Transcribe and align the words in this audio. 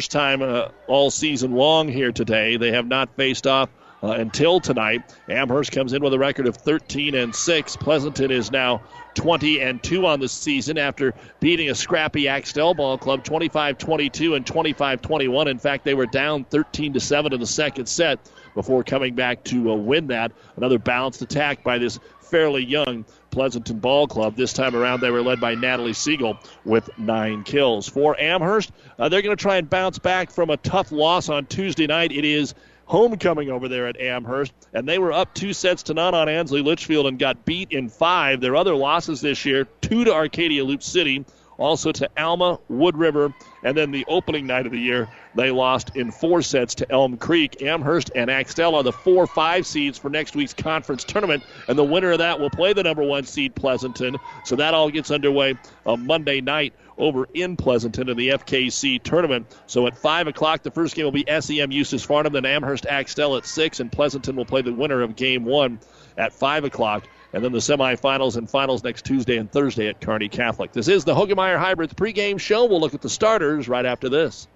first 0.00 0.12
time 0.12 0.40
uh, 0.40 0.66
all 0.86 1.10
season 1.10 1.52
long 1.52 1.86
here 1.86 2.10
today. 2.10 2.56
They 2.56 2.72
have 2.72 2.86
not 2.86 3.14
faced 3.16 3.46
off 3.46 3.68
uh, 4.02 4.12
until 4.12 4.60
tonight. 4.60 5.02
Amherst 5.28 5.72
comes 5.72 5.92
in 5.92 6.02
with 6.02 6.14
a 6.14 6.18
record 6.18 6.46
of 6.46 6.56
13 6.56 7.14
and 7.14 7.34
6. 7.34 7.76
Pleasanton 7.76 8.30
is 8.30 8.50
now 8.50 8.82
20 9.14 9.60
and 9.60 9.82
2 9.82 10.06
on 10.06 10.20
the 10.20 10.28
season 10.28 10.78
after 10.78 11.14
beating 11.40 11.70
a 11.70 11.74
scrappy 11.74 12.28
Axtell 12.28 12.74
ball 12.74 12.96
club 12.96 13.24
25-22 13.24 14.36
and 14.36 14.46
25-21. 14.46 15.46
In 15.46 15.58
fact, 15.58 15.84
they 15.84 15.94
were 15.94 16.06
down 16.06 16.44
13 16.44 16.92
to 16.94 17.00
7 17.00 17.32
in 17.32 17.40
the 17.40 17.46
second 17.46 17.86
set 17.86 18.18
before 18.54 18.82
coming 18.82 19.14
back 19.14 19.44
to 19.44 19.72
uh, 19.72 19.74
win 19.74 20.06
that. 20.08 20.32
Another 20.56 20.78
balanced 20.78 21.22
attack 21.22 21.62
by 21.62 21.78
this 21.78 21.98
fairly 22.20 22.64
young 22.64 23.04
Pleasanton 23.30 23.78
Ball 23.78 24.06
Club. 24.06 24.36
This 24.36 24.52
time 24.52 24.74
around, 24.74 25.00
they 25.00 25.10
were 25.10 25.22
led 25.22 25.40
by 25.40 25.54
Natalie 25.54 25.92
Siegel 25.92 26.38
with 26.64 26.88
nine 26.98 27.42
kills. 27.42 27.88
For 27.88 28.18
Amherst, 28.20 28.72
uh, 28.98 29.08
they're 29.08 29.22
going 29.22 29.36
to 29.36 29.40
try 29.40 29.56
and 29.56 29.68
bounce 29.68 29.98
back 29.98 30.30
from 30.30 30.50
a 30.50 30.56
tough 30.56 30.92
loss 30.92 31.28
on 31.28 31.46
Tuesday 31.46 31.86
night. 31.86 32.12
It 32.12 32.24
is 32.24 32.54
homecoming 32.90 33.50
over 33.50 33.68
there 33.68 33.86
at 33.86 34.00
Amherst, 34.00 34.52
and 34.74 34.86
they 34.86 34.98
were 34.98 35.12
up 35.12 35.32
two 35.32 35.52
sets 35.52 35.84
to 35.84 35.94
none 35.94 36.12
on 36.12 36.28
Ansley 36.28 36.60
Litchfield 36.60 37.06
and 37.06 37.20
got 37.20 37.44
beat 37.44 37.70
in 37.70 37.88
five. 37.88 38.40
Their 38.40 38.56
other 38.56 38.74
losses 38.74 39.20
this 39.20 39.44
year, 39.44 39.64
two 39.80 40.02
to 40.02 40.12
Arcadia 40.12 40.64
Loop 40.64 40.82
City, 40.82 41.24
also 41.56 41.92
to 41.92 42.10
Alma, 42.18 42.58
Wood 42.68 42.96
River, 42.96 43.32
and 43.62 43.76
then 43.76 43.92
the 43.92 44.04
opening 44.08 44.44
night 44.44 44.66
of 44.66 44.72
the 44.72 44.80
year, 44.80 45.08
they 45.36 45.52
lost 45.52 45.94
in 45.94 46.10
four 46.10 46.42
sets 46.42 46.74
to 46.74 46.90
Elm 46.90 47.16
Creek. 47.16 47.62
Amherst 47.62 48.10
and 48.16 48.28
Axtell 48.28 48.74
are 48.74 48.82
the 48.82 48.90
four 48.90 49.24
five 49.28 49.64
seeds 49.68 49.96
for 49.96 50.10
next 50.10 50.34
week's 50.34 50.54
conference 50.54 51.04
tournament, 51.04 51.44
and 51.68 51.78
the 51.78 51.84
winner 51.84 52.10
of 52.10 52.18
that 52.18 52.40
will 52.40 52.50
play 52.50 52.72
the 52.72 52.82
number 52.82 53.04
one 53.04 53.22
seed 53.22 53.54
Pleasanton. 53.54 54.16
So 54.42 54.56
that 54.56 54.74
all 54.74 54.90
gets 54.90 55.12
underway 55.12 55.54
on 55.86 56.06
Monday 56.06 56.40
night 56.40 56.74
over 57.00 57.26
in 57.34 57.56
Pleasanton 57.56 58.08
in 58.08 58.16
the 58.16 58.28
FKC 58.28 59.02
tournament. 59.02 59.46
So 59.66 59.86
at 59.86 59.96
5 59.96 60.28
o'clock, 60.28 60.62
the 60.62 60.70
first 60.70 60.94
game 60.94 61.04
will 61.04 61.12
be 61.12 61.24
SEM 61.26 61.70
Eustis 61.70 62.06
Farnam, 62.06 62.32
then 62.32 62.44
Amherst 62.44 62.86
Axtell 62.86 63.36
at 63.36 63.46
6, 63.46 63.80
and 63.80 63.90
Pleasanton 63.90 64.36
will 64.36 64.44
play 64.44 64.62
the 64.62 64.72
winner 64.72 65.02
of 65.02 65.16
game 65.16 65.44
one 65.44 65.80
at 66.16 66.32
5 66.32 66.64
o'clock. 66.64 67.08
And 67.32 67.44
then 67.44 67.52
the 67.52 67.58
semifinals 67.58 68.36
and 68.36 68.50
finals 68.50 68.82
next 68.82 69.04
Tuesday 69.04 69.36
and 69.36 69.50
Thursday 69.50 69.88
at 69.88 70.00
Kearney 70.00 70.28
Catholic. 70.28 70.72
This 70.72 70.88
is 70.88 71.04
the 71.04 71.14
Hoegemeyer 71.14 71.58
Hybrids 71.58 71.94
pregame 71.94 72.40
show. 72.40 72.64
We'll 72.64 72.80
look 72.80 72.94
at 72.94 73.02
the 73.02 73.08
starters 73.08 73.68
right 73.68 73.86
after 73.86 74.08
this. 74.08 74.48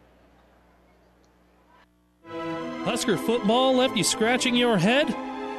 Husker 2.85 3.17
football 3.17 3.77
left 3.77 3.97
you 3.97 4.05
scratching 4.05 4.55
your 4.55 4.77
head? 4.77 5.09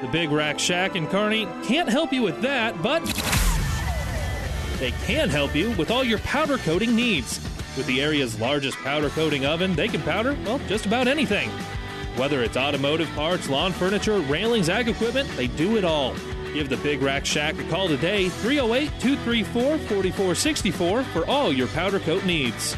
The 0.01 0.07
Big 0.11 0.29
Rack 0.29 0.59
Shack 0.59 0.95
in 0.95 1.07
Kearney 1.07 1.47
can't 1.63 1.89
help 1.89 2.11
you 2.11 2.21
with 2.21 2.41
that, 2.41 2.83
but 2.83 3.01
they 4.79 4.91
can 4.91 5.29
help 5.29 5.55
you 5.55 5.71
with 5.71 5.91
all 5.91 6.03
your 6.03 6.19
powder 6.19 6.57
coating 6.57 6.95
needs. 6.95 7.39
With 7.77 7.85
the 7.87 8.01
area's 8.01 8.39
largest 8.39 8.77
powder 8.77 9.09
coating 9.09 9.45
oven, 9.45 9.75
they 9.75 9.87
can 9.87 10.01
powder, 10.01 10.37
well, 10.45 10.59
just 10.67 10.85
about 10.85 11.07
anything. 11.07 11.49
Whether 12.15 12.43
it's 12.43 12.55
automotive 12.55 13.09
parts, 13.15 13.49
lawn 13.49 13.73
furniture, 13.73 14.19
railings, 14.19 14.69
ag 14.69 14.87
equipment, 14.87 15.29
they 15.35 15.47
do 15.47 15.77
it 15.77 15.83
all. 15.83 16.15
Give 16.53 16.69
the 16.69 16.77
Big 16.77 17.01
Rack 17.01 17.25
Shack 17.25 17.59
a 17.59 17.63
call 17.65 17.89
today, 17.89 18.29
308 18.29 18.87
234 19.01 19.77
4464 19.77 21.03
for 21.03 21.25
all 21.27 21.51
your 21.51 21.67
powder 21.67 21.99
coat 21.99 22.23
needs. 22.23 22.77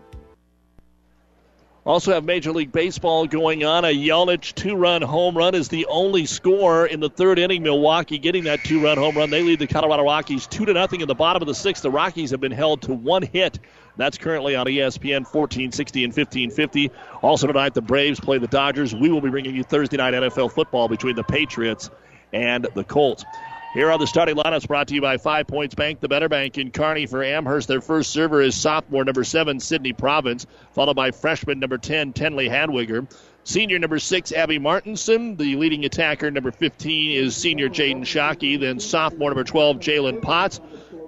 Also 1.83 2.13
have 2.13 2.23
Major 2.23 2.51
League 2.51 2.71
Baseball 2.71 3.25
going 3.25 3.63
on. 3.63 3.85
A 3.85 3.87
Yelich 3.87 4.53
two-run 4.53 5.01
home 5.01 5.35
run 5.35 5.55
is 5.55 5.67
the 5.67 5.87
only 5.87 6.27
score 6.27 6.85
in 6.85 6.99
the 6.99 7.09
third 7.09 7.39
inning. 7.39 7.63
Milwaukee 7.63 8.19
getting 8.19 8.43
that 8.43 8.63
two-run 8.63 8.99
home 8.99 9.17
run. 9.17 9.31
They 9.31 9.41
lead 9.41 9.57
the 9.57 9.65
Colorado 9.65 10.03
Rockies 10.03 10.45
two 10.45 10.65
to 10.65 10.73
nothing 10.73 11.01
in 11.01 11.07
the 11.07 11.15
bottom 11.15 11.41
of 11.41 11.47
the 11.47 11.55
sixth. 11.55 11.81
The 11.81 11.89
Rockies 11.89 12.29
have 12.29 12.39
been 12.39 12.51
held 12.51 12.83
to 12.83 12.93
one 12.93 13.23
hit. 13.23 13.57
That's 13.97 14.19
currently 14.19 14.55
on 14.55 14.67
ESPN 14.67 15.25
1460 15.25 16.03
and 16.03 16.13
1550. 16.13 16.91
Also 17.23 17.47
tonight, 17.47 17.73
the 17.73 17.81
Braves 17.81 18.19
play 18.19 18.37
the 18.37 18.47
Dodgers. 18.47 18.93
We 18.93 19.09
will 19.09 19.21
be 19.21 19.29
bringing 19.29 19.55
you 19.55 19.63
Thursday 19.63 19.97
night 19.97 20.13
NFL 20.13 20.51
football 20.51 20.87
between 20.87 21.15
the 21.15 21.23
Patriots 21.23 21.89
and 22.31 22.67
the 22.75 22.83
Colts. 22.83 23.25
Here 23.73 23.89
are 23.89 23.97
the 23.97 24.05
starting 24.05 24.35
lineups 24.35 24.67
brought 24.67 24.89
to 24.89 24.95
you 24.95 24.99
by 24.99 25.15
Five 25.15 25.47
Points 25.47 25.75
Bank, 25.75 26.01
the 26.01 26.09
better 26.09 26.27
bank 26.27 26.57
in 26.57 26.71
Kearney 26.71 27.05
for 27.05 27.23
Amherst. 27.23 27.69
Their 27.69 27.79
first 27.79 28.11
server 28.11 28.41
is 28.41 28.59
sophomore 28.59 29.05
number 29.05 29.23
seven, 29.23 29.61
Sydney 29.61 29.93
Province, 29.93 30.45
followed 30.73 30.97
by 30.97 31.11
freshman 31.11 31.59
number 31.59 31.77
10, 31.77 32.11
Tenley 32.11 32.49
Hadwiger. 32.49 33.09
Senior 33.45 33.79
number 33.79 33.97
six, 33.97 34.33
Abby 34.33 34.59
Martinson. 34.59 35.37
The 35.37 35.55
leading 35.55 35.85
attacker, 35.85 36.29
number 36.29 36.51
15, 36.51 37.17
is 37.17 37.33
senior 37.33 37.69
Jaden 37.69 38.01
Shockey. 38.01 38.59
Then 38.59 38.81
sophomore 38.81 39.29
number 39.29 39.45
12, 39.45 39.77
Jalen 39.77 40.21
Potts. 40.21 40.59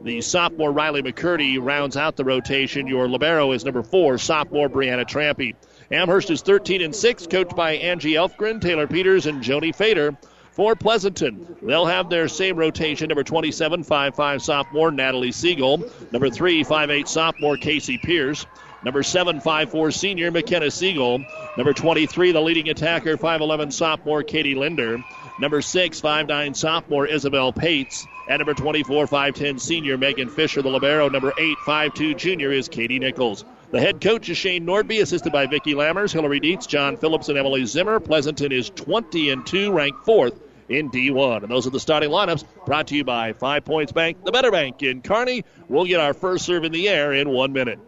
The 0.02 0.22
sophomore 0.22 0.72
Riley 0.72 1.04
McCurdy 1.04 1.58
rounds 1.62 1.98
out 1.98 2.16
the 2.16 2.24
rotation. 2.24 2.88
Your 2.88 3.10
libero 3.10 3.52
is 3.52 3.66
number 3.66 3.84
four, 3.84 4.18
sophomore 4.18 4.70
Brianna 4.70 5.04
Trampy. 5.06 5.56
Amherst 5.92 6.32
is 6.32 6.42
13 6.42 6.82
and 6.82 6.96
6, 6.96 7.28
coached 7.28 7.58
by 7.58 7.74
Angie 7.74 8.14
Elfgren, 8.14 8.62
Taylor 8.62 8.88
Peters, 8.88 9.26
and 9.26 9.44
Joni 9.44 9.76
Fader 9.76 10.18
for 10.54 10.76
Pleasanton. 10.76 11.58
They'll 11.62 11.86
have 11.86 12.10
their 12.10 12.28
same 12.28 12.58
rotation. 12.58 13.10
Number 13.10 13.24
27, 13.24 13.84
5'5 13.84 14.42
sophomore 14.42 14.92
Natalie 14.92 15.32
Siegel. 15.32 15.84
Number 16.12 16.30
3, 16.30 16.64
5'8 16.64 17.08
sophomore 17.08 17.58
Casey 17.58 17.98
Pierce. 17.98 18.46
Number 18.84 19.02
7, 19.02 19.40
5'4 19.40 19.94
senior 19.94 20.30
McKenna 20.32 20.70
Siegel. 20.70 21.24
Number 21.58 21.74
23, 21.74 22.34
the 22.34 22.42
leading 22.42 22.70
attacker, 22.70 23.18
5'11 23.18 23.72
sophomore 23.72 24.24
Katie 24.24 24.56
Linder. 24.56 25.04
Number 25.40 25.62
6, 25.62 26.02
5'9 26.02 26.56
sophomore 26.56 27.08
Isabel 27.08 27.54
Pates. 27.54 28.06
And 28.30 28.40
number 28.40 28.54
24, 28.54 29.08
5'10 29.08 29.60
senior 29.60 29.98
Megan 29.98 30.30
Fisher. 30.30 30.62
The 30.62 30.70
Libero, 30.70 31.10
number 31.10 31.34
8, 31.38 31.58
5'2 31.66 32.18
junior 32.18 32.52
is 32.52 32.68
Katie 32.68 33.00
Nichols. 33.00 33.46
The 33.74 33.82
head 33.82 34.02
coach 34.02 34.30
is 34.30 34.38
Shane 34.38 34.68
Nordby, 34.68 35.02
assisted 35.02 35.34
by 35.34 35.48
Vicki 35.48 35.74
Lammers, 35.74 36.14
Hillary 36.14 36.40
Dietz, 36.40 36.68
John 36.68 36.96
Phillips, 36.96 37.28
and 37.30 37.40
Emily 37.40 37.66
Zimmer. 37.66 38.00
Pleasanton 38.00 38.52
is 38.52 38.70
20 38.70 39.32
and 39.32 39.44
2, 39.48 39.72
ranked 39.72 40.06
fourth 40.06 40.40
in 40.70 40.92
D1. 40.92 41.42
And 41.42 41.52
those 41.52 41.66
are 41.66 41.72
the 41.72 41.80
starting 41.80 42.12
lineups 42.12 42.44
brought 42.68 42.86
to 42.90 42.96
you 42.96 43.04
by 43.04 43.34
Five 43.34 43.66
Points 43.66 43.92
Bank, 43.92 44.24
the 44.24 44.32
better 44.32 44.52
bank 44.52 44.84
in 44.84 45.02
Kearney. 45.02 45.44
We'll 45.70 45.86
get 45.86 46.00
our 46.00 46.14
first 46.14 46.46
serve 46.46 46.66
in 46.66 46.72
the 46.72 46.88
air 46.88 47.14
in 47.14 47.30
one 47.30 47.52
minute. 47.52 47.80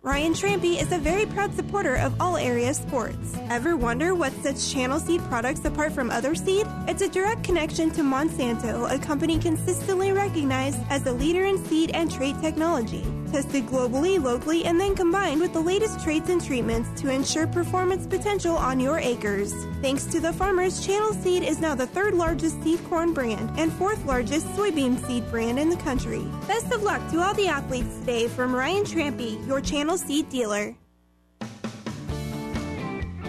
Ryan 0.00 0.32
Trampy 0.32 0.80
is 0.80 0.90
a 0.90 0.98
very 0.98 1.26
proud 1.26 1.54
supporter 1.54 1.96
of 1.96 2.18
all 2.18 2.38
area 2.38 2.72
sports. 2.72 3.36
Ever 3.50 3.76
wonder 3.76 4.14
what 4.14 4.32
sets 4.42 4.72
Channel 4.72 5.00
Seed 5.00 5.20
products 5.24 5.66
apart 5.66 5.92
from 5.92 6.10
other 6.10 6.34
seed? 6.34 6.66
It's 6.88 7.02
a 7.02 7.10
direct 7.10 7.44
connection 7.44 7.90
to 7.90 8.00
Monsanto, 8.00 8.90
a 8.90 8.98
company 8.98 9.38
consistently 9.38 10.12
recognized 10.12 10.80
as 10.88 11.04
a 11.04 11.12
leader 11.12 11.44
in 11.44 11.62
seed 11.66 11.90
and 11.90 12.10
trait 12.10 12.40
technology. 12.40 13.04
Tested 13.34 13.66
globally, 13.66 14.22
locally, 14.22 14.64
and 14.64 14.78
then 14.78 14.94
combined 14.94 15.40
with 15.40 15.52
the 15.52 15.60
latest 15.60 15.98
traits 16.04 16.28
and 16.28 16.40
treatments 16.40 16.88
to 17.02 17.10
ensure 17.10 17.48
performance 17.48 18.06
potential 18.06 18.54
on 18.54 18.78
your 18.78 19.00
acres. 19.00 19.52
Thanks 19.82 20.04
to 20.04 20.20
the 20.20 20.32
farmers, 20.32 20.86
Channel 20.86 21.14
Seed 21.14 21.42
is 21.42 21.58
now 21.58 21.74
the 21.74 21.88
third 21.88 22.14
largest 22.14 22.62
seed 22.62 22.78
corn 22.84 23.12
brand 23.12 23.50
and 23.58 23.72
fourth 23.72 24.04
largest 24.06 24.46
soybean 24.50 25.04
seed 25.04 25.28
brand 25.32 25.58
in 25.58 25.68
the 25.68 25.76
country. 25.78 26.24
Best 26.46 26.72
of 26.72 26.84
luck 26.84 27.00
to 27.10 27.20
all 27.20 27.34
the 27.34 27.48
athletes 27.48 27.98
today 27.98 28.28
from 28.28 28.54
Ryan 28.54 28.84
Trampy, 28.84 29.44
your 29.48 29.60
Channel 29.60 29.98
Seed 29.98 30.28
dealer. 30.28 30.72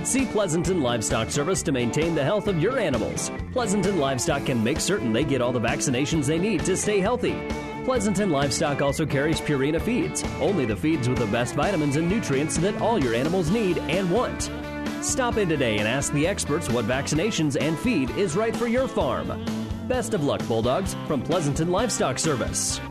See 0.03 0.25
Pleasanton 0.25 0.83
Livestock 0.83 1.31
Service 1.31 1.63
to 1.63 1.71
maintain 1.71 2.13
the 2.13 2.24
health 2.24 2.47
of 2.47 2.62
your 2.62 2.77
animals. 2.77 3.31
Pleasanton 3.53 3.97
Livestock 3.97 4.45
can 4.45 4.63
make 4.63 4.80
certain 4.80 5.12
they 5.12 5.24
get 5.24 5.41
all 5.41 5.51
the 5.51 5.59
vaccinations 5.59 6.27
they 6.27 6.38
need 6.38 6.63
to 6.65 6.77
stay 6.77 7.00
healthy. 7.00 7.35
Pleasanton 7.85 8.31
Livestock 8.31 8.81
also 8.81 9.05
carries 9.05 9.39
Purina 9.39 9.79
feeds, 9.79 10.23
only 10.41 10.65
the 10.65 10.75
feeds 10.75 11.07
with 11.07 11.19
the 11.19 11.27
best 11.27 11.53
vitamins 11.53 11.97
and 11.97 12.09
nutrients 12.09 12.57
that 12.57 12.75
all 12.81 12.97
your 12.97 13.13
animals 13.13 13.51
need 13.51 13.77
and 13.77 14.09
want. 14.09 14.49
Stop 15.01 15.37
in 15.37 15.47
today 15.47 15.77
and 15.77 15.87
ask 15.87 16.11
the 16.11 16.25
experts 16.25 16.67
what 16.67 16.85
vaccinations 16.85 17.55
and 17.61 17.77
feed 17.77 18.09
is 18.17 18.35
right 18.35 18.55
for 18.55 18.65
your 18.65 18.87
farm. 18.87 19.45
Best 19.87 20.15
of 20.15 20.23
luck, 20.23 20.41
Bulldogs, 20.47 20.95
from 21.05 21.21
Pleasanton 21.21 21.69
Livestock 21.69 22.17
Service. 22.17 22.81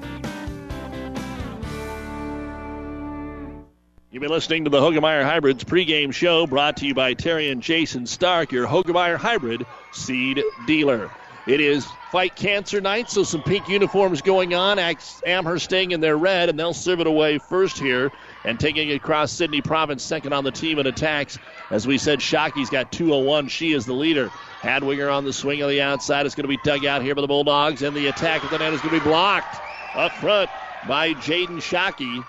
You've 4.12 4.20
been 4.20 4.30
listening 4.30 4.62
to 4.62 4.70
the 4.70 4.78
Hoegemeyer 4.78 5.24
Hybrids 5.24 5.64
pregame 5.64 6.14
show 6.14 6.46
brought 6.46 6.76
to 6.76 6.86
you 6.86 6.94
by 6.94 7.14
Terry 7.14 7.50
and 7.50 7.60
Jason 7.60 8.06
Stark, 8.06 8.52
your 8.52 8.68
Hoegemeyer 8.68 9.16
Hybrid 9.16 9.66
seed 9.90 10.40
dealer. 10.68 11.10
It 11.48 11.60
is 11.60 11.84
Fight 12.14 12.36
Cancer 12.36 12.80
Night, 12.80 13.10
so 13.10 13.24
some 13.24 13.42
pink 13.42 13.68
uniforms 13.68 14.22
going 14.22 14.54
on. 14.54 14.78
Amherst 15.26 15.64
staying 15.64 15.90
in 15.90 16.00
their 16.00 16.16
red, 16.16 16.48
and 16.48 16.56
they'll 16.56 16.72
serve 16.72 17.00
it 17.00 17.08
away 17.08 17.38
first 17.38 17.76
here 17.76 18.12
and 18.44 18.60
taking 18.60 18.88
it 18.88 18.94
across 18.94 19.32
Sydney 19.32 19.60
Province, 19.60 20.04
second 20.04 20.32
on 20.32 20.44
the 20.44 20.52
team 20.52 20.78
in 20.78 20.86
attacks. 20.86 21.40
As 21.70 21.88
we 21.88 21.98
said, 21.98 22.20
Shockey's 22.20 22.70
got 22.70 22.92
201. 22.92 23.48
She 23.48 23.72
is 23.72 23.84
the 23.84 23.94
leader. 23.94 24.28
Hadwiger 24.60 25.12
on 25.12 25.24
the 25.24 25.32
swing 25.32 25.60
on 25.64 25.68
the 25.68 25.82
outside. 25.82 26.24
It's 26.24 26.36
going 26.36 26.44
to 26.44 26.56
be 26.56 26.60
dug 26.62 26.84
out 26.86 27.02
here 27.02 27.16
by 27.16 27.20
the 27.20 27.26
Bulldogs, 27.26 27.82
and 27.82 27.96
the 27.96 28.06
attack 28.06 28.44
at 28.44 28.50
the 28.52 28.58
net 28.58 28.72
is 28.72 28.80
going 28.80 28.94
to 28.94 29.00
be 29.00 29.10
blocked 29.10 29.56
up 29.96 30.12
front 30.12 30.48
by 30.86 31.14
Jaden 31.14 31.56
Shockey. 31.56 32.24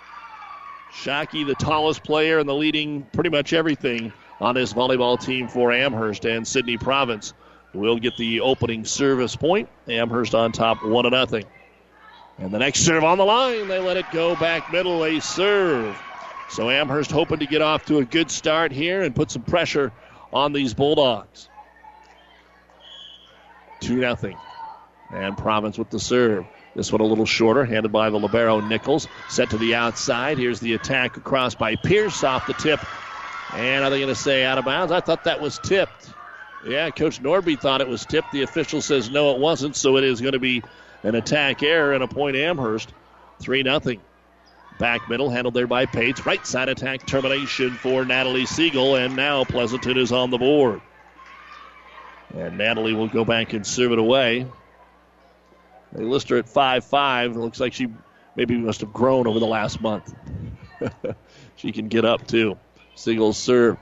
Shockey, 0.92 1.46
the 1.46 1.54
tallest 1.54 2.04
player 2.04 2.40
and 2.40 2.50
the 2.50 2.56
leading 2.56 3.04
pretty 3.14 3.30
much 3.30 3.54
everything 3.54 4.12
on 4.42 4.56
this 4.56 4.74
volleyball 4.74 5.24
team 5.24 5.48
for 5.48 5.72
Amherst 5.72 6.26
and 6.26 6.48
Sydney 6.48 6.80
Province. 6.80 7.36
Will 7.76 8.00
get 8.00 8.18
the 8.18 8.42
opening 8.42 8.86
service 8.86 9.36
point. 9.36 9.70
Amherst 9.88 10.34
on 10.34 10.52
top, 10.52 10.84
one 10.84 11.04
to 11.04 11.10
nothing. 11.10 11.46
And 12.38 12.52
the 12.52 12.60
next 12.60 12.82
serve 12.82 13.04
on 13.04 13.18
the 13.18 13.26
line, 13.26 13.68
they 13.68 13.80
let 13.80 13.98
it 13.98 14.06
go 14.12 14.36
back 14.36 14.72
middle. 14.72 15.04
A 15.04 15.20
serve. 15.20 15.98
So 16.50 16.70
Amherst 16.70 17.12
hoping 17.12 17.40
to 17.40 17.46
get 17.46 17.62
off 17.62 17.86
to 17.86 17.98
a 18.00 18.06
good 18.06 18.32
start 18.32 18.72
here 18.72 19.02
and 19.02 19.16
put 19.16 19.32
some 19.32 19.42
pressure 19.42 19.92
on 20.32 20.54
these 20.54 20.74
Bulldogs. 20.74 21.50
2 23.82 24.00
0. 24.00 24.38
And 25.12 25.38
Province 25.38 25.78
with 25.78 25.90
the 25.90 26.00
serve. 26.00 26.46
This 26.76 26.92
one 26.92 27.00
a 27.00 27.06
little 27.06 27.26
shorter, 27.26 27.64
handed 27.64 27.92
by 27.92 28.10
the 28.10 28.18
Libero 28.18 28.60
Nichols. 28.60 29.08
Set 29.30 29.52
to 29.52 29.58
the 29.58 29.76
outside. 29.76 30.38
Here's 30.38 30.60
the 30.60 30.74
attack 30.74 31.16
across 31.16 31.56
by 31.56 31.76
Pierce 31.78 32.24
off 32.24 32.48
the 32.48 32.54
tip. 32.54 32.82
And 33.54 33.86
are 33.86 33.90
they 33.90 34.00
going 34.00 34.14
to 34.14 34.20
say 34.20 34.44
out 34.44 34.58
of 34.58 34.66
bounds? 34.66 34.92
I 34.92 35.00
thought 35.00 35.24
that 35.24 35.40
was 35.40 35.58
tipped. 35.60 36.10
Yeah, 36.66 36.90
Coach 36.90 37.22
Nordby 37.22 37.60
thought 37.60 37.82
it 37.82 37.88
was 37.88 38.08
tipped. 38.08 38.32
The 38.32 38.42
official 38.42 38.82
says 38.82 39.12
no, 39.12 39.36
it 39.36 39.40
wasn't. 39.40 39.76
So 39.76 39.98
it 39.98 40.04
is 40.04 40.20
going 40.20 40.34
to 40.34 40.40
be 40.40 40.64
an 41.04 41.14
attack 41.14 41.62
error 41.62 41.94
and 41.94 42.04
a 42.04 42.08
point 42.08 42.36
Amherst. 42.36 42.92
3 43.40 43.64
0. 43.64 43.80
Back 44.80 45.08
middle, 45.08 45.30
handled 45.30 45.54
there 45.54 45.68
by 45.68 45.86
Pates. 45.86 46.26
Right 46.26 46.46
side 46.46 46.68
attack 46.68 47.06
termination 47.06 47.72
for 47.72 48.04
Natalie 48.04 48.46
Siegel, 48.46 48.96
and 48.96 49.16
now 49.16 49.44
Pleasanton 49.44 49.98
is 49.98 50.12
on 50.12 50.32
the 50.32 50.38
board. 50.38 50.82
And 52.36 52.58
Natalie 52.58 52.94
will 52.94 53.08
go 53.08 53.24
back 53.24 53.54
and 53.54 53.66
serve 53.66 53.92
it 53.92 54.00
away. 54.00 54.48
They 55.94 56.04
list 56.04 56.30
her 56.30 56.38
at 56.38 56.50
5 56.50 56.84
5. 56.84 57.32
It 57.32 57.38
looks 57.38 57.60
like 57.60 57.74
she 57.74 57.88
maybe 58.36 58.58
must 58.58 58.82
have 58.82 58.92
grown 58.92 59.28
over 59.28 59.40
the 59.40 59.46
last 59.46 59.80
month. 59.82 60.14
she 61.56 61.72
can 61.72 61.88
get 61.88 62.06
up 62.06 62.26
too. 62.26 62.58
Siegel's 62.96 63.38
serve 63.38 63.78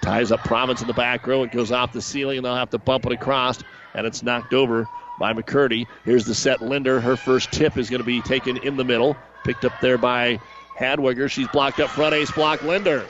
ties 0.00 0.32
up 0.32 0.44
Province 0.44 0.80
in 0.80 0.86
the 0.86 0.94
back 0.94 1.26
row. 1.26 1.42
It 1.42 1.50
goes 1.50 1.72
off 1.72 1.92
the 1.92 2.02
ceiling, 2.02 2.38
and 2.38 2.46
they'll 2.46 2.54
have 2.54 2.70
to 2.70 2.78
bump 2.78 3.06
it 3.06 3.12
across, 3.12 3.62
and 3.94 4.06
it's 4.06 4.22
knocked 4.22 4.54
over 4.54 4.86
by 5.18 5.32
McCurdy. 5.32 5.86
Here's 6.04 6.24
the 6.24 6.34
set 6.34 6.62
Linder. 6.62 7.00
Her 7.00 7.16
first 7.16 7.52
tip 7.52 7.76
is 7.76 7.90
going 7.90 8.00
to 8.00 8.06
be 8.06 8.20
taken 8.22 8.56
in 8.58 8.76
the 8.76 8.84
middle. 8.84 9.16
Picked 9.44 9.64
up 9.64 9.72
there 9.80 9.98
by 9.98 10.38
Hadwiger. 10.78 11.30
She's 11.30 11.48
blocked 11.48 11.80
up 11.80 11.90
front. 11.90 12.14
Ace 12.14 12.30
block 12.30 12.62
Linder. 12.62 13.04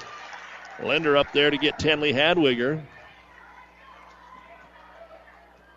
Linder 0.82 1.16
up 1.16 1.32
there 1.32 1.50
to 1.50 1.58
get 1.58 1.78
Tenley 1.78 2.14
Hadwiger. 2.14 2.82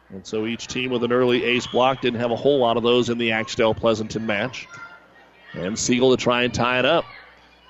And 0.09 0.25
so 0.25 0.45
each 0.45 0.67
team 0.67 0.91
with 0.91 1.03
an 1.03 1.11
early 1.11 1.43
ace 1.43 1.67
block 1.67 2.01
didn't 2.01 2.19
have 2.19 2.31
a 2.31 2.35
whole 2.35 2.59
lot 2.59 2.77
of 2.77 2.83
those 2.83 3.09
in 3.09 3.17
the 3.17 3.31
Axtell 3.31 3.73
Pleasanton 3.73 4.25
match. 4.25 4.67
And 5.53 5.77
Siegel 5.77 6.15
to 6.15 6.21
try 6.21 6.43
and 6.43 6.53
tie 6.53 6.79
it 6.79 6.85
up. 6.85 7.05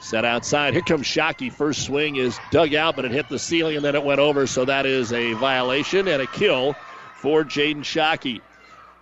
Set 0.01 0.25
outside. 0.25 0.73
Here 0.73 0.81
comes 0.81 1.05
Shockey. 1.05 1.51
First 1.51 1.83
swing 1.83 2.15
is 2.15 2.39
dug 2.49 2.73
out, 2.73 2.95
but 2.95 3.05
it 3.05 3.11
hit 3.11 3.29
the 3.29 3.37
ceiling 3.37 3.75
and 3.75 3.85
then 3.85 3.95
it 3.95 4.03
went 4.03 4.19
over. 4.19 4.47
So 4.47 4.65
that 4.65 4.87
is 4.87 5.13
a 5.13 5.33
violation 5.33 6.07
and 6.07 6.21
a 6.21 6.27
kill 6.27 6.73
for 7.17 7.43
Jaden 7.43 7.83
Shockey. 7.83 8.41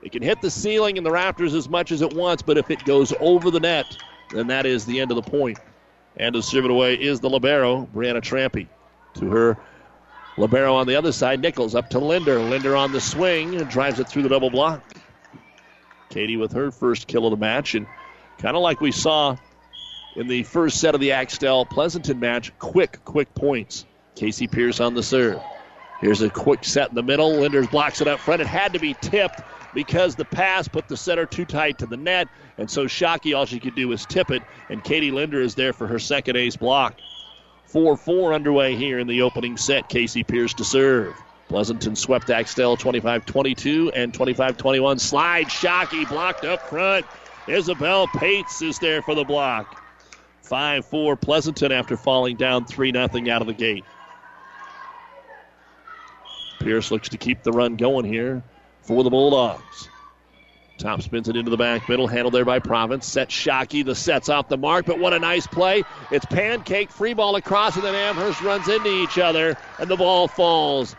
It 0.04 0.12
can 0.12 0.22
hit 0.22 0.42
the 0.42 0.52
ceiling 0.52 0.98
and 0.98 1.06
the 1.06 1.10
Raptors 1.10 1.56
as 1.56 1.70
much 1.70 1.94
as 1.94 2.02
it 2.02 2.14
wants, 2.14 2.44
but 2.44 2.58
if 2.58 2.70
it 2.70 2.84
goes 2.84 3.14
over 3.22 3.50
the 3.50 3.62
net, 3.62 3.98
then 4.34 4.48
that 4.48 4.66
is 4.66 4.86
the 4.86 5.00
end 5.00 5.12
of 5.12 5.16
the 5.16 5.30
point. 5.30 5.58
And 6.18 6.34
to 6.34 6.42
serve 6.42 6.66
it 6.66 6.72
away 6.72 6.96
is 6.96 7.22
the 7.22 7.30
Libero, 7.30 7.88
Brianna 7.96 8.22
Trampy. 8.22 8.68
To 9.16 9.30
her 9.30 9.58
Libero 10.38 10.76
on 10.76 10.86
the 10.86 10.98
other 10.98 11.14
side, 11.14 11.40
Nichols 11.40 11.76
up 11.76 11.90
to 11.92 12.00
Linder. 12.00 12.42
Linder 12.42 12.76
on 12.76 12.92
the 12.92 13.02
swing 13.02 13.56
and 13.56 13.70
drives 13.70 14.00
it 14.02 14.10
through 14.10 14.24
the 14.24 14.30
double 14.30 14.50
block. 14.50 14.84
Katie 16.10 16.38
with 16.38 16.52
her 16.52 16.72
first 16.72 17.08
kill 17.08 17.26
of 17.26 17.32
the 17.32 17.38
match, 17.38 17.76
and 17.76 17.88
kind 18.38 18.58
of 18.58 18.62
like 18.62 18.82
we 18.82 18.92
saw 18.92 19.38
in 20.16 20.28
the 20.28 20.44
first 20.44 20.80
set 20.80 20.96
of 20.96 21.02
the 21.02 21.12
Axtell 21.12 21.66
Pleasanton 21.66 22.20
match, 22.20 22.58
quick, 22.60 23.00
quick 23.06 23.34
points. 23.36 23.86
Casey 24.16 24.48
Pierce 24.48 24.80
on 24.80 24.94
the 24.94 25.04
serve. 25.04 25.42
Here's 26.02 26.22
a 26.22 26.30
quick 26.30 26.64
set 26.64 26.90
in 26.90 26.96
the 26.96 27.04
middle. 27.04 27.32
Linders 27.40 27.68
blocks 27.68 28.02
it 28.02 28.08
up 28.08 28.20
front. 28.20 28.42
It 28.42 28.48
had 28.48 28.74
to 28.74 28.80
be 28.80 28.96
tipped 29.02 29.42
because 29.74 30.16
the 30.16 30.26
pass 30.26 30.68
put 30.68 30.88
the 30.88 30.98
center 30.98 31.26
too 31.26 31.46
tight 31.46 31.78
to 31.80 31.86
the 31.86 31.98
net. 31.98 32.28
And 32.58 32.70
so 32.70 32.86
Shockey, 32.86 33.36
all 33.36 33.46
she 33.46 33.60
could 33.60 33.76
do 33.76 33.88
was 33.88 34.06
tip 34.06 34.32
it. 34.32 34.42
And 34.70 34.84
Katie 34.84 35.12
Linder 35.12 35.42
is 35.42 35.56
there 35.56 35.74
for 35.74 35.88
her 35.88 36.00
second 36.00 36.38
ace 36.38 36.56
block. 36.56 36.96
4 37.66 37.98
4 37.98 38.34
underway 38.34 38.76
here 38.76 38.98
in 39.00 39.08
the 39.08 39.22
opening 39.22 39.58
set. 39.58 39.90
Casey 39.90 40.24
Pierce 40.24 40.54
to 40.56 40.64
serve. 40.64 41.16
Pleasanton 41.50 41.96
swept 41.96 42.30
Axtell 42.30 42.78
25 42.78 43.26
22 43.26 43.92
and 43.96 44.14
25 44.14 44.58
21. 44.58 45.00
Slide 45.00 45.48
Shockey 45.48 46.08
blocked 46.08 46.46
up 46.46 46.62
front. 46.70 47.06
Isabel 47.48 48.08
Pates 48.08 48.62
is 48.62 48.80
there 48.80 49.02
for 49.02 49.16
the 49.16 49.24
block. 49.24 49.82
5 50.50 50.86
4 50.86 51.16
Pleasanton 51.16 51.72
after 51.72 51.96
falling 51.96 52.36
down 52.36 52.66
3 52.66 52.92
0 52.92 53.04
out 53.04 53.42
of 53.42 53.48
the 53.48 53.54
gate. 53.54 53.86
Pierce 56.60 56.92
looks 56.92 57.10
to 57.10 57.18
keep 57.18 57.44
the 57.44 57.52
run 57.52 57.76
going 57.76 58.04
here 58.04 58.44
for 58.82 59.04
the 59.04 59.10
Bulldogs. 59.10 59.88
Top 60.80 61.02
spins 61.02 61.28
it 61.28 61.36
into 61.36 61.52
the 61.52 61.58
back 61.58 61.88
middle, 61.88 62.08
handled 62.08 62.34
there 62.34 62.46
by 62.46 62.60
Province. 62.60 63.06
Set 63.06 63.30
Shockey, 63.30 63.86
the 63.86 63.94
set's 63.94 64.30
off 64.30 64.48
the 64.48 64.58
mark, 64.58 64.86
but 64.86 64.98
what 64.98 65.14
a 65.14 65.20
nice 65.20 65.46
play. 65.46 65.84
It's 66.10 66.26
pancake, 66.26 66.90
free 66.90 67.14
ball 67.14 67.36
across, 67.36 67.76
and 67.76 67.84
then 67.84 67.96
Amherst 67.96 68.42
runs 68.42 68.68
into 68.68 68.90
each 68.90 69.18
other, 69.18 69.58
and 69.78 69.90
the 69.90 69.98
ball 69.98 70.28
falls. 70.28 70.96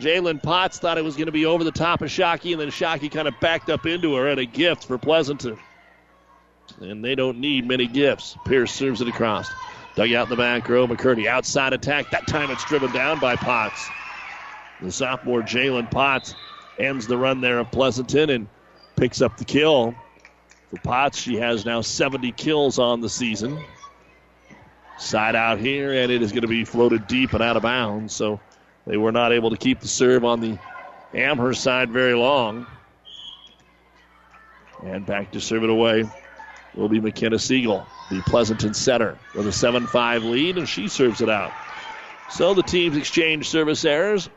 Jalen 0.00 0.42
Potts 0.42 0.78
thought 0.80 0.98
it 0.98 1.04
was 1.04 1.14
going 1.14 1.26
to 1.26 1.32
be 1.32 1.46
over 1.46 1.62
the 1.62 1.70
top 1.70 2.02
of 2.02 2.10
Shockey, 2.10 2.52
and 2.52 2.60
then 2.60 2.68
Shockey 2.68 3.10
kind 3.10 3.28
of 3.28 3.38
backed 3.40 3.70
up 3.70 3.86
into 3.86 4.16
her, 4.16 4.28
and 4.28 4.40
a 4.40 4.44
gift 4.44 4.86
for 4.86 4.98
Pleasanton. 4.98 5.56
And 6.80 7.04
they 7.04 7.14
don't 7.14 7.38
need 7.38 7.66
many 7.66 7.86
gifts. 7.86 8.36
Pierce 8.44 8.72
serves 8.72 9.00
it 9.00 9.08
across. 9.08 9.48
Dug 9.94 10.12
out 10.12 10.24
in 10.24 10.30
the 10.30 10.36
back 10.36 10.68
row. 10.68 10.86
McCurdy 10.86 11.26
outside 11.26 11.72
attack. 11.72 12.10
That 12.10 12.26
time 12.26 12.50
it's 12.50 12.64
driven 12.64 12.92
down 12.92 13.20
by 13.20 13.36
Potts. 13.36 13.88
The 14.80 14.90
sophomore 14.90 15.42
Jalen 15.42 15.90
Potts 15.90 16.34
ends 16.78 17.06
the 17.06 17.16
run 17.16 17.40
there 17.40 17.60
of 17.60 17.70
Pleasanton 17.70 18.30
and 18.30 18.48
picks 18.96 19.22
up 19.22 19.36
the 19.36 19.44
kill. 19.44 19.94
For 20.70 20.78
Potts, 20.78 21.18
she 21.18 21.36
has 21.36 21.64
now 21.64 21.80
70 21.80 22.32
kills 22.32 22.78
on 22.78 23.00
the 23.00 23.08
season. 23.08 23.62
Side 24.98 25.36
out 25.36 25.58
here, 25.58 25.92
and 25.92 26.10
it 26.10 26.22
is 26.22 26.32
going 26.32 26.42
to 26.42 26.48
be 26.48 26.64
floated 26.64 27.06
deep 27.06 27.32
and 27.32 27.42
out 27.42 27.56
of 27.56 27.62
bounds. 27.62 28.14
So 28.14 28.40
they 28.86 28.96
were 28.96 29.12
not 29.12 29.32
able 29.32 29.50
to 29.50 29.56
keep 29.56 29.80
the 29.80 29.88
serve 29.88 30.24
on 30.24 30.40
the 30.40 30.58
Amherst 31.12 31.62
side 31.62 31.90
very 31.90 32.14
long. 32.14 32.66
And 34.82 35.06
back 35.06 35.30
to 35.32 35.40
serve 35.40 35.62
it 35.62 35.70
away 35.70 36.04
will 36.76 36.88
be 36.88 37.00
McKenna 37.00 37.38
Siegel, 37.38 37.86
the 38.10 38.20
Pleasanton 38.22 38.74
setter, 38.74 39.18
with 39.34 39.46
a 39.46 39.52
7 39.52 39.86
5 39.86 40.24
lead, 40.24 40.58
and 40.58 40.68
she 40.68 40.88
serves 40.88 41.20
it 41.20 41.30
out. 41.30 41.52
So 42.30 42.54
the 42.54 42.62
teams 42.62 42.96
exchange 42.96 43.48
service 43.48 43.84
errors. 43.84 44.28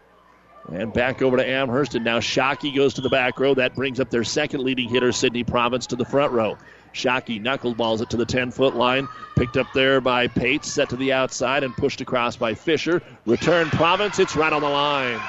And 0.69 0.91
back 0.91 1.21
over 1.21 1.37
to 1.37 1.47
Amherst, 1.47 1.95
and 1.95 2.03
now 2.03 2.19
Shockey 2.19 2.75
goes 2.75 2.95
to 2.95 3.01
the 3.01 3.09
back 3.09 3.39
row. 3.39 3.53
That 3.53 3.73
brings 3.73 4.01
up 4.01 4.09
their 4.09 4.25
second 4.25 4.63
leading 4.63 4.89
hitter, 4.89 5.13
Sydney 5.13 5.45
Province, 5.45 5.87
to 5.87 5.95
the 5.95 6.03
front 6.03 6.33
row. 6.33 6.57
Shockey 6.93 7.41
knuckleballs 7.41 8.01
it 8.01 8.09
to 8.09 8.17
the 8.17 8.25
10 8.25 8.51
foot 8.51 8.75
line. 8.75 9.07
Picked 9.37 9.55
up 9.55 9.67
there 9.73 10.01
by 10.01 10.27
Pates, 10.27 10.69
set 10.69 10.89
to 10.89 10.97
the 10.97 11.13
outside, 11.13 11.63
and 11.63 11.73
pushed 11.77 12.01
across 12.01 12.35
by 12.35 12.53
Fisher. 12.53 13.01
Return 13.25 13.69
Province, 13.69 14.19
it's 14.19 14.35
right 14.35 14.51
on 14.51 14.61
the 14.61 14.69
line. 14.69 15.21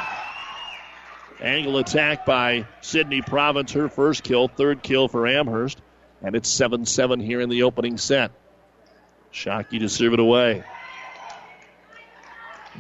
Angle 1.41 1.79
attack 1.79 2.27
by 2.27 2.67
Sydney 2.81 3.23
Province, 3.23 3.71
her 3.73 3.89
first 3.89 4.25
kill, 4.25 4.49
third 4.49 4.83
kill 4.83 5.07
for 5.07 5.29
Amherst. 5.29 5.81
And 6.23 6.35
it's 6.35 6.49
7 6.49 6.85
7 6.85 7.21
here 7.21 7.41
in 7.41 7.49
the 7.49 7.63
opening 7.63 7.97
set. 7.99 8.33
Shockey 9.33 9.79
to 9.81 9.89
serve 9.89 10.15
it 10.15 10.21
away. 10.21 10.65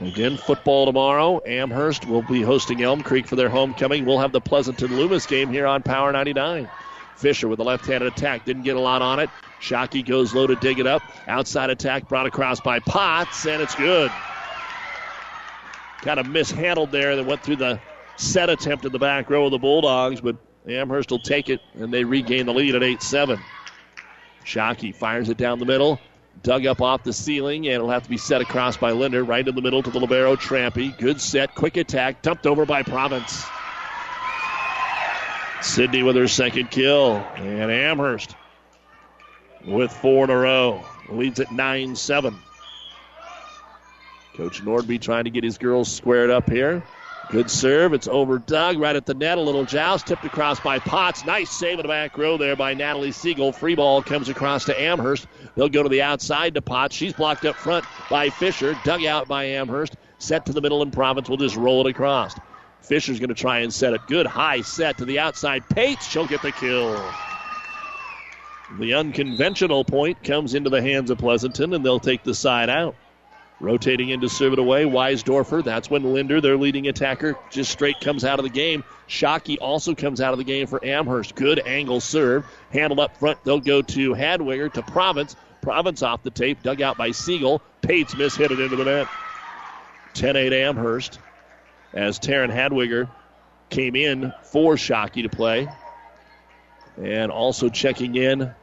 Again, 0.02 0.37
football 0.37 0.87
tomorrow. 0.87 1.40
Amherst 1.45 2.07
will 2.07 2.23
be 2.23 2.42
hosting 2.42 2.83
Elm 2.83 3.02
Creek 3.02 3.26
for 3.26 3.37
their 3.37 3.49
homecoming. 3.49 4.04
We'll 4.04 4.21
have 4.21 4.33
the 4.33 4.40
Pleasanton 4.40 4.97
Loomis 4.97 5.26
game 5.26 5.50
here 5.50 5.66
on 5.66 5.83
Power 5.83 6.12
99. 6.12 6.68
Fisher 7.16 7.49
with 7.49 7.59
a 7.59 7.64
left 7.64 7.85
handed 7.87 8.12
attack. 8.12 8.45
Didn't 8.45 8.62
get 8.62 8.76
a 8.76 8.80
lot 8.80 9.02
on 9.02 9.18
it. 9.18 9.28
Shockey 9.61 10.07
goes 10.07 10.35
low 10.35 10.47
to 10.47 10.54
dig 10.54 10.78
it 10.78 10.87
up. 10.87 11.02
Outside 11.26 11.71
attack 11.71 12.09
brought 12.09 12.26
across 12.26 12.61
by 12.61 12.78
Potts, 12.78 13.45
and 13.45 13.61
it's 13.61 13.75
good. 13.75 14.12
Kind 16.02 16.21
of 16.21 16.28
mishandled 16.28 16.92
there 16.92 17.16
that 17.16 17.26
went 17.26 17.42
through 17.42 17.57
the 17.57 17.80
set 18.16 18.50
attempt 18.50 18.85
in 18.85 18.92
the 18.92 19.00
back 19.00 19.28
row 19.28 19.47
of 19.47 19.50
the 19.50 19.59
Bulldogs, 19.59 20.21
but 20.21 20.37
Amherst 20.69 21.11
will 21.11 21.19
take 21.19 21.49
it, 21.49 21.61
and 21.75 21.93
they 21.93 22.05
regain 22.05 22.47
the 22.47 22.53
lead 22.53 22.75
at 22.75 22.83
8 22.83 23.03
7. 23.03 23.41
Shockey 24.45 24.95
fires 24.95 25.29
it 25.29 25.37
down 25.37 25.59
the 25.59 25.65
middle. 25.65 26.01
Dug 26.43 26.67
up 26.67 26.81
off 26.81 27.03
the 27.03 27.13
ceiling, 27.13 27.67
and 27.67 27.75
it'll 27.75 27.91
have 27.91 28.05
to 28.05 28.11
be 28.11 28.17
set 28.17 28.41
across 28.41 28.77
by 28.77 28.93
Linder. 28.93 29.25
Right 29.25 29.47
in 29.47 29.55
the 29.55 29.63
middle 29.63 29.83
to 29.83 29.91
the 29.91 29.99
Libero 29.99 30.37
Trampy. 30.37 30.97
Good 30.99 31.21
set, 31.21 31.55
quick 31.55 31.77
attack, 31.77 32.23
dumped 32.23 32.47
over 32.47 32.65
by 32.65 32.83
Province. 32.83 33.45
Sydney 35.61 36.03
with 36.03 36.17
her 36.17 36.29
second 36.29 36.71
kill. 36.71 37.17
And 37.37 37.71
Amherst 37.71 38.37
with 39.67 39.93
four 39.93 40.25
in 40.25 40.31
a 40.31 40.37
row. 40.37 40.85
Leads 41.09 41.41
at 41.41 41.51
9 41.51 41.97
7. 41.97 42.37
Coach 44.37 44.63
Nordby 44.63 45.01
trying 45.01 45.25
to 45.25 45.31
get 45.31 45.43
his 45.43 45.59
girls 45.59 45.91
squared 45.91 46.31
up 46.31 46.49
here. 46.49 46.85
Good 47.31 47.51
serve. 47.51 47.93
It's 47.93 48.09
over 48.09 48.39
Doug 48.39 48.79
right 48.79 48.97
at 48.97 49.05
the 49.05 49.13
net. 49.13 49.37
A 49.37 49.41
little 49.41 49.67
joust 49.67 50.07
tipped 50.07 50.25
across 50.25 50.61
by 50.61 50.79
Potts. 50.79 51.27
Nice 51.27 51.51
save 51.51 51.79
in 51.79 51.83
the 51.83 51.89
back 51.89 52.17
row 52.17 52.39
there 52.39 52.57
by 52.57 52.73
Natalie 52.73 53.13
Siegel. 53.13 53.53
Free 53.53 53.75
ball 53.75 54.03
comes 54.03 54.31
across 54.31 54.65
to 54.65 54.81
Amherst. 54.81 55.27
They'll 55.55 55.69
go 55.69 55.83
to 55.83 55.91
the 55.91 56.01
outside 56.01 56.55
to 56.55 56.63
Potts. 56.63 56.97
She's 56.97 57.13
blocked 57.13 57.45
up 57.45 57.57
front 57.57 57.85
by 58.09 58.31
Fisher. 58.31 58.79
Dug 58.83 59.05
out 59.05 59.29
by 59.29 59.45
Amherst. 59.45 59.97
Set 60.17 60.47
to 60.47 60.55
the 60.55 60.63
middle 60.63 60.81
and 60.81 60.91
Province 60.91 61.29
will 61.29 61.37
just 61.37 61.57
roll 61.57 61.87
it 61.87 61.91
across. 61.91 62.35
Fisher's 62.81 63.19
going 63.19 63.29
to 63.29 63.35
try 63.35 63.59
and 63.59 63.75
set 63.75 63.93
it. 63.93 64.01
Good 64.07 64.27
high 64.27 64.63
set 64.63 64.97
to 64.99 65.05
the 65.05 65.19
outside. 65.19 65.69
Pates, 65.69 66.09
she'll 66.09 66.27
get 66.27 66.41
the 66.41 66.53
kill. 66.53 66.99
The 68.79 68.95
unconventional 68.95 69.85
point 69.85 70.23
comes 70.25 70.55
into 70.55 70.71
the 70.71 70.81
hands 70.81 71.11
of 71.11 71.19
Pleasanton, 71.19 71.75
and 71.75 71.85
they'll 71.85 72.01
take 72.01 72.23
the 72.23 72.35
side 72.35 72.71
out. 72.71 72.95
Rotating 73.61 74.11
in 74.11 74.21
to 74.21 74.29
serve 74.29 74.53
it 74.53 74.61
away, 74.61 74.85
Weisdorfer. 74.85 75.65
That's 75.65 75.91
when 75.91 76.12
Linder, 76.15 76.41
their 76.41 76.57
leading 76.57 76.87
attacker, 76.87 77.37
just 77.50 77.73
straight 77.73 77.99
comes 78.00 78.25
out 78.25 78.38
of 78.38 78.45
the 78.45 78.50
game. 78.50 78.85
Shockey 79.09 79.59
also 79.61 79.97
comes 79.97 80.21
out 80.21 80.33
of 80.33 80.38
the 80.38 80.45
game 80.45 80.69
for 80.69 80.85
Amherst. 80.85 81.35
Good 81.35 81.59
angle 81.67 82.00
serve. 82.00 82.47
Handled 82.71 83.00
up 83.00 83.17
front. 83.17 83.43
They'll 83.43 83.59
go 83.59 83.83
to 83.83 84.15
Hadwiger 84.15 84.73
to 84.75 84.83
Province. 84.83 85.35
Province 85.61 86.03
off 86.03 86.23
the 86.23 86.31
tape, 86.31 86.62
dug 86.62 86.81
out 86.81 86.97
by 86.97 87.11
Siegel. 87.11 87.61
Pates 87.83 88.17
miss 88.17 88.37
hit 88.37 88.53
it 88.53 88.61
into 88.61 88.77
the 88.77 88.85
net. 88.85 89.09
10 90.15 90.37
8 90.37 90.53
Amherst 90.53 91.19
as 91.93 92.19
Taryn 92.19 92.53
Hadwiger 92.53 93.09
came 93.71 93.97
in 93.97 94.33
for 94.45 94.77
Shockey 94.77 95.23
to 95.23 95.29
play. 95.29 95.69
And 96.97 97.31
also 97.31 97.69
checking 97.69 98.15
in. 98.15 98.55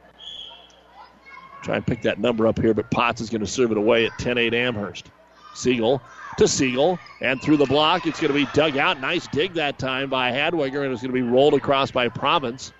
Try 1.62 1.76
and 1.76 1.86
pick 1.86 2.02
that 2.02 2.18
number 2.18 2.46
up 2.46 2.58
here, 2.58 2.74
but 2.74 2.90
Potts 2.90 3.20
is 3.20 3.30
going 3.30 3.40
to 3.40 3.46
serve 3.46 3.72
it 3.72 3.76
away 3.76 4.06
at 4.06 4.12
10 4.18 4.38
8 4.38 4.54
Amherst. 4.54 5.10
Siegel 5.54 6.02
to 6.36 6.46
Siegel, 6.46 6.98
and 7.20 7.40
through 7.40 7.56
the 7.56 7.66
block, 7.66 8.06
it's 8.06 8.20
going 8.20 8.32
to 8.32 8.38
be 8.38 8.46
dug 8.52 8.76
out. 8.76 9.00
Nice 9.00 9.26
dig 9.28 9.54
that 9.54 9.78
time 9.78 10.10
by 10.10 10.30
Hadwiger, 10.30 10.84
and 10.84 10.92
it's 10.92 11.02
going 11.02 11.12
to 11.14 11.20
be 11.20 11.22
rolled 11.22 11.54
across 11.54 11.90
by 11.90 12.08
Province. 12.08 12.72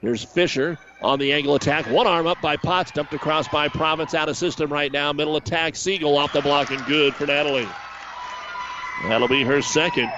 Here's 0.00 0.24
Fisher 0.24 0.76
on 1.02 1.18
the 1.18 1.32
angle 1.32 1.54
attack. 1.54 1.86
One 1.86 2.06
arm 2.06 2.26
up 2.26 2.40
by 2.40 2.56
Potts, 2.56 2.90
dumped 2.90 3.14
across 3.14 3.48
by 3.48 3.68
Province 3.68 4.12
out 4.14 4.28
of 4.28 4.36
system 4.36 4.72
right 4.72 4.92
now. 4.92 5.12
Middle 5.12 5.36
attack, 5.36 5.76
Siegel 5.76 6.18
off 6.18 6.32
the 6.32 6.42
block 6.42 6.70
and 6.70 6.84
good 6.86 7.14
for 7.14 7.26
Natalie. 7.26 7.68
That'll 9.04 9.28
be 9.28 9.44
her 9.44 9.62
second. 9.62 10.10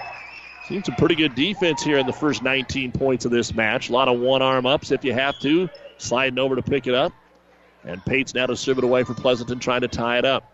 Seen 0.67 0.85
some 0.85 0.97
pretty 0.97 1.15
good 1.15 1.35
defense 1.35 1.83
here 1.83 1.99
in 1.99 2.07
the 2.07 2.13
first 2.13 2.43
19 2.43 2.93
points 2.93 3.25
of 3.25 3.31
this 3.31 3.55
match. 3.55 3.89
A 3.89 3.93
lot 3.93 4.09
of 4.09 4.19
one 4.19 4.43
arm 4.43 4.67
ups 4.67 4.91
if 4.91 5.05
you 5.05 5.13
have 5.13 5.39
to. 5.41 5.69
Sliding 5.97 6.39
over 6.39 6.57
to 6.57 6.63
pick 6.63 6.87
it 6.87 6.95
up. 6.95 7.13
And 7.85 8.05
Pates 8.05 8.35
now 8.35 8.47
to 8.47 8.57
serve 8.57 8.79
it 8.79 8.85
away 8.85 9.05
for 9.05 9.15
Pleasanton, 9.15 9.59
trying 9.59 9.83
to 9.83 9.89
tie 9.89 10.19
it 10.19 10.25
up. 10.25 10.53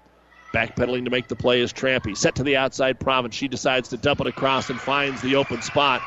Backpedaling 0.52 1.04
to 1.04 1.10
make 1.10 1.26
the 1.26 1.34
play 1.34 1.60
is 1.60 1.72
Trampy. 1.72 2.16
Set 2.16 2.36
to 2.36 2.44
the 2.44 2.56
outside 2.56 3.00
Province. 3.00 3.34
She 3.34 3.48
decides 3.48 3.88
to 3.88 3.96
dump 3.96 4.20
it 4.20 4.26
across 4.26 4.70
and 4.70 4.80
finds 4.80 5.20
the 5.20 5.34
open 5.34 5.62
spot 5.62 6.00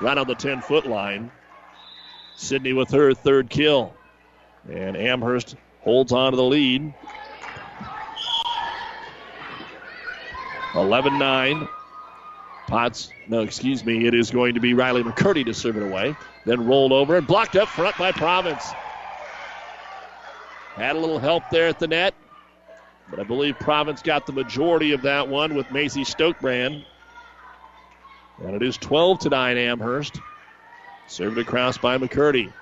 right 0.00 0.16
on 0.16 0.26
the 0.26 0.34
10 0.34 0.62
foot 0.62 0.86
line. 0.86 1.30
Sydney 2.36 2.72
with 2.72 2.90
her 2.90 3.12
third 3.12 3.50
kill. 3.50 3.92
And 4.70 4.96
Amherst 4.96 5.56
holds 5.82 6.12
on 6.12 6.32
to 6.32 6.36
the 6.36 6.42
lead. 6.42 6.94
11 10.74 11.18
9. 11.18 11.68
Potts, 12.68 13.10
no, 13.28 13.40
excuse 13.40 13.84
me, 13.84 14.06
it 14.06 14.14
is 14.14 14.30
going 14.30 14.54
to 14.54 14.60
be 14.60 14.72
Riley 14.72 15.02
McCurdy 15.02 15.44
to 15.44 15.52
serve 15.52 15.76
it 15.76 15.82
away. 15.82 16.16
Then 16.46 16.66
rolled 16.66 16.92
over 16.92 17.16
and 17.16 17.26
blocked 17.26 17.56
up 17.56 17.68
front 17.68 17.98
by 17.98 18.12
Province. 18.12 18.72
Had 20.76 20.96
a 20.96 20.98
little 20.98 21.18
help 21.18 21.44
there 21.50 21.68
at 21.68 21.78
the 21.78 21.86
net, 21.86 22.14
but 23.10 23.20
I 23.20 23.24
believe 23.24 23.58
Province 23.58 24.00
got 24.00 24.26
the 24.26 24.32
majority 24.32 24.92
of 24.92 25.02
that 25.02 25.28
one 25.28 25.54
with 25.54 25.70
Macy 25.70 26.02
Stokebrand. 26.02 26.84
And 28.42 28.56
it 28.56 28.62
is 28.62 28.76
12 28.78 29.20
to 29.20 29.28
9 29.28 29.56
Amherst. 29.58 30.18
Served 31.08 31.38
across 31.38 31.76
by 31.76 31.98
McCurdy. 31.98 32.52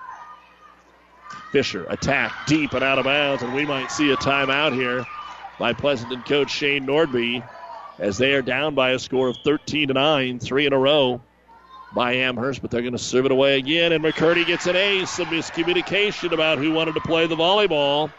Fisher 1.52 1.86
attack 1.88 2.32
deep 2.46 2.72
and 2.72 2.82
out 2.82 2.98
of 2.98 3.04
bounds, 3.04 3.42
and 3.42 3.54
we 3.54 3.64
might 3.64 3.90
see 3.92 4.10
a 4.10 4.16
timeout 4.16 4.72
here 4.72 5.04
by 5.58 5.72
Pleasanton 5.72 6.22
coach 6.22 6.50
Shane 6.50 6.86
Nordby 6.86 7.46
as 7.98 8.18
they 8.18 8.32
are 8.34 8.42
down 8.42 8.74
by 8.74 8.90
a 8.90 8.98
score 8.98 9.28
of 9.28 9.36
13 9.44 9.88
to 9.88 9.94
9, 9.94 10.38
three 10.40 10.66
in 10.66 10.72
a 10.72 10.78
row 10.78 11.20
by 11.94 12.14
Amherst, 12.14 12.62
but 12.62 12.70
they're 12.70 12.82
going 12.82 12.92
to 12.92 12.98
serve 12.98 13.26
it 13.26 13.32
away 13.32 13.58
again. 13.58 13.92
And 13.92 14.04
McCurdy 14.04 14.46
gets 14.46 14.66
an 14.66 14.76
ace. 14.76 15.10
Some 15.10 15.26
miscommunication 15.26 16.32
about 16.32 16.58
who 16.58 16.72
wanted 16.72 16.94
to 16.94 17.00
play 17.00 17.26
the 17.26 17.36
volleyball. 17.36 18.12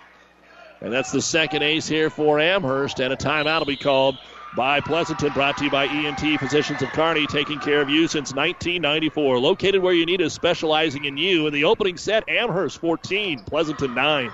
And 0.82 0.92
that's 0.92 1.12
the 1.12 1.22
second 1.22 1.62
ace 1.64 1.88
here 1.88 2.10
for 2.10 2.40
Amherst. 2.40 3.00
And 3.00 3.14
a 3.14 3.18
timeout 3.18 3.60
will 3.60 3.66
be 3.68 3.78
called 3.78 4.18
by 4.56 4.82
Pleasanton, 4.82 5.32
brought 5.32 5.58
to 5.58 5.66
you 5.66 5.72
by 5.72 5.86
ENT 5.86 6.40
Physicians 6.40 6.82
of 6.82 6.90
Kearney, 6.90 7.26
taking 7.28 7.60
care 7.60 7.82
of 7.82 7.90
you 7.90 8.08
since 8.08 8.34
1994. 8.34 9.40
Located 9.40 9.82
where 9.82 9.94
you 9.94 10.06
need 10.06 10.22
us, 10.22 10.34
specializing 10.34 11.06
in 11.06 11.16
you. 11.18 11.48
In 11.48 11.54
the 11.54 11.64
opening 11.64 11.98
set, 11.98 12.28
Amherst 12.28 12.80
14, 12.80 13.44
Pleasanton 13.46 13.94
9. 13.94 14.32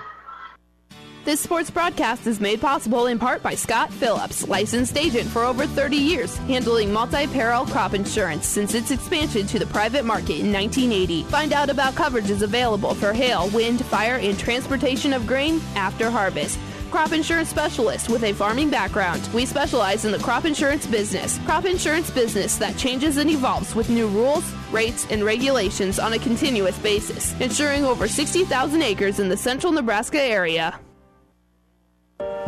This 1.28 1.40
sports 1.40 1.68
broadcast 1.68 2.26
is 2.26 2.40
made 2.40 2.58
possible 2.58 3.06
in 3.06 3.18
part 3.18 3.42
by 3.42 3.54
Scott 3.54 3.92
Phillips, 3.92 4.48
licensed 4.48 4.96
agent 4.96 5.28
for 5.28 5.44
over 5.44 5.66
30 5.66 5.94
years, 5.94 6.38
handling 6.38 6.90
multi-peril 6.90 7.66
crop 7.66 7.92
insurance 7.92 8.46
since 8.46 8.72
its 8.72 8.90
expansion 8.90 9.46
to 9.48 9.58
the 9.58 9.66
private 9.66 10.06
market 10.06 10.40
in 10.40 10.50
1980. 10.50 11.24
Find 11.24 11.52
out 11.52 11.68
about 11.68 11.92
coverages 11.92 12.40
available 12.40 12.94
for 12.94 13.12
hail, 13.12 13.50
wind, 13.50 13.84
fire, 13.84 14.16
and 14.16 14.38
transportation 14.38 15.12
of 15.12 15.26
grain 15.26 15.60
after 15.74 16.08
harvest 16.10 16.58
crop 16.90 17.12
insurance 17.12 17.50
specialist 17.50 18.08
with 18.08 18.24
a 18.24 18.32
farming 18.32 18.70
background. 18.70 19.28
We 19.34 19.44
specialize 19.44 20.06
in 20.06 20.12
the 20.12 20.18
crop 20.18 20.46
insurance 20.46 20.86
business. 20.86 21.38
Crop 21.40 21.66
insurance 21.66 22.10
business 22.10 22.56
that 22.56 22.78
changes 22.78 23.18
and 23.18 23.28
evolves 23.28 23.74
with 23.74 23.90
new 23.90 24.08
rules, 24.08 24.50
rates, 24.72 25.06
and 25.10 25.22
regulations 25.22 25.98
on 25.98 26.14
a 26.14 26.18
continuous 26.18 26.78
basis, 26.78 27.38
insuring 27.42 27.84
over 27.84 28.08
60,000 28.08 28.80
acres 28.80 29.20
in 29.20 29.28
the 29.28 29.36
central 29.36 29.70
Nebraska 29.70 30.18
area. 30.18 30.80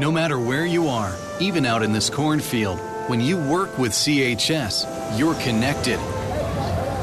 No 0.00 0.10
matter 0.10 0.40
where 0.40 0.64
you 0.64 0.88
are, 0.88 1.14
even 1.40 1.66
out 1.66 1.82
in 1.82 1.92
this 1.92 2.08
cornfield, 2.08 2.80
when 3.08 3.20
you 3.20 3.36
work 3.36 3.76
with 3.76 3.92
CHS, 3.92 5.18
you're 5.18 5.34
connected. 5.34 5.98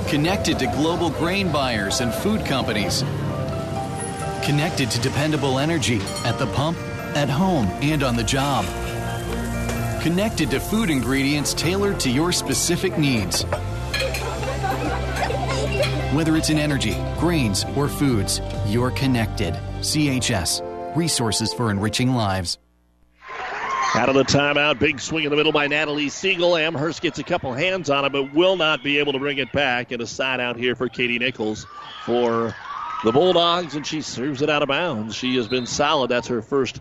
Connected 0.10 0.58
to 0.58 0.66
global 0.66 1.12
grain 1.12 1.52
buyers 1.52 2.02
and 2.02 2.12
food 2.12 2.44
companies. 2.44 3.04
Connected 4.44 4.90
to 4.90 5.00
dependable 5.00 5.60
energy 5.60 6.00
at 6.26 6.40
the 6.40 6.48
pump, 6.56 6.80
at 7.16 7.30
home, 7.30 7.68
and 7.84 8.02
on 8.02 8.16
the 8.16 8.24
job. 8.24 8.66
Connected 10.02 10.50
to 10.50 10.60
food 10.60 10.90
ingredients 10.90 11.54
tailored 11.54 12.00
to 12.00 12.10
your 12.10 12.32
specific 12.32 12.98
needs. 12.98 13.44
Whether 16.16 16.36
it's 16.36 16.50
in 16.50 16.58
energy, 16.58 16.96
grains, 17.20 17.64
or 17.76 17.90
foods, 17.90 18.42
you're 18.66 18.90
connected. 18.90 19.54
CHS, 19.82 20.96
resources 20.96 21.54
for 21.54 21.70
enriching 21.70 22.16
lives. 22.16 22.58
Out 23.98 24.10
of 24.10 24.16
the 24.16 24.26
timeout, 24.26 24.78
big 24.78 25.00
swing 25.00 25.24
in 25.24 25.32
the 25.32 25.36
middle 25.36 25.52
by 25.52 25.66
Natalie 25.66 26.10
Siegel. 26.10 26.56
Amherst 26.56 27.02
gets 27.02 27.18
a 27.18 27.24
couple 27.24 27.52
hands 27.52 27.90
on 27.90 28.06
it, 28.06 28.12
but 28.12 28.32
will 28.32 28.56
not 28.56 28.84
be 28.84 29.00
able 29.00 29.14
to 29.14 29.18
bring 29.18 29.40
it 29.40 29.52
back. 29.52 29.92
And 29.92 30.00
a 30.04 30.06
side 30.06 30.40
out 30.40 30.56
here 30.56 30.76
for 30.76 30.88
Katie 30.88 31.18
Nichols 31.18 31.66
for 32.06 32.54
the 33.04 33.12
Bulldogs, 33.12 33.76
and 33.76 33.88
she 33.88 34.04
serves 34.04 34.44
it 34.44 34.52
out 34.52 34.62
of 34.62 34.68
bounds. 34.68 35.16
She 35.16 35.36
has 35.38 35.48
been 35.48 35.66
solid. 35.66 36.12
That's 36.12 36.28
her 36.28 36.44
first 36.44 36.80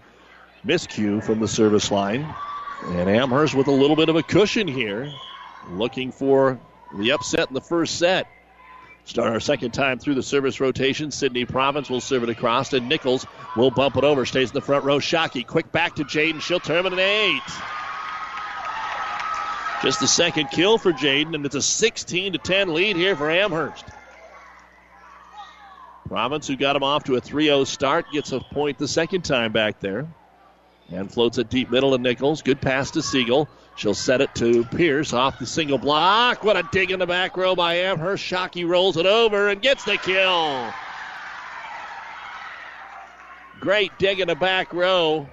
miscue 0.66 1.25
from 1.25 1.40
the 1.40 1.49
service 1.49 1.90
line. 1.90 2.35
And 2.90 3.08
Amherst 3.08 3.54
with 3.54 3.68
a 3.68 3.73
little 3.73 3.96
bit 3.96 4.11
of 4.11 4.16
a 4.16 4.23
cushion 4.23 4.68
here, 4.68 5.11
looking 5.70 6.12
for 6.12 6.61
the 6.99 7.12
upset 7.12 7.49
in 7.49 7.54
the 7.54 7.62
first 7.62 7.99
set. 7.99 8.36
Start 9.07 9.33
our 9.33 9.41
second 9.41 9.71
time 9.71 10.01
through 10.01 10.17
the 10.17 10.23
service 10.23 10.61
rotation. 10.61 11.13
Sydney 11.13 11.45
Province 11.45 11.89
will 11.89 12.01
serve 12.01 12.25
it 12.25 12.29
across, 12.29 12.73
and 12.73 12.89
Nichols 12.89 13.25
will 13.57 13.71
bump 13.71 13.97
it 13.97 14.03
over. 14.03 14.27
Stays 14.27 14.51
in 14.51 14.55
the 14.55 14.61
front 14.61 14.85
row. 14.85 14.99
Shockey, 14.99 15.47
quick 15.47 15.71
back 15.71 15.95
to 15.97 16.05
Jaden. 16.05 16.43
She'll 16.43 16.59
terminate. 16.59 16.99
eight. 16.99 17.43
Just 19.81 20.01
the 20.01 20.09
second 20.09 20.49
kill 20.51 20.77
for 20.77 20.93
Jaden, 20.93 21.37
and 21.37 21.47
it's 21.47 21.55
a 21.55 21.63
16 21.63 22.33
to 22.33 22.39
10 22.39 22.75
lead 22.75 22.97
here 22.97 23.15
for 23.15 23.31
Amherst. 23.31 23.85
Province, 26.09 26.49
who 26.49 26.57
got 26.57 26.75
him 26.75 26.83
off 26.83 27.05
to 27.05 27.15
a 27.15 27.21
3 27.21 27.45
0 27.45 27.63
start, 27.63 28.07
gets 28.13 28.33
a 28.33 28.41
point 28.41 28.77
the 28.79 28.89
second 28.89 29.23
time 29.23 29.53
back 29.53 29.79
there. 29.79 30.09
And 30.91 31.13
floats 31.13 31.39
it 31.39 31.49
deep 31.49 31.71
middle 31.71 31.93
to 31.93 31.99
Nichols. 31.99 32.43
Good 32.43 32.61
pass 32.61 32.91
to 32.93 33.03
Siegel. 33.03 33.49
She'll 33.76 33.95
set 33.95 34.23
it 34.23 34.35
to 34.37 34.64
Pierce 34.64 35.12
off 35.12 35.38
the 35.38 35.47
single 35.47 35.76
block. 35.76 36.42
What 36.42 36.56
a 36.56 36.66
dig 36.73 36.90
in 36.90 36.99
the 36.99 37.06
back 37.06 37.37
row 37.37 37.54
by 37.54 37.75
Amherst. 37.75 38.25
Shockey 38.25 38.66
rolls 38.66 38.97
it 38.97 39.04
over 39.04 39.49
and 39.49 39.61
gets 39.61 39.85
the 39.85 39.99
kill. 39.99 40.73
Great 43.61 43.92
dig 43.99 44.21
in 44.21 44.28
the 44.28 44.35
back 44.35 44.73
row. 44.73 45.28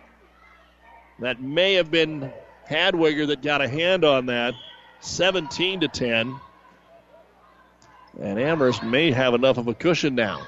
That 1.19 1.41
may 1.41 1.75
have 1.75 1.89
been 1.89 2.33
Hadwiger 2.69 3.27
that 3.27 3.41
got 3.41 3.61
a 3.61 3.67
hand 3.67 4.03
on 4.03 4.25
that. 4.25 4.55
17 4.99 5.81
to 5.81 5.87
10. 5.87 6.35
And 8.21 8.39
Amherst 8.39 8.83
may 8.83 9.11
have 9.11 9.33
enough 9.33 9.57
of 9.57 9.69
a 9.69 9.73
cushion 9.73 10.15
now. 10.15 10.45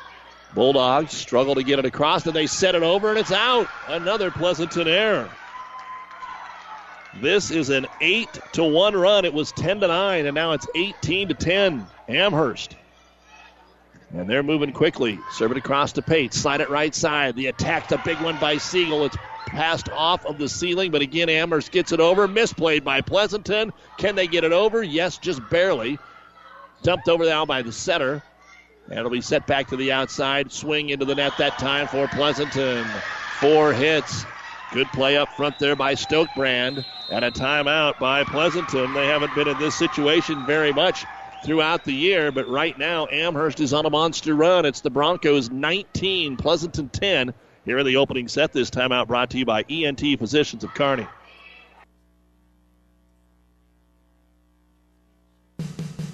Bulldogs 0.54 1.14
struggle 1.14 1.56
to 1.56 1.64
get 1.64 1.80
it 1.80 1.86
across, 1.86 2.26
and 2.26 2.36
they 2.36 2.48
set 2.48 2.76
it 2.76 2.84
over, 2.84 3.10
and 3.10 3.18
it's 3.18 3.32
out. 3.32 3.68
Another 3.88 4.32
Pleasanton 4.32 4.88
error. 4.88 5.30
This 7.22 7.50
is 7.50 7.70
an 7.70 7.88
8 8.02 8.28
to 8.54 8.64
1 8.64 8.96
run. 8.96 9.26
It 9.26 9.34
was 9.34 9.52
10 9.54 9.80
to 9.80 9.88
9, 9.88 10.26
and 10.26 10.36
now 10.36 10.52
it's 10.52 10.68
18 10.76 11.30
to 11.30 11.34
10. 11.34 11.88
Amherst. 12.10 12.76
And 14.14 14.30
they're 14.30 14.44
moving 14.44 14.72
quickly. 14.72 15.20
Serve 15.32 15.52
it 15.52 15.58
across 15.58 15.94
to 15.94 16.02
Pate. 16.02 16.34
Slide 16.34 16.62
it 16.62 16.70
right 16.70 16.94
side. 16.94 17.36
The 17.36 17.48
attack, 17.48 17.88
the 17.88 17.98
big 18.06 18.20
one 18.22 18.38
by 18.40 18.58
Siegel. 18.58 19.06
It's 19.06 19.18
passed 19.48 19.90
off 19.90 20.26
of 20.26 20.38
the 20.38 20.50
ceiling, 20.50 20.92
but 20.92 21.02
again, 21.02 21.30
Amherst 21.30 21.72
gets 21.72 21.92
it 21.92 22.00
over. 22.00 22.28
Misplayed 22.28 22.84
by 22.84 23.02
Pleasanton. 23.02 23.74
Can 23.98 24.16
they 24.16 24.28
get 24.28 24.44
it 24.44 24.52
over? 24.52 24.84
Yes, 24.84 25.18
just 25.18 25.48
barely. 25.50 25.98
Dumped 26.84 27.08
over 27.08 27.26
now 27.26 27.46
by 27.46 27.62
the 27.62 27.72
setter. 27.72 28.22
And 28.88 29.00
it'll 29.00 29.10
be 29.10 29.22
set 29.22 29.48
back 29.48 29.70
to 29.70 29.78
the 29.78 29.92
outside. 29.92 30.52
Swing 30.52 30.90
into 30.90 31.06
the 31.06 31.16
net 31.16 31.34
that 31.38 31.58
time 31.58 31.88
for 31.88 32.08
Pleasanton. 32.08 32.86
Four 33.40 33.74
hits. 33.74 34.26
Good 34.76 34.92
play 34.92 35.16
up 35.16 35.30
front 35.38 35.58
there 35.58 35.78
by 35.78 35.96
Stokebrand. 35.96 36.84
And 37.10 37.24
a 37.24 37.32
timeout 37.32 37.98
by 37.98 38.26
Pleasanton. 38.26 38.94
They 38.94 39.08
haven't 39.08 39.34
been 39.34 39.48
in 39.48 39.58
this 39.58 39.74
situation 39.74 40.46
very 40.46 40.74
much 40.74 41.06
throughout 41.46 41.86
the 41.86 41.94
year, 41.94 42.30
but 42.30 42.50
right 42.50 42.78
now 42.78 43.08
Amherst 43.10 43.62
is 43.62 43.72
on 43.72 43.86
a 43.86 43.90
monster 43.90 44.36
run. 44.36 44.66
It's 44.66 44.82
the 44.82 44.90
Broncos 44.90 45.50
19, 45.50 46.36
Pleasanton 46.36 46.90
10 46.90 47.34
here 47.64 47.78
in 47.78 47.86
the 47.86 47.96
opening 47.96 48.28
set. 48.28 48.52
This 48.52 48.70
timeout 48.70 49.08
brought 49.08 49.30
to 49.30 49.38
you 49.38 49.46
by 49.46 49.64
ENT 49.70 50.02
Physicians 50.20 50.66
of 50.66 50.74
Kearney. 50.74 51.08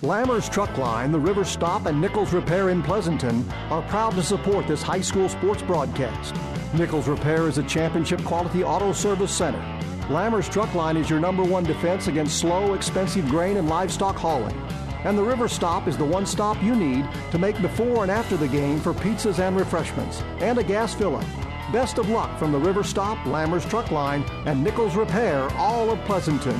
Lammers 0.03 0.51
Truck 0.51 0.77
Line, 0.77 1.11
the 1.11 1.19
River 1.19 1.43
Stop, 1.43 1.87
and 1.87 1.99
Nichols 1.99 2.31
Repair 2.31 2.69
in 2.69 2.83
Pleasanton 2.83 3.49
are 3.71 3.81
proud 3.83 4.13
to 4.13 4.21
support 4.21 4.67
this 4.67 4.83
high 4.83 5.01
school 5.01 5.29
sports 5.29 5.63
broadcast. 5.63 6.35
Nichols 6.73 7.09
Repair 7.09 7.49
is 7.49 7.57
a 7.57 7.63
championship 7.63 8.23
quality 8.23 8.63
auto 8.63 8.93
service 8.93 9.35
center. 9.35 9.59
Lammers 10.07 10.49
Truck 10.49 10.73
Line 10.73 10.95
is 10.95 11.09
your 11.09 11.19
number 11.19 11.43
one 11.43 11.65
defense 11.65 12.07
against 12.07 12.39
slow, 12.39 12.73
expensive 12.75 13.27
grain 13.27 13.57
and 13.57 13.67
livestock 13.67 14.15
hauling. 14.15 14.55
And 15.03 15.17
the 15.17 15.23
River 15.23 15.49
Stop 15.49 15.87
is 15.89 15.97
the 15.97 16.05
one 16.05 16.25
stop 16.25 16.61
you 16.63 16.73
need 16.73 17.05
to 17.31 17.37
make 17.37 17.61
before 17.61 18.03
and 18.03 18.11
after 18.11 18.37
the 18.37 18.47
game 18.47 18.79
for 18.79 18.93
pizzas 18.93 19.39
and 19.39 19.57
refreshments 19.57 20.21
and 20.39 20.57
a 20.59 20.63
gas 20.63 20.93
fill 20.93 21.17
up. 21.17 21.25
Best 21.73 21.97
of 21.97 22.09
luck 22.09 22.39
from 22.39 22.53
the 22.53 22.59
River 22.59 22.83
Stop, 22.83 23.17
Lammers 23.25 23.69
Truck 23.69 23.91
Line, 23.91 24.23
and 24.45 24.63
Nichols 24.63 24.95
Repair, 24.95 25.49
all 25.57 25.89
of 25.89 25.99
Pleasanton. 26.05 26.59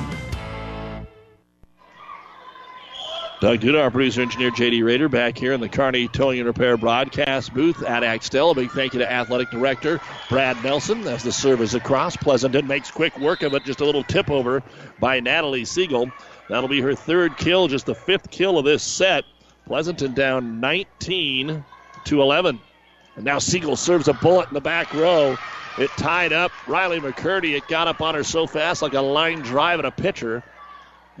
Doug 3.42 3.58
Duda, 3.58 3.82
our 3.82 3.90
producer 3.90 4.22
engineer 4.22 4.52
JD 4.52 4.84
Rader, 4.84 5.08
back 5.08 5.36
here 5.36 5.52
in 5.52 5.60
the 5.60 5.68
Kearney 5.68 6.06
Towing 6.06 6.38
and 6.38 6.46
Repair 6.46 6.76
broadcast 6.76 7.52
booth 7.52 7.82
at 7.82 8.04
Axtell. 8.04 8.52
A 8.52 8.54
big 8.54 8.70
thank 8.70 8.92
you 8.92 9.00
to 9.00 9.12
athletic 9.12 9.50
director 9.50 10.00
Brad 10.28 10.62
Nelson 10.62 11.04
as 11.08 11.24
the 11.24 11.32
serve 11.32 11.60
is 11.60 11.74
across. 11.74 12.16
Pleasanton 12.16 12.68
makes 12.68 12.92
quick 12.92 13.18
work 13.18 13.42
of 13.42 13.52
it, 13.54 13.64
just 13.64 13.80
a 13.80 13.84
little 13.84 14.04
tip 14.04 14.30
over 14.30 14.62
by 15.00 15.18
Natalie 15.18 15.64
Siegel. 15.64 16.08
That'll 16.48 16.68
be 16.68 16.80
her 16.82 16.94
third 16.94 17.36
kill, 17.36 17.66
just 17.66 17.86
the 17.86 17.96
fifth 17.96 18.30
kill 18.30 18.58
of 18.58 18.64
this 18.64 18.84
set. 18.84 19.24
Pleasanton 19.66 20.14
down 20.14 20.60
19 20.60 21.64
to 22.04 22.22
11. 22.22 22.60
And 23.16 23.24
now 23.24 23.40
Siegel 23.40 23.74
serves 23.74 24.06
a 24.06 24.12
bullet 24.12 24.50
in 24.50 24.54
the 24.54 24.60
back 24.60 24.94
row. 24.94 25.36
It 25.78 25.90
tied 25.96 26.32
up 26.32 26.52
Riley 26.68 27.00
McCurdy. 27.00 27.56
It 27.56 27.66
got 27.66 27.88
up 27.88 28.02
on 28.02 28.14
her 28.14 28.22
so 28.22 28.46
fast 28.46 28.82
like 28.82 28.94
a 28.94 29.00
line 29.00 29.40
drive 29.40 29.80
at 29.80 29.84
a 29.84 29.90
pitcher 29.90 30.44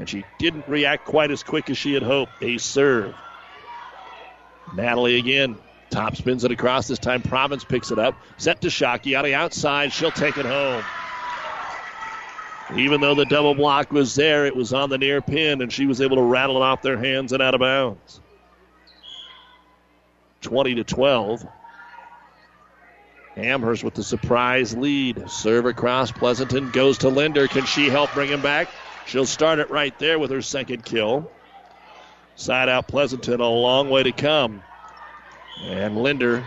and 0.02 0.08
she 0.08 0.24
didn't 0.36 0.66
react 0.66 1.04
quite 1.04 1.30
as 1.30 1.44
quick 1.44 1.70
as 1.70 1.78
she 1.78 1.94
had 1.94 2.02
hoped. 2.02 2.42
A 2.42 2.58
serve. 2.58 3.14
Natalie 4.74 5.16
again. 5.16 5.56
Top 5.90 6.16
spins 6.16 6.42
it 6.42 6.50
across. 6.50 6.88
This 6.88 6.98
time 6.98 7.22
Province 7.22 7.62
picks 7.62 7.92
it 7.92 8.00
up. 8.00 8.16
Set 8.36 8.62
to 8.62 8.66
Shockey 8.66 9.16
on 9.16 9.24
the 9.24 9.34
outside. 9.34 9.92
She'll 9.92 10.10
take 10.10 10.36
it 10.36 10.44
home. 10.44 10.82
Even 12.74 13.00
though 13.00 13.14
the 13.14 13.26
double 13.26 13.54
block 13.54 13.92
was 13.92 14.16
there, 14.16 14.44
it 14.44 14.56
was 14.56 14.72
on 14.72 14.90
the 14.90 14.98
near 14.98 15.22
pin, 15.22 15.62
and 15.62 15.72
she 15.72 15.86
was 15.86 16.00
able 16.00 16.16
to 16.16 16.22
rattle 16.22 16.56
it 16.56 16.62
off 16.62 16.82
their 16.82 16.98
hands 16.98 17.32
and 17.32 17.40
out 17.40 17.54
of 17.54 17.60
bounds. 17.60 18.20
20 20.40 20.74
to 20.74 20.82
12. 20.82 21.46
Amherst 23.36 23.84
with 23.84 23.94
the 23.94 24.02
surprise 24.02 24.76
lead. 24.76 25.30
Serve 25.30 25.66
across. 25.66 26.10
Pleasanton 26.10 26.72
goes 26.72 26.98
to 26.98 27.08
Linder. 27.08 27.46
Can 27.46 27.64
she 27.66 27.88
help 27.88 28.12
bring 28.14 28.30
him 28.30 28.42
back? 28.42 28.66
She'll 29.06 29.26
start 29.26 29.58
it 29.58 29.70
right 29.70 29.96
there 29.98 30.18
with 30.18 30.30
her 30.30 30.42
second 30.42 30.84
kill. 30.84 31.30
Side 32.34 32.68
out 32.68 32.88
Pleasanton, 32.88 33.40
a 33.40 33.48
long 33.48 33.90
way 33.90 34.02
to 34.02 34.12
come. 34.12 34.62
And 35.62 36.02
Linder, 36.02 36.44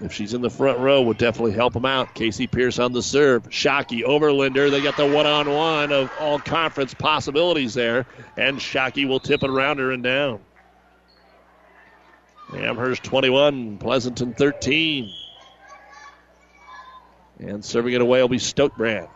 if 0.00 0.12
she's 0.12 0.34
in 0.34 0.40
the 0.40 0.50
front 0.50 0.78
row, 0.78 1.02
would 1.02 1.18
definitely 1.18 1.52
help 1.52 1.74
them 1.74 1.84
out. 1.84 2.14
Casey 2.14 2.46
Pierce 2.46 2.78
on 2.78 2.92
the 2.92 3.02
serve. 3.02 3.48
Shockey 3.50 4.02
over 4.02 4.32
Linder. 4.32 4.70
They 4.70 4.82
got 4.82 4.96
the 4.96 5.06
one 5.06 5.26
on 5.26 5.50
one 5.50 5.92
of 5.92 6.10
all 6.18 6.38
conference 6.38 6.94
possibilities 6.94 7.74
there. 7.74 8.06
And 8.36 8.58
Shockey 8.58 9.06
will 9.06 9.20
tip 9.20 9.42
it 9.42 9.50
around 9.50 9.78
her 9.78 9.92
and 9.92 10.02
down. 10.02 10.40
Amherst 12.54 13.04
21, 13.04 13.78
Pleasanton 13.78 14.34
13. 14.34 15.10
And 17.38 17.64
serving 17.64 17.94
it 17.94 18.00
away 18.00 18.20
will 18.20 18.28
be 18.28 18.38
Stokebrand. 18.38 19.08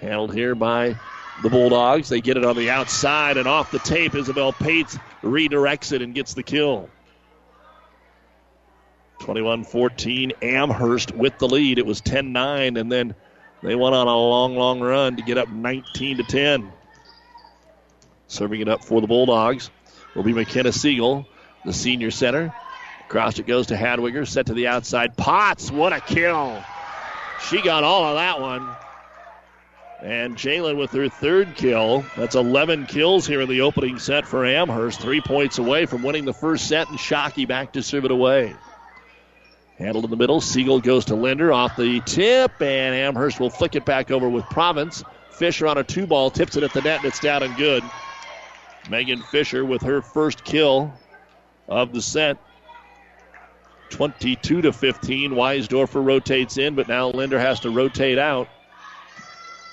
Handled 0.00 0.34
here 0.34 0.54
by 0.54 0.96
the 1.42 1.50
Bulldogs. 1.50 2.08
They 2.08 2.20
get 2.20 2.36
it 2.36 2.44
on 2.44 2.56
the 2.56 2.70
outside 2.70 3.36
and 3.36 3.46
off 3.46 3.70
the 3.70 3.78
tape. 3.78 4.14
Isabel 4.14 4.52
Pates 4.52 4.98
redirects 5.22 5.92
it 5.92 6.02
and 6.02 6.14
gets 6.14 6.34
the 6.34 6.42
kill. 6.42 6.88
21 9.20 9.64
14. 9.64 10.32
Amherst 10.42 11.14
with 11.14 11.38
the 11.38 11.48
lead. 11.48 11.78
It 11.78 11.86
was 11.86 12.00
10 12.00 12.32
9, 12.32 12.76
and 12.76 12.90
then 12.90 13.14
they 13.62 13.74
went 13.74 13.94
on 13.94 14.06
a 14.06 14.16
long, 14.16 14.56
long 14.56 14.80
run 14.80 15.16
to 15.16 15.22
get 15.22 15.38
up 15.38 15.48
19 15.48 16.18
to 16.18 16.22
10. 16.24 16.72
Serving 18.28 18.60
it 18.60 18.68
up 18.68 18.84
for 18.84 19.00
the 19.00 19.06
Bulldogs 19.06 19.70
will 20.14 20.22
be 20.22 20.32
McKenna 20.32 20.72
Siegel, 20.72 21.26
the 21.64 21.72
senior 21.72 22.10
center. 22.10 22.54
Across 23.06 23.40
it 23.40 23.46
goes 23.46 23.66
to 23.66 23.74
Hadwiger, 23.74 24.26
set 24.26 24.46
to 24.46 24.54
the 24.54 24.68
outside. 24.68 25.16
Potts, 25.16 25.70
what 25.70 25.92
a 25.92 26.00
kill! 26.00 26.62
She 27.48 27.60
got 27.60 27.82
all 27.82 28.04
of 28.04 28.16
that 28.16 28.40
one. 28.40 28.68
And 30.02 30.34
Jalen 30.34 30.78
with 30.78 30.92
her 30.92 31.08
third 31.10 31.54
kill. 31.54 32.04
That's 32.16 32.34
11 32.34 32.86
kills 32.86 33.26
here 33.26 33.42
in 33.42 33.48
the 33.48 33.60
opening 33.60 33.98
set 33.98 34.26
for 34.26 34.46
Amherst. 34.46 35.00
Three 35.00 35.20
points 35.20 35.58
away 35.58 35.84
from 35.84 36.02
winning 36.02 36.24
the 36.24 36.32
first 36.32 36.68
set, 36.68 36.88
and 36.88 36.98
Shockey 36.98 37.46
back 37.46 37.72
to 37.74 37.82
serve 37.82 38.06
it 38.06 38.10
away. 38.10 38.54
Handled 39.78 40.04
in 40.04 40.10
the 40.10 40.16
middle. 40.16 40.40
Siegel 40.40 40.80
goes 40.80 41.04
to 41.06 41.14
Linder 41.14 41.52
off 41.52 41.76
the 41.76 42.00
tip, 42.00 42.52
and 42.62 42.94
Amherst 42.94 43.40
will 43.40 43.50
flick 43.50 43.76
it 43.76 43.84
back 43.84 44.10
over 44.10 44.28
with 44.28 44.44
Province. 44.46 45.04
Fisher 45.30 45.66
on 45.66 45.76
a 45.76 45.84
two 45.84 46.06
ball 46.06 46.30
tips 46.30 46.56
it 46.56 46.62
at 46.62 46.72
the 46.72 46.82
net, 46.82 47.00
and 47.00 47.06
it's 47.06 47.20
down 47.20 47.42
and 47.42 47.54
good. 47.56 47.82
Megan 48.88 49.22
Fisher 49.22 49.64
with 49.64 49.82
her 49.82 50.00
first 50.00 50.44
kill 50.44 50.92
of 51.68 51.92
the 51.92 52.00
set. 52.00 52.38
22 53.90 54.62
to 54.62 54.72
15. 54.72 55.32
Weisdorfer 55.32 56.04
rotates 56.04 56.56
in, 56.56 56.74
but 56.74 56.88
now 56.88 57.08
Linder 57.08 57.38
has 57.38 57.60
to 57.60 57.70
rotate 57.70 58.18
out. 58.18 58.48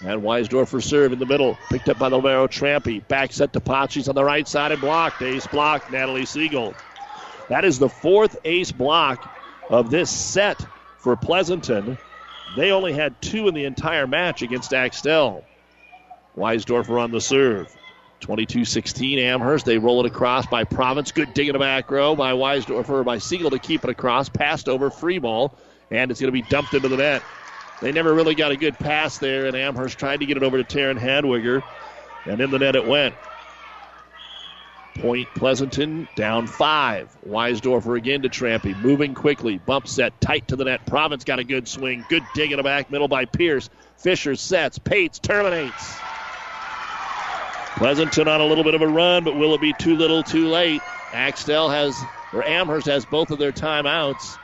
And 0.01 0.21
Weisdorfer 0.21 0.83
serve 0.83 1.11
in 1.11 1.19
the 1.19 1.25
middle. 1.25 1.57
Picked 1.69 1.89
up 1.89 1.97
by 1.97 2.09
the 2.09 2.17
Libero 2.17 2.47
Trampy. 2.47 3.07
Back 3.07 3.33
set 3.33 3.53
to 3.53 3.59
Potts. 3.59 4.07
on 4.07 4.15
the 4.15 4.23
right 4.23 4.47
side 4.47 4.71
and 4.71 4.81
blocked. 4.81 5.21
Ace 5.21 5.47
block, 5.47 5.91
Natalie 5.91 6.25
Siegel. 6.25 6.75
That 7.49 7.65
is 7.65 7.79
the 7.79 7.89
fourth 7.89 8.37
ace 8.45 8.71
block 8.71 9.33
of 9.69 9.89
this 9.89 10.11
set 10.11 10.63
for 10.99 11.15
Pleasanton. 11.15 11.97
They 12.55 12.71
only 12.71 12.93
had 12.93 13.19
two 13.21 13.47
in 13.47 13.53
the 13.53 13.65
entire 13.65 14.07
match 14.07 14.41
against 14.41 14.73
Axtell. 14.73 15.43
Weisdorfer 16.37 17.01
on 17.01 17.11
the 17.11 17.21
serve. 17.21 17.75
22 18.19 18.65
16 18.65 19.19
Amherst. 19.19 19.65
They 19.65 19.77
roll 19.77 19.99
it 20.03 20.07
across 20.07 20.45
by 20.47 20.63
Province. 20.63 21.11
Good 21.11 21.33
dig 21.33 21.49
in 21.49 21.53
the 21.53 21.59
back 21.59 21.89
row 21.91 22.15
by 22.15 22.33
Weisdorfer 22.33 23.03
by 23.03 23.17
Siegel 23.17 23.51
to 23.51 23.59
keep 23.59 23.83
it 23.83 23.89
across. 23.89 24.29
Passed 24.29 24.69
over, 24.69 24.89
free 24.89 25.19
ball, 25.19 25.55
and 25.91 26.09
it's 26.09 26.19
going 26.19 26.29
to 26.29 26.31
be 26.31 26.47
dumped 26.49 26.73
into 26.73 26.89
the 26.89 26.97
net. 26.97 27.21
They 27.81 27.91
never 27.91 28.13
really 28.13 28.35
got 28.35 28.51
a 28.51 28.57
good 28.57 28.77
pass 28.79 29.17
there, 29.19 29.45
and 29.45 29.55
Amherst 29.55 29.99
tried 29.99 30.21
to 30.21 30.25
get 30.25 30.37
it 30.37 30.43
over 30.43 30.61
to 30.61 30.63
Taryn 30.63 30.99
Hadwiger, 30.99 31.61
and 32.25 32.41
in 32.41 32.49
the 32.49 32.59
net 32.59 32.75
it 32.75 32.85
went. 32.85 33.15
Point 34.95 35.27
Pleasanton 35.35 36.07
down 36.15 36.47
five. 36.47 37.15
Weisdorfer 37.27 37.97
again 37.97 38.23
to 38.23 38.29
Trampy. 38.29 38.75
Moving 38.81 39.13
quickly. 39.13 39.59
Bump 39.59 39.87
set 39.87 40.19
tight 40.19 40.47
to 40.47 40.55
the 40.55 40.65
net. 40.65 40.87
Province 40.87 41.23
got 41.23 41.37
a 41.37 41.43
good 41.43 41.67
swing. 41.67 42.03
Good 42.09 42.23
dig 42.33 42.51
in 42.51 42.57
the 42.57 42.63
back 42.63 42.89
middle 42.89 43.07
by 43.07 43.25
Pierce. 43.25 43.69
Fisher 43.97 44.35
sets. 44.35 44.79
Pates 44.79 45.19
terminates. 45.19 45.97
Pleasanton 47.75 48.27
on 48.27 48.41
a 48.41 48.45
little 48.45 48.63
bit 48.63 48.73
of 48.73 48.81
a 48.81 48.87
run, 48.87 49.23
but 49.23 49.37
will 49.37 49.53
it 49.53 49.61
be 49.61 49.73
too 49.73 49.95
little 49.95 50.23
too 50.23 50.47
late? 50.47 50.81
Axtell 51.13 51.69
has, 51.69 51.95
or 52.33 52.43
Amherst 52.43 52.87
has 52.87 53.05
both 53.05 53.29
of 53.29 53.37
their 53.37 53.51
timeouts 53.51 54.39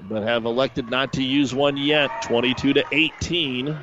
but 0.00 0.22
have 0.22 0.44
elected 0.44 0.90
not 0.90 1.12
to 1.14 1.22
use 1.22 1.54
one 1.54 1.76
yet. 1.76 2.10
22 2.22 2.74
to 2.74 2.84
18. 2.92 3.76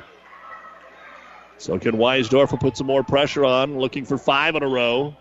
So 1.58 1.78
can 1.78 1.92
Weisdorfer 1.92 2.60
put 2.60 2.76
some 2.76 2.86
more 2.86 3.02
pressure 3.02 3.44
on, 3.44 3.78
looking 3.78 4.04
for 4.04 4.18
five 4.18 4.54
in 4.56 4.62
a 4.62 4.68
row. 4.68 5.16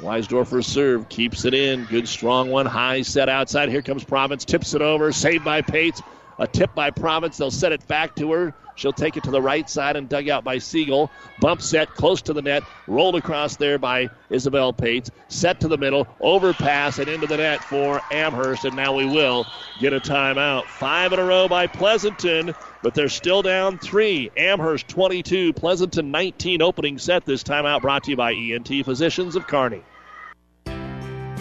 Weisdorfer 0.00 0.64
serve 0.64 1.08
keeps 1.08 1.44
it 1.44 1.54
in. 1.54 1.84
Good 1.84 2.08
strong 2.08 2.50
one. 2.50 2.66
High 2.66 3.02
set 3.02 3.28
outside. 3.28 3.68
Here 3.68 3.82
comes 3.82 4.04
Province. 4.04 4.44
Tips 4.44 4.74
it 4.74 4.82
over. 4.82 5.12
Saved 5.12 5.44
by 5.44 5.62
Pates. 5.62 6.02
A 6.38 6.46
tip 6.46 6.74
by 6.74 6.90
Province. 6.90 7.36
They'll 7.36 7.50
set 7.50 7.72
it 7.72 7.86
back 7.86 8.16
to 8.16 8.32
her. 8.32 8.54
She'll 8.76 8.92
take 8.92 9.16
it 9.16 9.22
to 9.24 9.30
the 9.30 9.40
right 9.40 9.68
side 9.68 9.96
and 9.96 10.08
dug 10.08 10.28
out 10.28 10.44
by 10.44 10.58
Siegel. 10.58 11.10
Bump 11.38 11.62
set 11.62 11.94
close 11.94 12.22
to 12.22 12.32
the 12.32 12.42
net. 12.42 12.64
Rolled 12.86 13.16
across 13.16 13.56
there 13.56 13.78
by 13.78 14.10
Isabel 14.30 14.72
Pates. 14.72 15.10
Set 15.28 15.60
to 15.60 15.68
the 15.68 15.78
middle. 15.78 16.06
Overpass 16.20 16.98
and 16.98 17.08
into 17.08 17.26
the 17.26 17.36
net 17.36 17.62
for 17.62 18.00
Amherst. 18.10 18.64
And 18.64 18.76
now 18.76 18.94
we 18.94 19.06
will 19.06 19.46
get 19.78 19.92
a 19.92 20.00
timeout. 20.00 20.66
Five 20.66 21.12
in 21.12 21.18
a 21.18 21.24
row 21.24 21.48
by 21.48 21.66
Pleasanton, 21.66 22.54
but 22.82 22.94
they're 22.94 23.08
still 23.08 23.42
down 23.42 23.78
three. 23.78 24.30
Amherst 24.36 24.88
22, 24.88 25.52
Pleasanton 25.52 26.10
19 26.10 26.62
opening 26.62 26.98
set. 26.98 27.24
This 27.24 27.42
timeout 27.44 27.80
brought 27.80 28.04
to 28.04 28.10
you 28.10 28.16
by 28.16 28.32
ENT 28.32 28.84
Physicians 28.84 29.36
of 29.36 29.46
Kearney. 29.46 29.82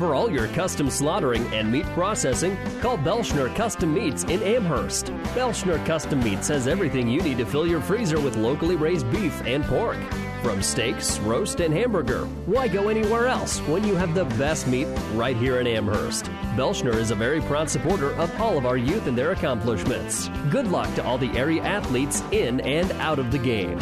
For 0.00 0.14
all 0.14 0.30
your 0.30 0.48
custom 0.48 0.88
slaughtering 0.88 1.46
and 1.52 1.70
meat 1.70 1.84
processing, 1.88 2.56
call 2.80 2.96
Belschner 2.96 3.54
Custom 3.54 3.92
Meats 3.92 4.24
in 4.24 4.42
Amherst. 4.42 5.08
Belschner 5.34 5.84
Custom 5.84 6.24
Meats 6.24 6.48
has 6.48 6.66
everything 6.66 7.06
you 7.06 7.20
need 7.20 7.36
to 7.36 7.44
fill 7.44 7.66
your 7.66 7.82
freezer 7.82 8.18
with 8.18 8.34
locally 8.34 8.76
raised 8.76 9.12
beef 9.12 9.38
and 9.44 9.62
pork. 9.64 9.98
From 10.42 10.62
steaks, 10.62 11.18
roast, 11.18 11.60
and 11.60 11.74
hamburger, 11.74 12.24
why 12.46 12.66
go 12.66 12.88
anywhere 12.88 13.26
else 13.26 13.58
when 13.68 13.86
you 13.86 13.94
have 13.94 14.14
the 14.14 14.24
best 14.24 14.66
meat 14.66 14.88
right 15.12 15.36
here 15.36 15.60
in 15.60 15.66
Amherst? 15.66 16.30
Belschner 16.56 16.94
is 16.94 17.10
a 17.10 17.14
very 17.14 17.42
proud 17.42 17.68
supporter 17.68 18.14
of 18.14 18.40
all 18.40 18.56
of 18.56 18.64
our 18.64 18.78
youth 18.78 19.06
and 19.06 19.18
their 19.18 19.32
accomplishments. 19.32 20.30
Good 20.48 20.68
luck 20.68 20.94
to 20.94 21.04
all 21.04 21.18
the 21.18 21.36
area 21.38 21.62
athletes 21.62 22.22
in 22.32 22.60
and 22.60 22.90
out 22.92 23.18
of 23.18 23.30
the 23.30 23.38
game. 23.38 23.78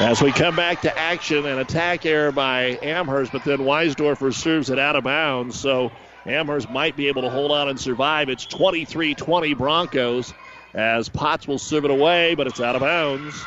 As 0.00 0.22
we 0.22 0.32
come 0.32 0.56
back 0.56 0.80
to 0.80 0.98
action, 0.98 1.44
an 1.44 1.58
attack 1.58 2.06
error 2.06 2.32
by 2.32 2.78
Amherst, 2.80 3.32
but 3.32 3.44
then 3.44 3.58
Weisdorfer 3.58 4.32
serves 4.32 4.70
it 4.70 4.78
out 4.78 4.96
of 4.96 5.04
bounds. 5.04 5.60
So 5.60 5.92
Amherst 6.24 6.70
might 6.70 6.96
be 6.96 7.08
able 7.08 7.20
to 7.20 7.28
hold 7.28 7.52
on 7.52 7.68
and 7.68 7.78
survive. 7.78 8.30
It's 8.30 8.46
23 8.46 9.14
20 9.14 9.52
Broncos 9.52 10.32
as 10.72 11.10
Potts 11.10 11.46
will 11.46 11.58
serve 11.58 11.84
it 11.84 11.90
away, 11.90 12.34
but 12.34 12.46
it's 12.46 12.62
out 12.62 12.76
of 12.76 12.80
bounds. 12.80 13.46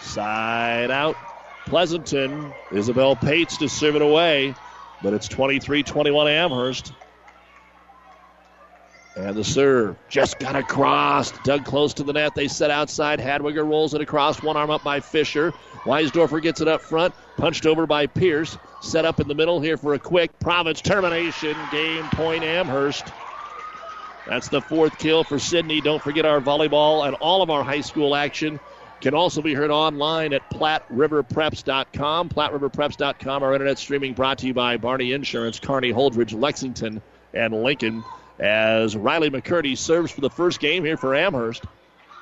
Side 0.00 0.90
out. 0.90 1.16
Pleasanton. 1.64 2.52
Isabel 2.70 3.16
Pates 3.16 3.56
to 3.56 3.70
serve 3.70 3.96
it 3.96 4.02
away, 4.02 4.54
but 5.00 5.14
it's 5.14 5.28
23 5.28 5.82
21 5.82 6.28
Amherst. 6.28 6.92
And 9.16 9.36
the 9.36 9.44
serve 9.44 9.96
just 10.08 10.40
got 10.40 10.56
across. 10.56 11.30
Dug 11.42 11.64
close 11.64 11.94
to 11.94 12.02
the 12.02 12.12
net. 12.12 12.34
They 12.34 12.48
set 12.48 12.70
outside. 12.70 13.20
Hadwiger 13.20 13.68
rolls 13.68 13.94
it 13.94 14.00
across. 14.00 14.42
One 14.42 14.56
arm 14.56 14.70
up 14.70 14.82
by 14.82 14.98
Fisher. 14.98 15.52
Weisdorfer 15.84 16.42
gets 16.42 16.60
it 16.60 16.66
up 16.66 16.80
front. 16.82 17.14
Punched 17.36 17.64
over 17.64 17.86
by 17.86 18.06
Pierce. 18.06 18.58
Set 18.80 19.04
up 19.04 19.20
in 19.20 19.28
the 19.28 19.34
middle 19.34 19.60
here 19.60 19.76
for 19.76 19.94
a 19.94 19.98
quick 20.00 20.36
Province 20.40 20.80
termination. 20.80 21.56
Game 21.70 22.04
point 22.10 22.42
Amherst. 22.42 23.04
That's 24.26 24.48
the 24.48 24.60
fourth 24.60 24.98
kill 24.98 25.22
for 25.22 25.38
Sydney. 25.38 25.80
Don't 25.80 26.02
forget 26.02 26.24
our 26.24 26.40
volleyball 26.40 27.06
and 27.06 27.14
all 27.16 27.42
of 27.42 27.50
our 27.50 27.62
high 27.62 27.82
school 27.82 28.16
action 28.16 28.58
can 29.00 29.14
also 29.14 29.42
be 29.42 29.54
heard 29.54 29.70
online 29.70 30.32
at 30.32 30.48
PlatteRiverPreps.com. 30.50 32.30
PlatteRiverPreps.com, 32.30 33.42
our 33.42 33.52
internet 33.52 33.78
streaming 33.78 34.14
brought 34.14 34.38
to 34.38 34.46
you 34.46 34.54
by 34.54 34.78
Barney 34.78 35.12
Insurance, 35.12 35.60
Kearney, 35.60 35.92
Holdrege, 35.92 36.40
Lexington, 36.40 37.02
and 37.34 37.62
Lincoln 37.62 38.02
as 38.38 38.96
Riley 38.96 39.30
McCurdy 39.30 39.76
serves 39.76 40.10
for 40.10 40.20
the 40.20 40.30
first 40.30 40.60
game 40.60 40.84
here 40.84 40.96
for 40.96 41.14
Amherst. 41.14 41.64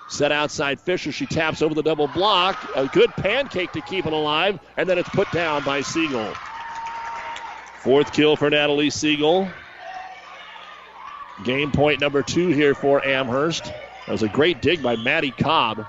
Set 0.08 0.30
outside 0.32 0.80
Fisher. 0.80 1.10
She 1.10 1.26
taps 1.26 1.62
over 1.62 1.74
the 1.74 1.82
double 1.82 2.08
block. 2.08 2.70
A 2.76 2.86
good 2.86 3.10
pancake 3.10 3.72
to 3.72 3.80
keep 3.80 4.04
it 4.04 4.12
alive, 4.12 4.58
and 4.76 4.88
then 4.88 4.98
it's 4.98 5.08
put 5.08 5.30
down 5.32 5.64
by 5.64 5.80
Siegel. 5.80 6.32
Fourth 7.80 8.12
kill 8.12 8.36
for 8.36 8.50
Natalie 8.50 8.90
Siegel. 8.90 9.48
Game 11.44 11.72
point 11.72 12.00
number 12.00 12.22
two 12.22 12.48
here 12.48 12.74
for 12.74 13.04
Amherst. 13.06 13.64
That 13.64 14.12
was 14.12 14.22
a 14.22 14.28
great 14.28 14.60
dig 14.60 14.82
by 14.82 14.96
Maddie 14.96 15.30
Cobb. 15.30 15.86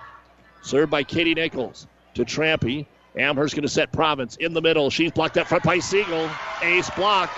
Served 0.61 0.89
by 0.89 1.03
Katie 1.03 1.33
Nichols 1.33 1.87
to 2.13 2.23
Trampy. 2.23 2.85
Amherst 3.17 3.53
going 3.53 3.63
to 3.63 3.69
set 3.69 3.91
Province 3.91 4.37
in 4.37 4.53
the 4.53 4.61
middle. 4.61 4.89
She's 4.89 5.11
blocked 5.11 5.37
up 5.37 5.47
front 5.47 5.63
by 5.63 5.79
Siegel. 5.79 6.29
Ace 6.61 6.89
block. 6.91 7.29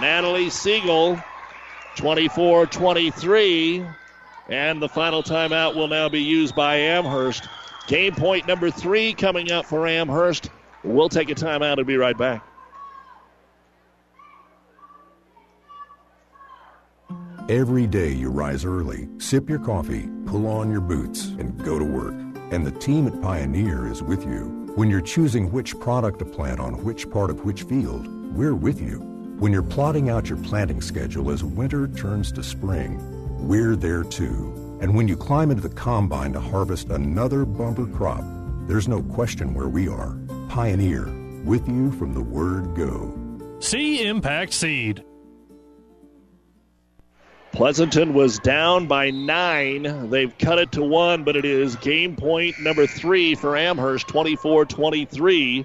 Natalie 0.00 0.50
Siegel 0.50 1.20
24 1.96 2.66
23. 2.66 3.84
And 4.48 4.82
the 4.82 4.88
final 4.88 5.22
timeout 5.22 5.76
will 5.76 5.88
now 5.88 6.08
be 6.08 6.22
used 6.22 6.54
by 6.54 6.76
Amherst. 6.76 7.48
Game 7.86 8.14
point 8.14 8.46
number 8.46 8.70
three 8.70 9.12
coming 9.14 9.52
up 9.52 9.64
for 9.64 9.86
Amherst. 9.86 10.50
We'll 10.82 11.08
take 11.08 11.30
a 11.30 11.34
timeout 11.34 11.78
and 11.78 11.86
be 11.86 11.96
right 11.96 12.16
back. 12.16 12.44
Every 17.48 17.88
day 17.88 18.12
you 18.12 18.30
rise 18.30 18.64
early, 18.64 19.08
sip 19.18 19.48
your 19.48 19.58
coffee, 19.58 20.08
pull 20.24 20.46
on 20.46 20.70
your 20.70 20.80
boots, 20.80 21.26
and 21.38 21.58
go 21.64 21.80
to 21.80 21.84
work. 21.84 22.14
And 22.52 22.64
the 22.64 22.70
team 22.70 23.08
at 23.08 23.20
Pioneer 23.20 23.88
is 23.88 24.04
with 24.04 24.24
you. 24.24 24.72
When 24.76 24.88
you're 24.88 25.00
choosing 25.00 25.50
which 25.50 25.78
product 25.80 26.20
to 26.20 26.24
plant 26.24 26.60
on 26.60 26.84
which 26.84 27.10
part 27.10 27.28
of 27.28 27.44
which 27.44 27.64
field, 27.64 28.06
we're 28.36 28.54
with 28.54 28.80
you. 28.80 29.09
When 29.40 29.54
you're 29.54 29.62
plotting 29.62 30.10
out 30.10 30.28
your 30.28 30.36
planting 30.36 30.82
schedule 30.82 31.30
as 31.30 31.42
winter 31.42 31.88
turns 31.88 32.30
to 32.32 32.42
spring, 32.42 33.00
we're 33.48 33.74
there 33.74 34.04
too. 34.04 34.78
And 34.82 34.94
when 34.94 35.08
you 35.08 35.16
climb 35.16 35.50
into 35.50 35.66
the 35.66 35.74
combine 35.74 36.34
to 36.34 36.40
harvest 36.40 36.90
another 36.90 37.46
bumper 37.46 37.86
crop, 37.86 38.22
there's 38.68 38.86
no 38.86 39.02
question 39.02 39.54
where 39.54 39.68
we 39.68 39.88
are. 39.88 40.18
Pioneer, 40.50 41.06
with 41.42 41.66
you 41.66 41.90
from 41.92 42.12
the 42.12 42.20
word 42.20 42.76
go. 42.76 43.16
See 43.60 44.06
Impact 44.06 44.52
Seed. 44.52 45.02
Pleasanton 47.52 48.12
was 48.12 48.38
down 48.40 48.88
by 48.88 49.08
nine. 49.08 50.10
They've 50.10 50.36
cut 50.36 50.58
it 50.58 50.70
to 50.72 50.84
one, 50.84 51.24
but 51.24 51.34
it 51.34 51.46
is 51.46 51.76
game 51.76 52.14
point 52.14 52.60
number 52.60 52.86
three 52.86 53.34
for 53.34 53.56
Amherst, 53.56 54.06
24 54.06 54.66
23. 54.66 55.64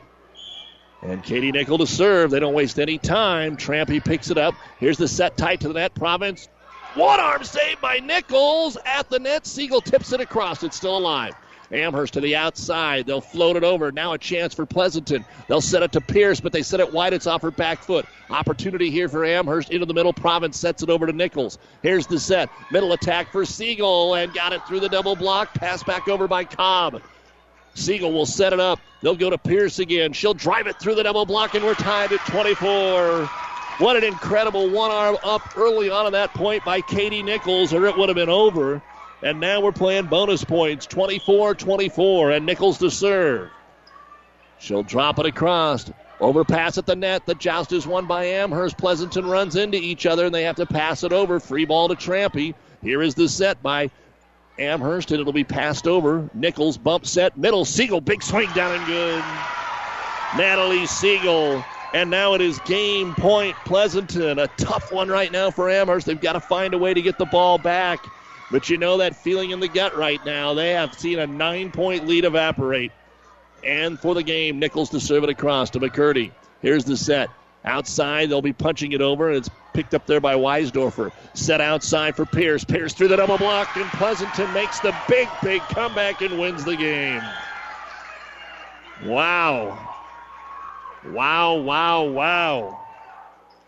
And 1.07 1.23
Katie 1.23 1.51
Nichols 1.51 1.81
to 1.81 1.87
serve. 1.87 2.31
They 2.31 2.39
don't 2.39 2.55
waste 2.55 2.79
any 2.79 2.97
time. 2.97 3.57
Trampy 3.57 4.03
picks 4.03 4.31
it 4.31 4.39
up. 4.39 4.55
Here's 4.79 4.97
the 4.97 5.07
set 5.07 5.37
tight 5.37 5.59
to 5.59 5.67
the 5.67 5.75
net. 5.75 5.93
Province. 5.93 6.49
One 6.95 7.19
arm 7.19 7.43
save 7.43 7.79
by 7.79 7.99
Nichols 7.99 8.77
at 8.85 9.09
the 9.09 9.19
net. 9.19 9.45
Siegel 9.45 9.81
tips 9.81 10.13
it 10.13 10.21
across. 10.21 10.63
It's 10.63 10.75
still 10.75 10.97
alive. 10.97 11.35
Amherst 11.71 12.13
to 12.13 12.21
the 12.21 12.35
outside. 12.35 13.05
They'll 13.05 13.21
float 13.21 13.55
it 13.55 13.63
over. 13.63 13.91
Now 13.91 14.13
a 14.13 14.17
chance 14.17 14.55
for 14.55 14.65
Pleasanton. 14.65 15.25
They'll 15.47 15.61
set 15.61 15.83
it 15.83 15.91
to 15.91 16.01
Pierce, 16.01 16.39
but 16.39 16.51
they 16.51 16.63
set 16.63 16.79
it 16.79 16.91
wide. 16.91 17.13
It's 17.13 17.27
off 17.27 17.41
her 17.43 17.51
back 17.51 17.79
foot. 17.79 18.07
Opportunity 18.31 18.89
here 18.89 19.09
for 19.09 19.25
Amherst 19.25 19.71
into 19.71 19.85
the 19.85 19.93
middle. 19.93 20.13
Province 20.13 20.59
sets 20.59 20.81
it 20.81 20.89
over 20.89 21.05
to 21.05 21.13
Nichols. 21.13 21.59
Here's 21.83 22.07
the 22.07 22.19
set. 22.19 22.49
Middle 22.71 22.93
attack 22.93 23.31
for 23.31 23.45
Siegel 23.45 24.15
and 24.15 24.33
got 24.33 24.53
it 24.53 24.65
through 24.67 24.79
the 24.79 24.89
double 24.89 25.15
block. 25.15 25.53
Pass 25.53 25.83
back 25.83 26.07
over 26.07 26.27
by 26.27 26.45
Cobb. 26.45 27.01
Siegel 27.75 28.11
will 28.11 28.25
set 28.25 28.53
it 28.53 28.59
up. 28.59 28.79
They'll 29.01 29.15
go 29.15 29.29
to 29.29 29.38
Pierce 29.38 29.79
again. 29.79 30.13
She'll 30.13 30.33
drive 30.33 30.65
it 30.67 30.79
through 30.79 30.95
the 30.95 31.03
double 31.03 31.25
block, 31.25 31.53
and 31.53 31.63
we're 31.63 31.75
tied 31.75 32.11
at 32.11 32.19
24. 32.25 33.29
What 33.77 33.97
an 33.97 34.03
incredible 34.03 34.69
one 34.69 34.89
arm 34.89 35.17
up 35.23 35.57
early 35.57 35.89
on 35.89 36.05
at 36.05 36.13
that 36.13 36.33
point 36.33 36.63
by 36.63 36.81
Katie 36.81 37.21
Nichols, 37.21 37.73
or 37.73 37.85
it 37.85 37.97
would 37.97 38.09
have 38.09 38.15
been 38.15 38.29
over. 38.29 38.81
And 39.21 39.39
now 39.39 39.59
we're 39.61 39.73
playing 39.73 40.07
bonus 40.07 40.43
points 40.43 40.85
24 40.85 41.55
24, 41.55 42.31
and 42.31 42.45
Nichols 42.45 42.77
to 42.79 42.89
serve. 42.89 43.49
She'll 44.59 44.83
drop 44.83 45.19
it 45.19 45.25
across. 45.25 45.91
Overpass 46.21 46.77
at 46.77 46.85
the 46.85 46.95
net. 46.95 47.25
The 47.25 47.35
joust 47.35 47.73
is 47.73 47.85
won 47.85 48.05
by 48.05 48.23
Amherst. 48.25 48.77
Pleasanton 48.77 49.25
runs 49.25 49.57
into 49.57 49.77
each 49.77 50.05
other, 50.05 50.25
and 50.25 50.33
they 50.33 50.43
have 50.43 50.55
to 50.55 50.65
pass 50.65 51.03
it 51.03 51.11
over. 51.11 51.41
Free 51.41 51.65
ball 51.65 51.89
to 51.89 51.95
Trampy. 51.95 52.55
Here 52.81 53.01
is 53.01 53.15
the 53.15 53.27
set 53.27 53.61
by 53.61 53.91
Amherst, 54.57 55.11
and 55.11 55.19
it'll 55.19 55.33
be 55.33 55.43
passed 55.43 55.87
over. 55.87 56.29
Nichols 56.33 56.77
bump 56.77 57.05
set, 57.05 57.37
middle. 57.37 57.65
Siegel, 57.65 58.01
big 58.01 58.23
swing 58.23 58.49
down 58.53 58.75
and 58.75 58.85
good. 58.85 59.23
Natalie 60.37 60.85
Siegel. 60.85 61.63
And 61.93 62.09
now 62.09 62.33
it 62.33 62.41
is 62.41 62.59
game 62.65 63.15
point 63.15 63.55
Pleasanton. 63.65 64.39
A 64.39 64.47
tough 64.57 64.91
one 64.91 65.07
right 65.07 65.31
now 65.31 65.49
for 65.49 65.69
Amherst. 65.69 66.07
They've 66.07 66.19
got 66.19 66.33
to 66.33 66.41
find 66.41 66.73
a 66.73 66.77
way 66.77 66.93
to 66.93 67.01
get 67.01 67.17
the 67.17 67.25
ball 67.25 67.57
back. 67.57 67.99
But 68.51 68.69
you 68.69 68.77
know 68.77 68.97
that 68.97 69.15
feeling 69.15 69.51
in 69.51 69.59
the 69.59 69.67
gut 69.67 69.95
right 69.95 70.23
now. 70.25 70.53
They 70.53 70.71
have 70.71 70.93
seen 70.93 71.19
a 71.19 71.27
nine 71.27 71.71
point 71.71 72.05
lead 72.05 72.25
evaporate. 72.25 72.91
And 73.63 73.99
for 73.99 74.13
the 74.13 74.23
game, 74.23 74.59
Nichols 74.59 74.89
to 74.91 74.99
serve 74.99 75.23
it 75.23 75.29
across 75.29 75.69
to 75.71 75.79
McCurdy. 75.79 76.31
Here's 76.61 76.83
the 76.83 76.97
set. 76.97 77.29
Outside, 77.65 78.30
they'll 78.30 78.41
be 78.41 78.54
punching 78.54 78.91
it 78.91 79.01
over, 79.01 79.30
and 79.30 79.38
it's 79.38 79.49
picked 79.73 79.93
up 79.93 80.06
there 80.06 80.21
by 80.21 80.36
Weisdorfer. 80.36 81.12
Set 81.34 81.62
outside 81.62 82.15
for 82.15 82.25
Pierce. 82.25 82.63
Pierce 82.63 82.93
through 82.93 83.08
the 83.08 83.17
double 83.17 83.38
block, 83.38 83.75
and 83.75 83.86
Pleasanton 83.91 84.51
makes 84.54 84.80
the 84.80 84.95
big, 85.10 85.28
big 85.41 85.62
comeback 85.63 86.21
and 86.21 86.39
wins 86.39 86.63
the 86.63 86.75
game. 86.75 87.21
Wow. 89.06 89.78
Wow, 91.12 91.56
wow, 91.56 92.04
wow. 92.04 92.80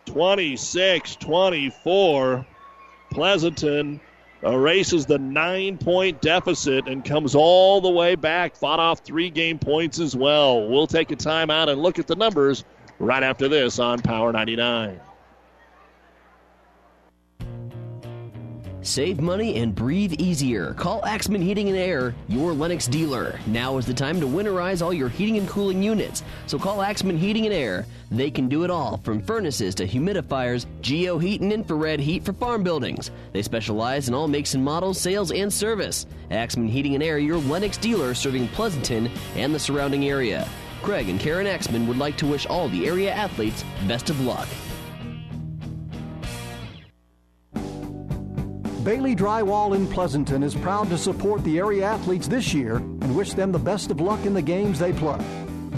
26 0.06 1.16
24. 1.18 2.46
Pleasanton 3.12 4.00
erases 4.44 5.06
the 5.06 5.18
nine 5.18 5.78
point 5.78 6.22
deficit 6.22 6.88
and 6.88 7.04
comes 7.04 7.36
all 7.36 7.82
the 7.82 7.90
way 7.90 8.16
back. 8.16 8.56
Fought 8.56 8.80
off 8.80 9.00
three 9.00 9.30
game 9.30 9.58
points 9.58 10.00
as 10.00 10.16
well. 10.16 10.68
We'll 10.70 10.88
take 10.88 11.12
a 11.12 11.16
timeout 11.16 11.70
and 11.70 11.82
look 11.82 12.00
at 12.00 12.08
the 12.08 12.16
numbers 12.16 12.64
right 13.00 13.24
after 13.24 13.48
this 13.48 13.80
on 13.80 14.00
Power 14.00 14.32
99. 14.32 15.00
Save 18.88 19.20
money 19.20 19.58
and 19.58 19.76
breathe 19.76 20.14
easier. 20.14 20.74
Call 20.76 21.04
Axman 21.04 21.42
Heating 21.42 21.68
and 21.68 21.78
Air, 21.78 22.16
your 22.30 22.54
Lennox 22.54 22.88
dealer. 22.88 23.38
Now 23.46 23.78
is 23.78 23.86
the 23.86 23.94
time 23.94 24.22
to 24.22 24.26
winterize 24.26 24.82
all 24.82 24.94
your 24.94 25.10
heating 25.10 25.38
and 25.38 25.50
cooling 25.50 25.84
units. 25.84 26.24
So 26.46 26.58
call 26.58 26.82
Axman 26.82 27.18
Heating 27.18 27.46
and 27.46 27.54
Air. 27.54 27.86
They 28.12 28.32
can 28.32 28.48
do 28.48 28.64
it 28.64 28.70
all, 28.70 29.02
from 29.04 29.22
furnaces 29.22 29.76
to 29.76 29.86
humidifiers, 29.86 30.66
geo 30.80 31.18
heat 31.18 31.42
and 31.42 31.52
infrared 31.52 32.00
heat 32.00 32.24
for 32.24 32.32
farm 32.32 32.64
buildings. 32.64 33.12
They 33.34 33.42
specialize 33.42 34.08
in 34.08 34.14
all 34.14 34.30
makes 34.30 34.54
and 34.54 34.64
models, 34.64 35.02
sales, 35.02 35.34
and 35.34 35.52
service. 35.52 36.06
Axman 36.32 36.70
Heating 36.70 36.94
and 36.94 37.04
Air, 37.04 37.18
your 37.18 37.40
Lennox 37.40 37.76
dealer 37.76 38.14
serving 38.14 38.48
Pleasanton 38.50 39.12
and 39.36 39.54
the 39.54 39.60
surrounding 39.60 40.08
area. 40.08 40.48
Craig 40.82 41.10
and 41.10 41.20
Karen 41.20 41.48
Axman 41.48 41.88
would 41.88 41.98
like 41.98 42.18
to 42.18 42.26
wish 42.26 42.46
all 42.46 42.70
the 42.70 42.88
area 42.88 43.12
athletes 43.12 43.64
best 43.88 44.10
of 44.10 44.20
luck. 44.22 44.48
Bailey 48.84 49.18
Drywall 49.18 49.76
in 49.76 49.86
Pleasanton 49.86 50.44
is 50.44 50.56
proud 50.56 50.90
to 50.90 50.98
support 50.98 51.44
the 51.44 51.58
area 51.58 51.84
athletes 51.84 52.26
this 52.26 52.54
year 52.54 52.78
and 52.78 53.18
wish 53.18 53.34
them 53.34 53.52
the 53.52 53.60
best 53.60 53.92
of 53.92 54.00
luck 54.00 54.26
in 54.26 54.34
the 54.34 54.42
games 54.42 54.80
they 54.80 54.94
play. 54.94 55.20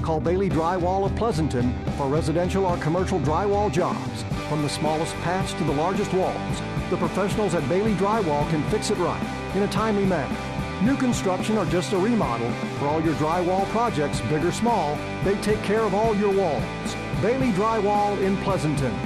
Call 0.03 0.19
Bailey 0.19 0.47
Drywall 0.47 1.05
of 1.05 1.15
Pleasanton 1.15 1.73
for 1.97 2.07
residential 2.07 2.67
or 2.67 2.77
commercial 2.77 3.19
drywall 3.21 3.71
jobs. 3.71 4.23
From 4.47 4.61
the 4.61 4.69
smallest 4.69 5.15
patch 5.17 5.53
to 5.53 5.63
the 5.63 5.73
largest 5.73 6.13
walls, 6.13 6.61
the 6.91 6.97
professionals 6.97 7.55
at 7.55 7.67
Bailey 7.67 7.95
Drywall 7.95 8.47
can 8.51 8.61
fix 8.69 8.91
it 8.91 8.97
right 8.99 9.55
in 9.55 9.63
a 9.63 9.67
timely 9.69 10.05
manner. 10.05 10.58
New 10.81 10.95
construction 10.95 11.57
or 11.57 11.65
just 11.65 11.91
a 11.91 11.97
remodel, 11.97 12.49
for 12.79 12.85
all 12.87 13.01
your 13.01 13.13
drywall 13.15 13.67
projects, 13.67 14.21
big 14.21 14.45
or 14.45 14.51
small, 14.51 14.97
they 15.25 15.35
take 15.41 15.61
care 15.63 15.81
of 15.81 15.93
all 15.93 16.15
your 16.15 16.33
walls. 16.33 16.95
Bailey 17.21 17.51
Drywall 17.51 18.17
in 18.21 18.37
Pleasanton. 18.37 18.97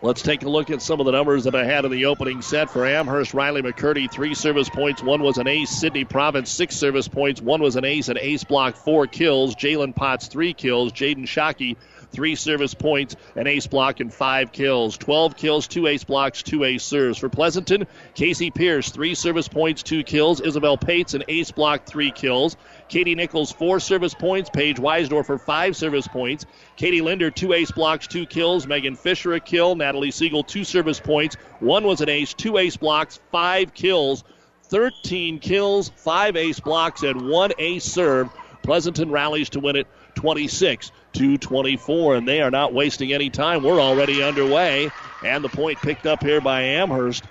Let's 0.00 0.22
take 0.22 0.42
a 0.42 0.48
look 0.48 0.70
at 0.70 0.82
some 0.82 0.98
of 0.98 1.06
the 1.06 1.12
numbers 1.12 1.44
that 1.44 1.54
I 1.54 1.64
had 1.64 1.84
in 1.84 1.92
the 1.92 2.06
opening 2.06 2.42
set 2.42 2.70
for 2.70 2.86
Amherst. 2.86 3.34
Riley 3.34 3.62
McCurdy, 3.62 4.10
three 4.10 4.34
service 4.34 4.68
points. 4.68 5.00
One 5.00 5.22
was 5.22 5.38
an 5.38 5.46
ace. 5.46 5.70
Sydney 5.70 6.04
Province, 6.04 6.50
six 6.50 6.74
service 6.74 7.06
points. 7.06 7.40
One 7.40 7.62
was 7.62 7.76
an 7.76 7.84
ace. 7.84 8.08
An 8.08 8.18
ace 8.18 8.42
block, 8.42 8.74
four 8.74 9.06
kills. 9.06 9.54
Jalen 9.54 9.94
Potts, 9.94 10.26
three 10.26 10.54
kills. 10.54 10.92
Jaden 10.92 11.24
Shockey, 11.24 11.76
three 12.12 12.34
service 12.34 12.74
points, 12.74 13.16
an 13.34 13.46
ace 13.46 13.66
block, 13.66 14.00
and 14.00 14.12
five 14.12 14.52
kills. 14.52 14.96
12 14.98 15.36
kills, 15.36 15.66
two 15.66 15.86
ace 15.86 16.04
blocks, 16.04 16.42
two 16.42 16.62
ace 16.64 16.84
serves. 16.84 17.18
For 17.18 17.28
Pleasanton, 17.28 17.86
Casey 18.14 18.50
Pierce, 18.50 18.90
three 18.90 19.14
service 19.14 19.48
points, 19.48 19.82
two 19.82 20.04
kills. 20.04 20.40
Isabel 20.40 20.76
Pates, 20.76 21.14
an 21.14 21.24
ace 21.28 21.50
block, 21.50 21.86
three 21.86 22.10
kills. 22.10 22.56
Katie 22.88 23.14
Nichols, 23.14 23.50
four 23.50 23.80
service 23.80 24.14
points. 24.14 24.50
Paige 24.50 24.76
Weisdorfer, 24.76 25.40
five 25.40 25.74
service 25.74 26.06
points. 26.06 26.44
Katie 26.76 27.00
Linder, 27.00 27.30
two 27.30 27.52
ace 27.52 27.72
blocks, 27.72 28.06
two 28.06 28.26
kills. 28.26 28.66
Megan 28.66 28.94
Fisher, 28.94 29.32
a 29.32 29.40
kill. 29.40 29.74
Natalie 29.74 30.10
Siegel, 30.10 30.44
two 30.44 30.64
service 30.64 31.00
points. 31.00 31.36
One 31.60 31.84
was 31.84 32.00
an 32.00 32.08
ace, 32.08 32.34
two 32.34 32.58
ace 32.58 32.76
blocks, 32.76 33.18
five 33.30 33.74
kills. 33.74 34.24
13 34.64 35.38
kills, 35.38 35.90
five 35.90 36.34
ace 36.36 36.58
blocks, 36.58 37.02
and 37.02 37.28
one 37.28 37.52
ace 37.58 37.84
serve. 37.84 38.30
Pleasanton 38.62 39.10
rallies 39.10 39.50
to 39.50 39.60
win 39.60 39.76
it 39.76 39.86
26 40.14 40.92
to 41.14 41.38
24, 41.38 42.16
and 42.16 42.28
they 42.28 42.40
are 42.40 42.50
not 42.50 42.72
wasting 42.72 43.12
any 43.12 43.30
time. 43.30 43.62
We're 43.62 43.80
already 43.80 44.22
underway, 44.22 44.90
and 45.24 45.44
the 45.44 45.48
point 45.48 45.78
picked 45.78 46.06
up 46.06 46.22
here 46.22 46.40
by 46.40 46.62
Amherst. 46.62 47.24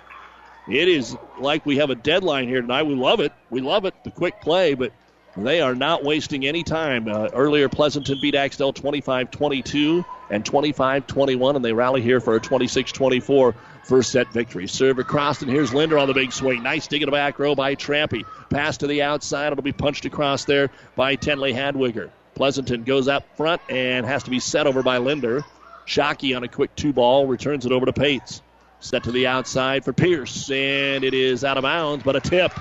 It 0.68 0.88
is 0.88 1.16
like 1.40 1.66
we 1.66 1.78
have 1.78 1.90
a 1.90 1.94
deadline 1.94 2.48
here 2.48 2.60
tonight. 2.60 2.84
We 2.84 2.94
love 2.94 3.20
it. 3.20 3.32
We 3.50 3.60
love 3.60 3.84
it, 3.84 3.94
the 4.04 4.10
quick 4.10 4.40
play, 4.40 4.74
but 4.74 4.92
they 5.36 5.60
are 5.60 5.74
not 5.74 6.04
wasting 6.04 6.46
any 6.46 6.62
time. 6.62 7.08
Uh, 7.08 7.28
earlier, 7.32 7.68
Pleasanton 7.68 8.18
beat 8.20 8.34
Axtell 8.34 8.72
25 8.72 9.30
22 9.30 10.04
and 10.30 10.44
25 10.44 11.06
21, 11.06 11.56
and 11.56 11.64
they 11.64 11.72
rally 11.72 12.02
here 12.02 12.20
for 12.20 12.36
a 12.36 12.40
26 12.40 12.92
24 12.92 13.54
first 13.84 14.12
set 14.12 14.32
victory. 14.32 14.68
Serve 14.68 14.98
across, 14.98 15.42
and 15.42 15.50
here's 15.50 15.74
Linder 15.74 15.98
on 15.98 16.06
the 16.06 16.14
big 16.14 16.32
swing. 16.32 16.62
Nice 16.62 16.86
dig 16.86 17.02
in 17.02 17.06
the 17.06 17.12
back 17.12 17.38
row 17.38 17.54
by 17.54 17.74
Trampy. 17.74 18.24
Pass 18.50 18.78
to 18.78 18.86
the 18.86 19.02
outside. 19.02 19.52
It'll 19.52 19.62
be 19.62 19.72
punched 19.72 20.04
across 20.04 20.44
there 20.44 20.70
by 20.94 21.16
Tenley 21.16 21.54
Hadwiger. 21.54 22.10
Pleasanton 22.34 22.84
goes 22.84 23.08
up 23.08 23.24
front 23.36 23.60
and 23.68 24.06
has 24.06 24.22
to 24.24 24.30
be 24.30 24.40
set 24.40 24.66
over 24.66 24.82
by 24.82 24.98
Linder. 24.98 25.44
Shockey 25.86 26.36
on 26.36 26.42
a 26.42 26.48
quick 26.48 26.74
two 26.76 26.92
ball 26.92 27.26
returns 27.26 27.66
it 27.66 27.72
over 27.72 27.86
to 27.86 27.92
Pates. 27.92 28.42
Set 28.80 29.04
to 29.04 29.12
the 29.12 29.26
outside 29.26 29.84
for 29.84 29.92
Pierce, 29.92 30.50
and 30.50 31.04
it 31.04 31.14
is 31.14 31.44
out 31.44 31.56
of 31.56 31.62
bounds, 31.62 32.02
but 32.02 32.16
a 32.16 32.20
tip. 32.20 32.52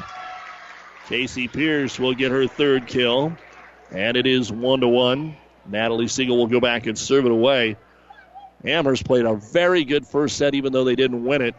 Casey 1.08 1.48
Pierce 1.48 2.00
will 2.00 2.14
get 2.14 2.32
her 2.32 2.48
third 2.48 2.88
kill, 2.88 3.36
and 3.92 4.16
it 4.16 4.28
is 4.28 4.52
one 4.52 4.82
to 4.82 4.88
one. 4.88 5.36
Natalie 5.66 6.08
Siegel 6.08 6.38
will 6.38 6.48
go 6.48 6.60
back 6.60 6.86
and 6.86 6.98
serve 6.98 7.26
it 7.26 7.32
away. 7.32 7.76
Amherst 8.64 9.06
played 9.06 9.26
a 9.26 9.36
very 9.36 9.84
good 9.84 10.06
first 10.06 10.38
set, 10.38 10.54
even 10.54 10.74
though 10.74 10.84
they 10.84 10.96
didn't 10.96 11.24
win 11.26 11.42
it. 11.42 11.56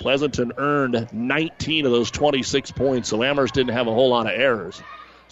Pleasanton 0.00 0.52
earned 0.58 1.08
19 1.12 1.86
of 1.86 1.92
those 1.92 2.10
26 2.10 2.70
points, 2.72 3.08
so 3.08 3.22
Amherst 3.22 3.54
didn't 3.54 3.72
have 3.72 3.86
a 3.86 3.92
whole 3.92 4.10
lot 4.10 4.26
of 4.26 4.32
errors. 4.32 4.82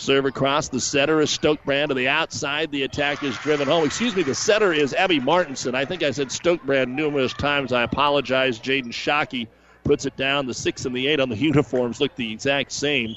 Serve 0.01 0.25
across. 0.25 0.71
The 0.71 0.81
setter 0.81 1.21
is 1.21 1.29
Stokebrand 1.29 1.89
to 1.89 1.95
the 1.95 2.09
outside. 2.09 2.73
The 2.73 2.85
attack 2.85 3.23
is 3.23 3.37
driven 3.37 3.69
home. 3.69 3.85
Excuse 3.85 4.17
me, 4.17 4.23
the 4.23 4.35
setter 4.35 4.73
is 4.73 4.95
Abby 4.95 5.21
Martinson. 5.21 5.75
I 5.75 5.85
think 5.85 6.03
I 6.03 6.11
said 6.13 6.29
Stokebrand 6.29 6.89
numerous 6.89 7.35
times. 7.35 7.71
I 7.71 7.83
apologize. 7.83 8.59
Jaden 8.59 8.95
Shockey 8.95 9.47
puts 9.85 10.07
it 10.07 10.17
down. 10.17 10.47
The 10.47 10.55
six 10.55 10.87
and 10.87 10.97
the 10.97 11.07
eight 11.07 11.21
on 11.21 11.29
the 11.29 11.37
uniforms 11.39 12.01
look 12.01 12.15
the 12.17 12.33
exact 12.33 12.73
same. 12.73 13.15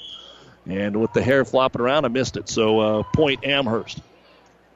And 0.66 1.00
with 1.00 1.14
the 1.14 1.22
hair 1.22 1.46
flopping 1.46 1.80
around, 1.80 2.04
I 2.04 2.08
missed 2.08 2.36
it. 2.36 2.50
So 2.50 2.80
uh, 2.80 3.02
point 3.14 3.46
Amherst. 3.46 4.02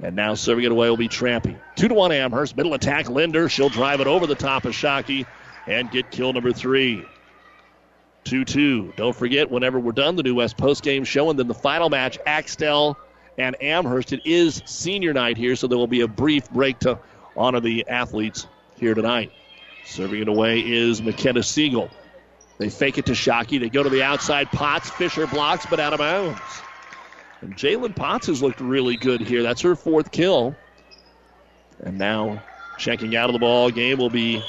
And 0.02 0.16
now 0.16 0.32
serving 0.32 0.64
it 0.64 0.72
away 0.72 0.88
will 0.88 0.96
be 0.96 1.10
Trampy. 1.10 1.58
Two 1.76 1.88
to 1.88 1.94
one 1.94 2.10
Amherst. 2.10 2.56
Middle 2.56 2.72
attack 2.72 3.10
Linder. 3.10 3.50
She'll 3.50 3.68
drive 3.68 4.00
it 4.00 4.06
over 4.06 4.26
the 4.26 4.34
top 4.34 4.64
of 4.64 4.72
Shockey 4.72 5.26
and 5.66 5.90
get 5.90 6.10
kill 6.10 6.32
number 6.32 6.52
three. 6.52 7.04
2 8.28 8.44
2. 8.44 8.92
Don't 8.96 9.16
forget, 9.16 9.50
whenever 9.50 9.80
we're 9.80 9.92
done, 9.92 10.16
the 10.16 10.22
New 10.22 10.34
West 10.34 10.58
post 10.58 10.82
game 10.82 11.04
show, 11.04 11.30
and 11.30 11.38
then 11.38 11.48
the 11.48 11.54
final 11.54 11.88
match, 11.88 12.18
Axtell 12.26 12.98
and 13.38 13.60
Amherst. 13.62 14.12
It 14.12 14.20
is 14.26 14.62
senior 14.66 15.14
night 15.14 15.38
here, 15.38 15.56
so 15.56 15.66
there 15.66 15.78
will 15.78 15.86
be 15.86 16.02
a 16.02 16.08
brief 16.08 16.50
break 16.50 16.78
to 16.80 16.98
honor 17.36 17.60
the 17.60 17.88
athletes 17.88 18.46
here 18.78 18.94
tonight. 18.94 19.32
Serving 19.86 20.20
it 20.20 20.28
away 20.28 20.60
is 20.60 21.00
McKenna 21.00 21.42
Siegel. 21.42 21.88
They 22.58 22.68
fake 22.68 22.98
it 22.98 23.06
to 23.06 23.12
Shockey. 23.12 23.58
They 23.58 23.70
go 23.70 23.82
to 23.82 23.88
the 23.88 24.02
outside. 24.02 24.50
Potts. 24.50 24.90
Fisher 24.90 25.26
blocks, 25.26 25.64
but 25.64 25.80
out 25.80 25.94
of 25.94 26.00
bounds. 26.00 26.40
And 27.40 27.56
Jalen 27.56 27.96
Potts 27.96 28.26
has 28.26 28.42
looked 28.42 28.60
really 28.60 28.96
good 28.96 29.20
here. 29.20 29.42
That's 29.42 29.62
her 29.62 29.76
fourth 29.76 30.10
kill. 30.10 30.54
And 31.80 31.96
now 31.96 32.42
checking 32.76 33.16
out 33.16 33.30
of 33.30 33.32
the 33.32 33.38
ball 33.38 33.70
game 33.70 33.98
will 33.98 34.10
be 34.10 34.42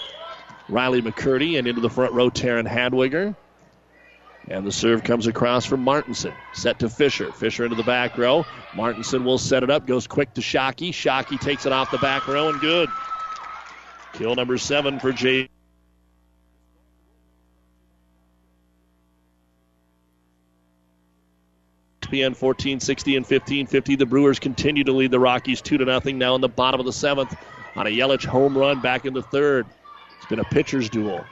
Riley 0.67 1.01
McCurdy 1.01 1.57
and 1.57 1.67
into 1.67 1.81
the 1.81 1.89
front 1.89 2.13
row, 2.13 2.29
Taryn 2.29 2.67
Hadwiger. 2.67 3.35
And 4.47 4.65
the 4.65 4.71
serve 4.71 5.03
comes 5.03 5.27
across 5.27 5.65
from 5.65 5.81
Martinson. 5.81 6.33
Set 6.53 6.79
to 6.79 6.89
Fisher. 6.89 7.31
Fisher 7.31 7.65
into 7.65 7.75
the 7.75 7.83
back 7.83 8.17
row. 8.17 8.45
Martinson 8.75 9.23
will 9.23 9.37
set 9.37 9.61
it 9.63 9.69
up. 9.69 9.85
Goes 9.85 10.07
quick 10.07 10.33
to 10.35 10.41
Shockey. 10.41 10.89
Shockey 10.89 11.39
takes 11.39 11.65
it 11.65 11.71
off 11.71 11.91
the 11.91 11.99
back 11.99 12.27
row 12.27 12.49
and 12.49 12.59
good. 12.59 12.89
Kill 14.13 14.33
number 14.35 14.57
seven 14.57 14.99
for 14.99 15.11
Jay. 15.11 15.49
ESPN 22.09 22.29
1460 22.29 23.15
and 23.15 23.23
1550. 23.23 23.95
The 23.95 24.05
Brewers 24.05 24.39
continue 24.39 24.83
to 24.83 24.91
lead 24.91 25.11
the 25.11 25.19
Rockies 25.19 25.61
2 25.61 25.77
to 25.77 25.85
nothing 25.85 26.17
now 26.17 26.35
in 26.35 26.41
the 26.41 26.49
bottom 26.49 26.79
of 26.79 26.85
the 26.85 26.93
seventh 26.93 27.35
on 27.75 27.87
a 27.87 27.89
Yelich 27.89 28.25
home 28.25 28.57
run 28.57 28.81
back 28.81 29.05
in 29.05 29.13
the 29.13 29.21
third. 29.21 29.65
It's 30.17 30.25
been 30.25 30.39
a 30.39 30.43
pitcher's 30.45 30.89
duel. 30.89 31.23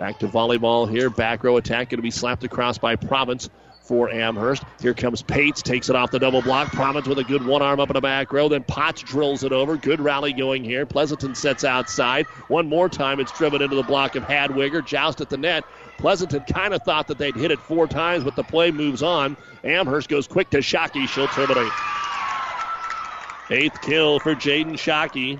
Back 0.00 0.18
to 0.20 0.28
volleyball 0.28 0.90
here. 0.90 1.10
Back 1.10 1.44
row 1.44 1.58
attack 1.58 1.90
going 1.90 1.98
to 1.98 2.02
be 2.02 2.10
slapped 2.10 2.42
across 2.42 2.78
by 2.78 2.96
Province. 2.96 3.50
for 3.82 4.08
Amherst. 4.08 4.62
Here 4.80 4.94
comes 4.94 5.20
Pates, 5.20 5.60
takes 5.60 5.90
it 5.90 5.96
off 5.96 6.10
the 6.10 6.18
double 6.18 6.40
block. 6.40 6.72
Province 6.72 7.06
with 7.06 7.18
a 7.18 7.24
good 7.24 7.44
one 7.44 7.60
arm 7.60 7.80
up 7.80 7.90
in 7.90 7.94
the 7.94 8.00
back 8.00 8.32
row. 8.32 8.48
Then 8.48 8.62
Potts 8.62 9.02
drills 9.02 9.44
it 9.44 9.52
over. 9.52 9.76
Good 9.76 10.00
rally 10.00 10.32
going 10.32 10.64
here. 10.64 10.86
Pleasanton 10.86 11.34
sets 11.34 11.64
outside. 11.64 12.24
One 12.48 12.66
more 12.66 12.88
time, 12.88 13.20
it's 13.20 13.36
driven 13.36 13.60
into 13.60 13.76
the 13.76 13.82
block 13.82 14.16
of 14.16 14.22
Hadwiger. 14.22 14.86
Joust 14.86 15.20
at 15.20 15.28
the 15.28 15.36
net. 15.36 15.64
Pleasanton 15.98 16.44
kind 16.50 16.72
of 16.72 16.82
thought 16.82 17.08
that 17.08 17.18
they'd 17.18 17.36
hit 17.36 17.50
it 17.50 17.58
four 17.58 17.86
times, 17.86 18.24
but 18.24 18.36
the 18.36 18.44
play 18.44 18.70
moves 18.70 19.02
on. 19.02 19.36
Amherst 19.64 20.08
goes 20.08 20.26
quick 20.26 20.48
to 20.48 20.58
Shockey. 20.58 21.06
She'll 21.08 21.28
terminate. 21.28 21.72
Eighth 23.50 23.82
kill 23.82 24.18
for 24.20 24.34
Jaden 24.34 24.78
Shockey. 24.78 25.38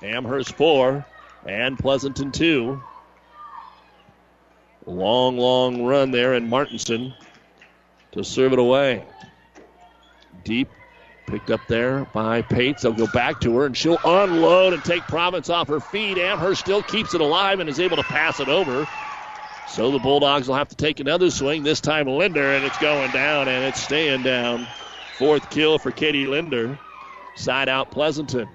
Amherst 0.00 0.54
four 0.54 1.04
and 1.44 1.78
Pleasanton 1.78 2.32
two. 2.32 2.80
Long, 4.86 5.38
long 5.38 5.84
run 5.84 6.10
there, 6.10 6.34
and 6.34 6.48
Martinson 6.48 7.14
to 8.12 8.22
serve 8.22 8.52
it 8.52 8.58
away. 8.58 9.04
Deep, 10.44 10.68
picked 11.26 11.50
up 11.50 11.60
there 11.68 12.04
by 12.12 12.42
Pates. 12.42 12.82
They'll 12.82 12.92
go 12.92 13.06
back 13.06 13.40
to 13.40 13.56
her, 13.56 13.66
and 13.66 13.76
she'll 13.76 13.98
unload 14.04 14.74
and 14.74 14.84
take 14.84 15.02
Province 15.02 15.48
off 15.48 15.68
her 15.68 15.80
feet. 15.80 16.18
Amherst 16.18 16.60
still 16.60 16.82
keeps 16.82 17.14
it 17.14 17.20
alive 17.20 17.60
and 17.60 17.68
is 17.68 17.80
able 17.80 17.96
to 17.96 18.02
pass 18.02 18.40
it 18.40 18.48
over. 18.48 18.86
So 19.68 19.90
the 19.90 19.98
Bulldogs 19.98 20.46
will 20.48 20.54
have 20.54 20.68
to 20.68 20.76
take 20.76 21.00
another 21.00 21.30
swing. 21.30 21.62
This 21.62 21.80
time 21.80 22.06
Linder, 22.06 22.52
and 22.52 22.64
it's 22.64 22.78
going 22.78 23.10
down, 23.12 23.48
and 23.48 23.64
it's 23.64 23.80
staying 23.80 24.22
down. 24.22 24.66
Fourth 25.18 25.48
kill 25.50 25.78
for 25.78 25.90
Katie 25.90 26.26
Linder. 26.26 26.78
Side 27.36 27.68
out 27.68 27.90
Pleasanton. 27.90 28.48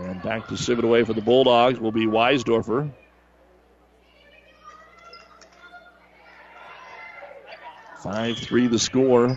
And 0.00 0.22
back 0.22 0.46
to 0.48 0.56
serve 0.56 0.78
it 0.78 0.84
away 0.84 1.02
for 1.02 1.12
the 1.12 1.20
Bulldogs 1.20 1.80
will 1.80 1.92
be 1.92 2.06
Weisdorfer. 2.06 2.88
Five 7.96 8.38
three 8.38 8.68
the 8.68 8.78
score. 8.78 9.36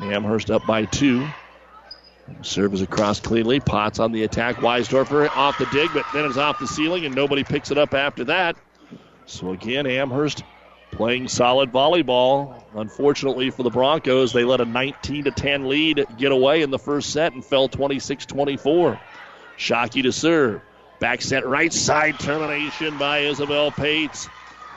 Amherst 0.00 0.50
up 0.50 0.66
by 0.66 0.84
two. 0.84 1.28
Serve 2.42 2.74
is 2.74 2.82
across 2.82 3.20
cleanly. 3.20 3.60
Potts 3.60 4.00
on 4.00 4.10
the 4.10 4.24
attack. 4.24 4.56
Weisdorfer 4.56 5.30
off 5.32 5.56
the 5.58 5.66
dig, 5.66 5.92
but 5.94 6.04
then 6.12 6.24
it's 6.24 6.36
off 6.36 6.58
the 6.58 6.66
ceiling, 6.66 7.04
and 7.04 7.14
nobody 7.14 7.44
picks 7.44 7.70
it 7.70 7.78
up 7.78 7.94
after 7.94 8.24
that. 8.24 8.56
So 9.26 9.52
again, 9.52 9.86
Amherst 9.86 10.42
playing 10.96 11.28
solid 11.28 11.72
volleyball. 11.72 12.62
Unfortunately 12.74 13.50
for 13.50 13.62
the 13.62 13.70
Broncos, 13.70 14.32
they 14.32 14.44
let 14.44 14.60
a 14.60 14.64
19 14.64 15.24
to 15.24 15.30
10 15.30 15.68
lead 15.68 16.06
get 16.16 16.32
away 16.32 16.62
in 16.62 16.70
the 16.70 16.78
first 16.78 17.10
set 17.10 17.32
and 17.32 17.44
fell 17.44 17.68
26 17.68 18.26
24. 18.26 18.98
Shockey 19.58 20.02
to 20.02 20.12
serve. 20.12 20.60
Back 21.00 21.20
set 21.22 21.46
right 21.46 21.72
side 21.72 22.18
termination 22.18 22.96
by 22.98 23.20
Isabel 23.20 23.70
Pates. 23.70 24.28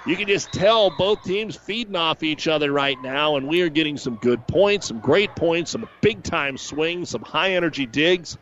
You 0.06 0.15
can 0.15 0.27
just 0.27 0.51
tell 0.51 0.89
both 0.89 1.23
teams 1.23 1.56
feeding 1.56 1.95
off 1.95 2.23
each 2.23 2.47
other 2.47 2.71
right 2.71 3.01
now, 3.01 3.36
and 3.36 3.47
we 3.47 3.62
are 3.62 3.69
getting 3.69 3.97
some 3.97 4.15
good 4.15 4.47
points, 4.47 4.88
some 4.88 4.99
great 4.99 5.36
points, 5.36 5.71
some 5.71 5.88
big 6.01 6.23
time 6.23 6.58
swings, 6.58 7.10
some 7.10 7.21
high 7.21 7.51
energy 7.53 7.86
digs. 7.86 8.38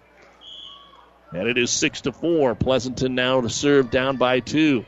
And 1.34 1.48
it 1.48 1.58
is 1.58 1.72
six 1.72 2.02
to 2.02 2.12
four. 2.12 2.56
Pleasanton 2.56 3.16
now 3.16 3.42
to 3.42 3.50
serve 3.50 3.90
down 3.90 4.18
by 4.18 4.40
two. 4.40 4.86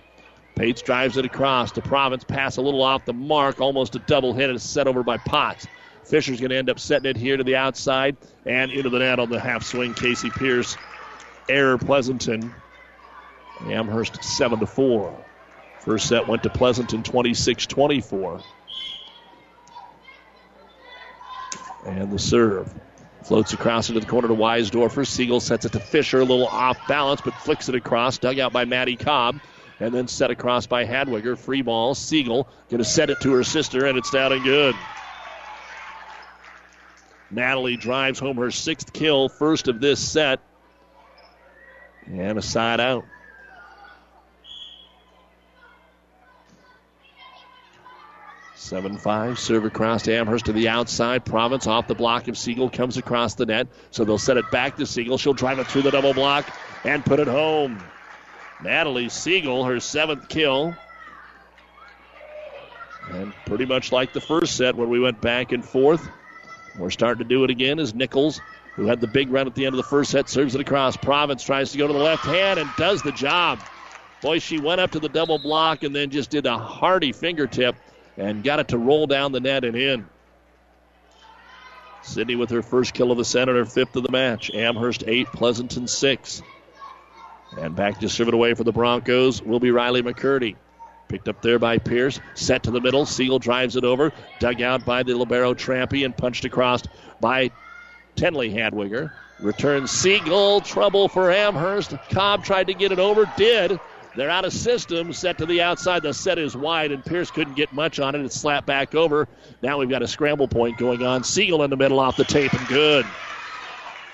Pates 0.58 0.82
drives 0.82 1.18
it 1.18 1.26
across 1.26 1.72
to 1.74 1.82
Province. 1.82 2.24
Pass 2.24 2.58
a 2.58 2.62
little 2.64 2.82
off 2.82 3.06
the 3.06 3.14
mark. 3.14 3.62
Almost 3.62 3.96
a 3.96 4.00
double 4.00 4.34
hit. 4.34 4.50
It's 4.50 4.64
set 4.64 4.88
over 4.88 5.04
by 5.04 5.18
Potts. 5.18 5.68
Fisher's 6.04 6.40
going 6.40 6.50
to 6.50 6.58
end 6.58 6.70
up 6.70 6.80
setting 6.80 7.12
it 7.12 7.16
here 7.16 7.38
to 7.38 7.44
the 7.44 7.56
outside 7.56 8.18
and 8.44 8.72
into 8.72 8.90
the 8.90 8.98
net 8.98 9.20
on 9.20 9.30
the 9.30 9.40
half 9.40 9.64
swing. 9.64 9.94
Casey 9.94 10.32
Pierce, 10.32 10.76
error 11.48 11.78
Pleasanton. 11.78 12.56
Amherst 13.66 14.24
7 14.24 14.60
to 14.60 14.66
4. 14.66 15.26
First 15.82 16.08
set 16.08 16.28
went 16.28 16.42
to 16.44 16.50
Pleasanton 16.50 17.04
26 17.04 17.68
24. 17.68 18.42
And 21.86 22.12
the 22.12 22.18
serve. 22.18 22.74
Floats 23.24 23.54
across 23.54 23.90
into 23.90 24.00
the 24.00 24.08
corner 24.08 24.28
to 24.28 24.34
Weisdorfer. 24.34 25.06
Siegel 25.06 25.40
sets 25.40 25.66
it 25.66 25.74
to 25.74 25.80
Fisher. 25.80 26.22
A 26.22 26.26
little 26.26 26.48
off 26.48 26.80
balance, 26.88 27.22
but 27.22 27.36
flicks 27.36 27.70
it 27.70 27.76
across. 27.76 28.18
Dug 28.18 28.40
out 28.40 28.54
by 28.54 28.66
Maddie 28.66 28.96
Cobb 28.96 29.40
and 29.80 29.94
then 29.94 30.08
set 30.08 30.32
across 30.32 30.68
by 30.68 30.86
Hadwiger. 30.86 31.38
Free 31.38 31.62
ball. 31.62 31.96
Siegel 31.96 32.48
going 32.70 32.80
to 32.80 32.86
set 32.86 33.10
it 33.10 33.20
to 33.22 33.34
her 33.34 33.44
sister, 33.44 33.86
and 33.86 33.98
it's 33.98 34.10
down 34.12 34.34
and 34.34 34.44
good. 34.44 34.76
Natalie 37.30 37.78
drives 37.78 38.20
home 38.20 38.38
her 38.38 38.52
sixth 38.52 38.94
kill, 38.94 39.30
first 39.30 39.68
of 39.68 39.80
this 39.80 40.00
set. 40.00 40.40
And 42.06 42.38
a 42.38 42.42
side 42.42 42.80
out. 42.80 43.06
Seven 48.56 48.98
five 48.98 49.40
serve 49.40 49.64
across 49.64 50.04
to 50.04 50.14
Amherst 50.14 50.46
to 50.46 50.52
the 50.52 50.68
outside. 50.68 51.24
Province 51.24 51.68
off 51.68 51.88
the 51.88 51.96
block 51.96 52.28
of 52.28 52.38
Siegel 52.38 52.70
comes 52.70 52.98
across 52.98 53.36
the 53.36 53.46
net, 53.46 53.68
so 53.92 54.04
they'll 54.04 54.18
set 54.18 54.36
it 54.36 54.52
back 54.52 54.76
to 54.78 54.86
Siegel. 54.86 55.18
She'll 55.18 55.34
drive 55.34 55.60
it 55.60 55.68
through 55.68 55.84
the 55.84 55.92
double 55.92 56.14
block 56.14 56.54
and 56.84 57.06
put 57.06 57.20
it 57.20 57.28
home. 57.28 57.82
Natalie 58.62 59.10
Siegel, 59.10 59.66
her 59.66 59.80
seventh 59.80 60.28
kill. 60.30 60.76
And 63.12 63.34
pretty 63.46 63.66
much 63.66 63.92
like 63.92 64.14
the 64.14 64.22
first 64.22 64.56
set 64.58 64.76
when 64.76 64.90
we 64.90 65.00
went 65.00 65.22
back 65.22 65.52
and 65.52 65.64
forth, 65.64 66.10
we're 66.78 66.90
starting 66.90 67.24
to 67.24 67.30
do 67.30 67.44
it 67.44 67.50
again 67.50 67.80
as 67.80 67.94
Nichols, 67.94 68.42
who 68.76 68.86
had 68.86 69.00
the 69.00 69.08
big 69.08 69.32
run 69.32 69.48
at 69.48 69.56
the 69.56 69.66
end 69.66 69.74
of 69.74 69.78
the 69.78 69.90
first 69.90 70.12
set, 70.12 70.28
serves 70.30 70.56
it 70.56 70.62
across. 70.62 70.98
Province 70.98 71.44
tries 71.44 71.72
to 71.72 71.78
go 71.78 71.88
to 71.88 71.94
the 71.94 72.00
left 72.00 72.26
hand 72.26 72.60
and 72.60 72.70
does 72.78 73.02
the 73.02 73.12
job. 73.12 73.60
Boy, 74.22 74.40
she 74.40 74.60
went 74.60 74.82
up 74.82 74.92
to 74.92 75.00
the 75.00 75.10
double 75.10 75.38
block 75.38 75.84
and 75.84 75.96
then 75.96 76.10
just 76.10 76.30
did 76.30 76.46
a 76.46 76.58
hearty 76.58 77.12
fingertip 77.14 77.76
and 78.18 78.44
got 78.44 78.60
it 78.60 78.70
to 78.70 78.78
roll 78.78 79.08
down 79.08 79.32
the 79.32 79.40
net 79.40 79.64
and 79.64 79.76
in. 79.76 80.06
Sydney 82.02 82.36
with 82.36 82.50
her 82.50 82.62
first 82.62 82.94
kill 82.94 83.12
of 83.12 83.18
the 83.18 83.26
set 83.26 83.48
and 83.48 83.58
her 83.58 83.66
fifth 83.66 83.96
of 83.96 84.04
the 84.04 84.12
match. 84.12 84.52
Amherst 84.54 85.04
eight, 85.08 85.28
Pleasanton 85.28 85.88
six. 85.88 86.42
And 87.60 87.76
back 87.76 88.00
to 88.00 88.10
serve 88.10 88.28
it 88.28 88.34
away 88.34 88.54
for 88.54 88.64
the 88.64 88.72
Broncos 88.72 89.42
will 89.42 89.60
be 89.60 89.72
Riley 89.72 90.02
McCurdy. 90.02 90.56
Picked 91.08 91.28
up 91.28 91.42
there 91.42 91.58
by 91.58 91.78
Pierce. 91.78 92.20
Set 92.36 92.64
to 92.64 92.72
the 92.72 92.82
middle. 92.82 93.06
Siegel 93.06 93.40
drives 93.40 93.76
it 93.76 93.84
over. 93.84 94.12
Dug 94.40 94.62
out 94.62 94.86
by 94.86 95.04
the 95.04 95.16
Libero 95.16 95.54
Trampy 95.54 96.06
and 96.06 96.16
punched 96.16 96.46
across 96.46 96.84
by 97.22 97.50
Tenley 98.16 98.54
Hadwiger. 98.54 99.12
Returns 99.40 99.92
Siegel. 99.92 100.62
Trouble 100.62 101.08
for 101.08 101.32
Amherst. 101.32 101.96
Cobb 102.10 102.44
tried 102.44 102.68
to 102.68 102.74
get 102.74 102.92
it 102.92 103.00
over. 103.00 103.32
Did. 103.38 103.80
They're 104.16 104.30
out 104.30 104.46
of 104.46 104.54
system. 104.54 105.14
Set 105.14 105.38
to 105.38 105.46
the 105.46 105.62
outside. 105.62 106.04
The 106.04 106.14
set 106.14 106.40
is 106.40 106.58
wide, 106.58 106.92
and 106.92 107.06
Pierce 107.06 107.32
couldn't 107.32 107.56
get 107.56 107.72
much 107.72 108.00
on 108.00 108.16
it. 108.16 108.26
It 108.26 108.34
slapped 108.34 108.68
back 108.68 108.96
over. 108.96 109.28
Now 109.62 109.78
we've 109.78 109.90
got 109.90 110.02
a 110.02 110.08
scramble 110.08 110.48
point 110.48 110.78
going 110.78 111.04
on. 111.04 111.24
Siegel 111.24 111.64
in 111.64 111.70
the 111.70 111.78
middle 111.78 112.00
off 112.00 112.18
the 112.18 112.26
tape 112.26 112.54
and 112.54 112.68
good. 112.68 113.06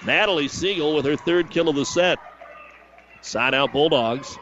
Natalie 0.05 0.49
Siegel 0.49 0.93
with 0.95 1.05
her 1.05 1.15
third 1.15 1.49
kill 1.49 1.69
of 1.69 1.75
the 1.75 1.85
set. 1.85 2.19
Side 3.23 3.53
out 3.53 3.71
Bulldogs. 3.71 4.37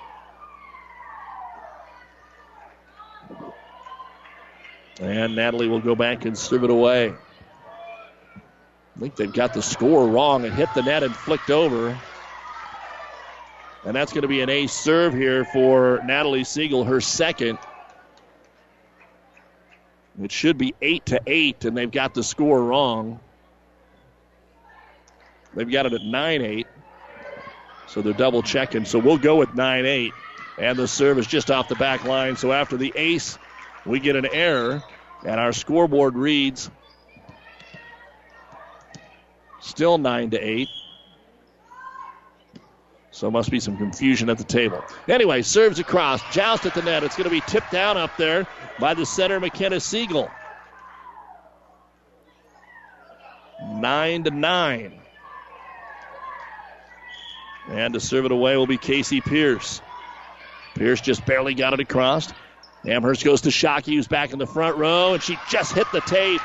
And 5.00 5.36
Natalie 5.36 5.68
will 5.68 5.80
go 5.80 5.96
back 5.96 6.26
and 6.26 6.36
serve 6.38 6.64
it 6.64 6.72
away. 6.72 7.14
I 8.36 9.00
think 9.00 9.16
they've 9.16 9.32
got 9.32 9.54
the 9.54 9.62
score 9.62 10.08
wrong. 10.08 10.44
It 10.46 10.54
hit 10.54 10.70
the 10.74 10.82
net 10.82 11.04
and 11.04 11.16
flicked 11.16 11.52
over. 11.52 11.98
And 13.86 13.96
that's 13.96 14.12
going 14.12 14.24
to 14.24 14.28
be 14.28 14.42
an 14.42 14.50
ace 14.50 14.74
serve 14.74 15.14
here 15.14 15.46
for 15.46 16.02
Natalie 16.04 16.44
Siegel, 16.44 16.84
her 16.84 17.00
second. 17.00 17.60
It 20.22 20.32
should 20.32 20.58
be 20.58 20.74
8 20.82 21.06
to 21.08 21.22
8, 21.26 21.66
and 21.66 21.78
they've 21.78 21.90
got 21.90 22.16
the 22.16 22.24
score 22.24 22.64
wrong. 22.64 23.20
They've 25.54 25.70
got 25.70 25.86
it 25.86 25.94
at 25.94 26.04
9 26.04 26.42
8. 26.42 26.68
So 27.92 28.02
they're 28.02 28.14
double 28.14 28.42
checking. 28.42 28.86
So 28.86 29.00
we'll 29.00 29.18
go 29.18 29.36
with 29.36 29.54
9 29.54 29.86
8. 29.86 30.14
And 30.58 30.80
the 30.80 30.88
serve 30.88 31.20
is 31.20 31.28
just 31.28 31.52
off 31.52 31.68
the 31.68 31.76
back 31.76 32.06
line. 32.06 32.38
So 32.38 32.54
after 32.54 32.78
the 32.78 32.94
ace, 32.96 33.38
we 33.86 34.00
get 34.00 34.16
an 34.16 34.28
error. 34.32 34.82
And 35.26 35.40
our 35.40 35.52
scoreboard 35.52 36.16
reads 36.16 36.72
still 39.60 39.98
9 39.98 40.30
to 40.30 40.40
8. 40.40 40.70
So 43.12 43.30
must 43.30 43.52
be 43.52 43.60
some 43.60 43.76
confusion 43.76 44.30
at 44.30 44.38
the 44.38 44.46
table. 44.46 44.82
Anyway, 45.10 45.42
serves 45.42 45.78
across, 45.78 46.22
joust 46.34 46.66
at 46.66 46.74
the 46.74 46.82
net. 46.82 47.04
It's 47.04 47.18
going 47.18 47.30
to 47.30 47.30
be 47.30 47.42
tipped 47.42 47.72
down 47.72 47.98
up 47.98 48.16
there 48.16 48.48
by 48.80 48.94
the 48.94 49.06
center, 49.06 49.38
McKenna 49.42 49.82
Siegel. 49.82 50.32
Nine 53.62 54.24
to 54.24 54.32
nine. 54.32 55.01
And 57.72 57.94
to 57.94 58.00
serve 58.00 58.26
it 58.26 58.32
away 58.32 58.58
will 58.58 58.68
be 58.68 58.78
Casey 58.78 59.22
Pierce. 59.22 59.82
Pierce 60.76 61.00
just 61.02 61.26
barely 61.26 61.54
got 61.54 61.74
it 61.74 61.80
across. 61.80 62.32
Amherst 62.86 63.24
goes 63.24 63.42
to 63.42 63.50
Shockey, 63.50 63.96
who's 63.96 64.08
back 64.08 64.34
in 64.34 64.40
the 64.40 64.48
front 64.48 64.78
row, 64.78 65.14
and 65.14 65.24
she 65.24 65.38
just 65.50 65.74
hit 65.74 65.88
the 65.92 66.02
tape 66.02 66.42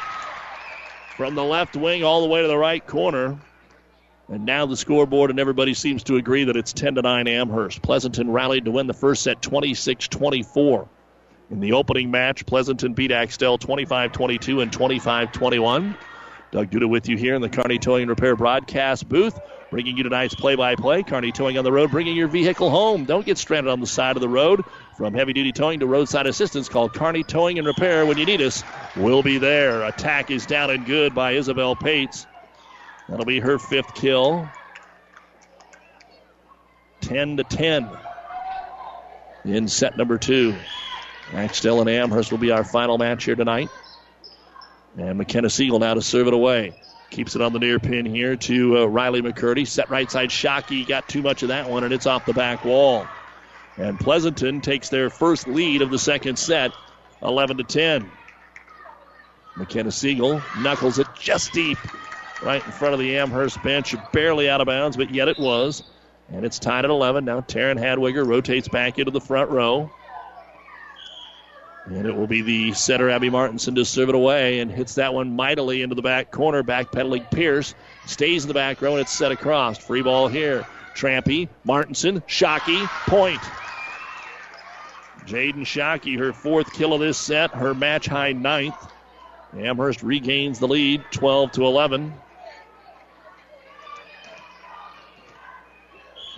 from 1.17 1.35
the 1.35 1.43
left 1.43 1.77
wing 1.77 2.05
all 2.05 2.21
the 2.21 2.29
way 2.29 2.43
to 2.43 2.49
the 2.49 2.57
right 2.57 2.87
corner. 2.87 3.39
And 4.29 4.45
now 4.45 4.67
the 4.67 4.77
scoreboard, 4.77 5.31
and 5.31 5.41
everybody 5.41 5.73
seems 5.73 6.03
to 6.05 6.17
agree 6.17 6.45
that 6.45 6.57
it's 6.57 6.73
10 6.73 6.97
to 6.97 7.03
9 7.03 7.29
Amherst. 7.29 7.81
Pleasanton 7.81 8.31
rallied 8.31 8.65
to 8.65 8.71
win 8.71 8.87
the 8.87 8.95
first 8.95 9.23
set 9.23 9.41
26 9.41 10.09
24. 10.09 10.89
In 11.51 11.61
the 11.61 11.73
opening 11.73 12.11
match, 12.11 12.45
Pleasanton 12.45 12.93
beat 12.93 13.13
Axtell 13.13 13.57
25 13.57 14.13
22 14.13 14.61
and 14.61 14.73
25 14.73 15.33
21. 15.33 15.97
Doug 16.51 16.71
Duda 16.71 16.89
with 16.89 17.09
you 17.09 17.17
here 17.17 17.35
in 17.35 17.43
the 17.43 17.49
Kearney 17.49 17.79
Towing 17.79 18.09
Repair 18.09 18.35
broadcast 18.35 19.09
booth, 19.09 19.39
bringing 19.71 19.97
you 19.97 20.03
tonight's 20.03 20.35
play 20.35 20.55
by 20.55 20.75
play. 20.77 21.03
Kearney 21.03 21.33
Towing 21.33 21.59
on 21.59 21.65
the 21.65 21.73
road, 21.73 21.91
bringing 21.91 22.17
your 22.17 22.29
vehicle 22.29 22.71
home. 22.71 23.05
Don't 23.05 23.27
get 23.27 23.39
stranded 23.39 23.73
on 23.73 23.81
the 23.81 23.87
side 23.87 24.17
of 24.17 24.21
the 24.21 24.29
road. 24.29 24.63
From 24.97 25.13
heavy 25.13 25.33
duty 25.33 25.53
towing 25.53 25.81
to 25.81 25.87
roadside 25.87 26.27
assistance, 26.27 26.69
call 26.69 26.89
Kearney 26.89 27.23
Towing 27.23 27.59
and 27.59 27.67
Repair 27.67 28.07
when 28.07 28.17
you 28.17 28.25
need 28.25 28.41
us. 28.41 28.65
We'll 28.97 29.23
be 29.23 29.39
there. 29.39 29.83
Attack 29.83 30.31
is 30.31 30.47
down 30.47 30.71
and 30.71 30.87
good 30.87 31.15
by 31.15 31.33
Isabel 31.33 31.77
Pates. 31.77 32.27
That'll 33.09 33.27
be 33.27 33.41
her 33.41 33.59
fifth 33.59 33.95
kill. 33.95 34.49
10 37.03 37.37
to 37.37 37.45
10 37.45 37.89
in 39.45 39.69
set 39.69 39.97
number 39.97 40.19
two. 40.19 40.57
Axtell 41.33 41.81
and 41.81 41.91
Amherst 41.91 42.31
will 42.31 42.39
be 42.39 42.51
our 42.51 42.65
final 42.65 42.99
match 42.99 43.25
here 43.25 43.35
tonight. 43.35 43.69
And 44.97 45.19
McKenna 45.19 45.51
Siegel 45.51 45.79
now 45.79 45.95
to 45.95 46.03
serve 46.03 46.27
it 46.27 46.35
away. 46.35 46.73
Keeps 47.11 47.37
it 47.37 47.43
on 47.43 47.53
the 47.53 47.59
near 47.59 47.79
pin 47.79 48.05
here 48.05 48.37
to 48.37 48.79
uh, 48.79 48.85
Riley 48.87 49.23
McCurdy. 49.23 49.67
Set 49.67 49.89
right 49.91 50.11
side. 50.11 50.31
Shockey 50.31 50.87
got 50.87 51.09
too 51.09 51.23
much 51.23 51.43
of 51.43 51.49
that 51.49 51.71
one, 51.71 51.85
and 51.85 51.93
it's 51.93 52.07
off 52.07 52.27
the 52.27 52.33
back 52.33 52.65
wall. 52.65 53.07
And 53.77 53.99
Pleasanton 53.99 54.61
takes 54.61 54.89
their 54.89 55.11
first 55.11 55.47
lead 55.47 55.83
of 55.83 55.91
the 55.91 55.99
second 55.99 56.39
set, 56.39 56.73
11 57.23 57.59
to 57.59 57.65
10. 57.65 58.11
McKenna 59.57 59.91
Siegel 59.91 60.43
knuckles 60.61 60.99
it 60.99 61.07
just 61.19 61.53
deep, 61.53 61.79
right 62.43 62.65
in 62.65 62.73
front 62.73 62.95
of 62.95 63.01
the 63.01 63.17
Amherst 63.17 63.63
bench, 63.63 63.95
barely 64.13 64.49
out 64.49 64.61
of 64.61 64.67
bounds, 64.67 64.97
but 64.97 65.11
yet 65.11 65.29
it 65.29 65.39
was. 65.39 65.83
And 66.31 66.45
it's 66.45 66.59
tied 66.59 66.85
at 66.85 66.91
11. 66.91 67.25
Now 67.25 67.41
Taryn 67.41 67.79
Hadwiger 67.79 68.27
rotates 68.27 68.69
back 68.69 68.99
into 68.99 69.13
the 69.13 69.21
front 69.21 69.51
row. 69.51 69.91
And 71.87 72.05
it 72.05 72.17
will 72.17 72.27
be 72.27 72.43
the 72.43 72.73
setter, 72.73 73.09
Abby 73.11 73.31
Martinson, 73.31 73.77
to 73.77 73.85
serve 73.85 74.09
it 74.09 74.15
away 74.17 74.59
and 74.59 74.71
hits 74.73 74.97
that 74.97 75.15
one 75.15 75.37
mightily 75.37 75.83
into 75.83 75.95
the 75.95 76.03
back 76.03 76.33
corner. 76.33 76.65
Backpedaling 76.65 77.31
Pierce 77.31 77.77
stays 78.07 78.43
in 78.43 78.49
the 78.49 78.55
back 78.55 78.83
row 78.83 78.93
and 78.93 79.01
it's 79.01 79.13
set 79.13 79.31
across. 79.31 79.79
Free 79.79 80.03
ball 80.03 80.27
here. 80.27 80.67
Trampy, 80.97 81.49
Martinson, 81.65 82.23
Shockey, 82.23 82.87
point. 83.07 83.41
Jaden 85.27 85.63
Shockey, 85.63 86.19
her 86.19 86.33
fourth 86.33 86.73
kill 86.73 86.93
of 86.93 87.01
this 87.01 87.19
set, 87.19 87.51
her 87.55 87.75
match 87.75 88.07
high 88.07 88.33
ninth. 88.33 88.75
Amherst 89.57 90.03
regains 90.03 90.59
the 90.59 90.69
lead, 90.69 91.05
12 91.13 91.53
to 91.53 91.67
11. 91.67 92.13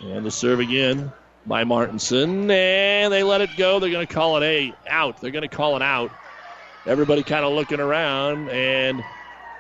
And 0.05 0.27
the 0.27 0.31
serve 0.31 0.61
again 0.61 1.13
by 1.47 1.65
Martinson, 1.65 2.51
and 2.51 3.13
they 3.13 3.23
let 3.23 3.41
it 3.41 3.51
go. 3.57 3.79
They're 3.81 3.91
going 3.91 4.07
to 4.07 4.13
call 4.13 4.37
it 4.37 4.45
a 4.45 4.75
out. 4.89 5.21
They're 5.21 5.31
going 5.31 5.49
to 5.49 5.55
call 5.55 5.77
it 5.77 5.83
out. 5.83 6.11
Everybody 6.87 7.23
kind 7.23 7.45
of 7.45 7.53
looking 7.53 7.81
around, 7.81 8.51
and 8.51 9.03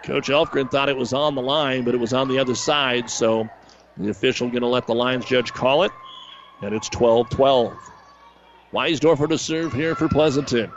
Coach 0.03 0.29
Elfgren 0.29 0.71
thought 0.71 0.89
it 0.89 0.97
was 0.97 1.13
on 1.13 1.35
the 1.35 1.43
line, 1.43 1.85
but 1.85 1.95
it 1.95 1.99
was 1.99 2.13
on 2.13 2.29
the 2.29 2.39
other 2.39 2.55
side. 2.55 3.11
So 3.11 3.49
the 3.97 4.11
official 4.11 4.49
going 4.49 4.63
to 4.63 4.69
let 4.69 4.87
the 4.87 4.95
lines 4.95 5.25
judge 5.25 5.53
call 5.53 5.83
it, 5.83 5.93
and 6.63 6.75
it's 6.75 6.89
12-12. 6.91 7.77
Weisdorfer 8.73 9.29
to 9.29 9.39
serve 9.39 9.73
here 9.73 9.95
for 9.95 10.09
Pleasanton. 10.09 10.71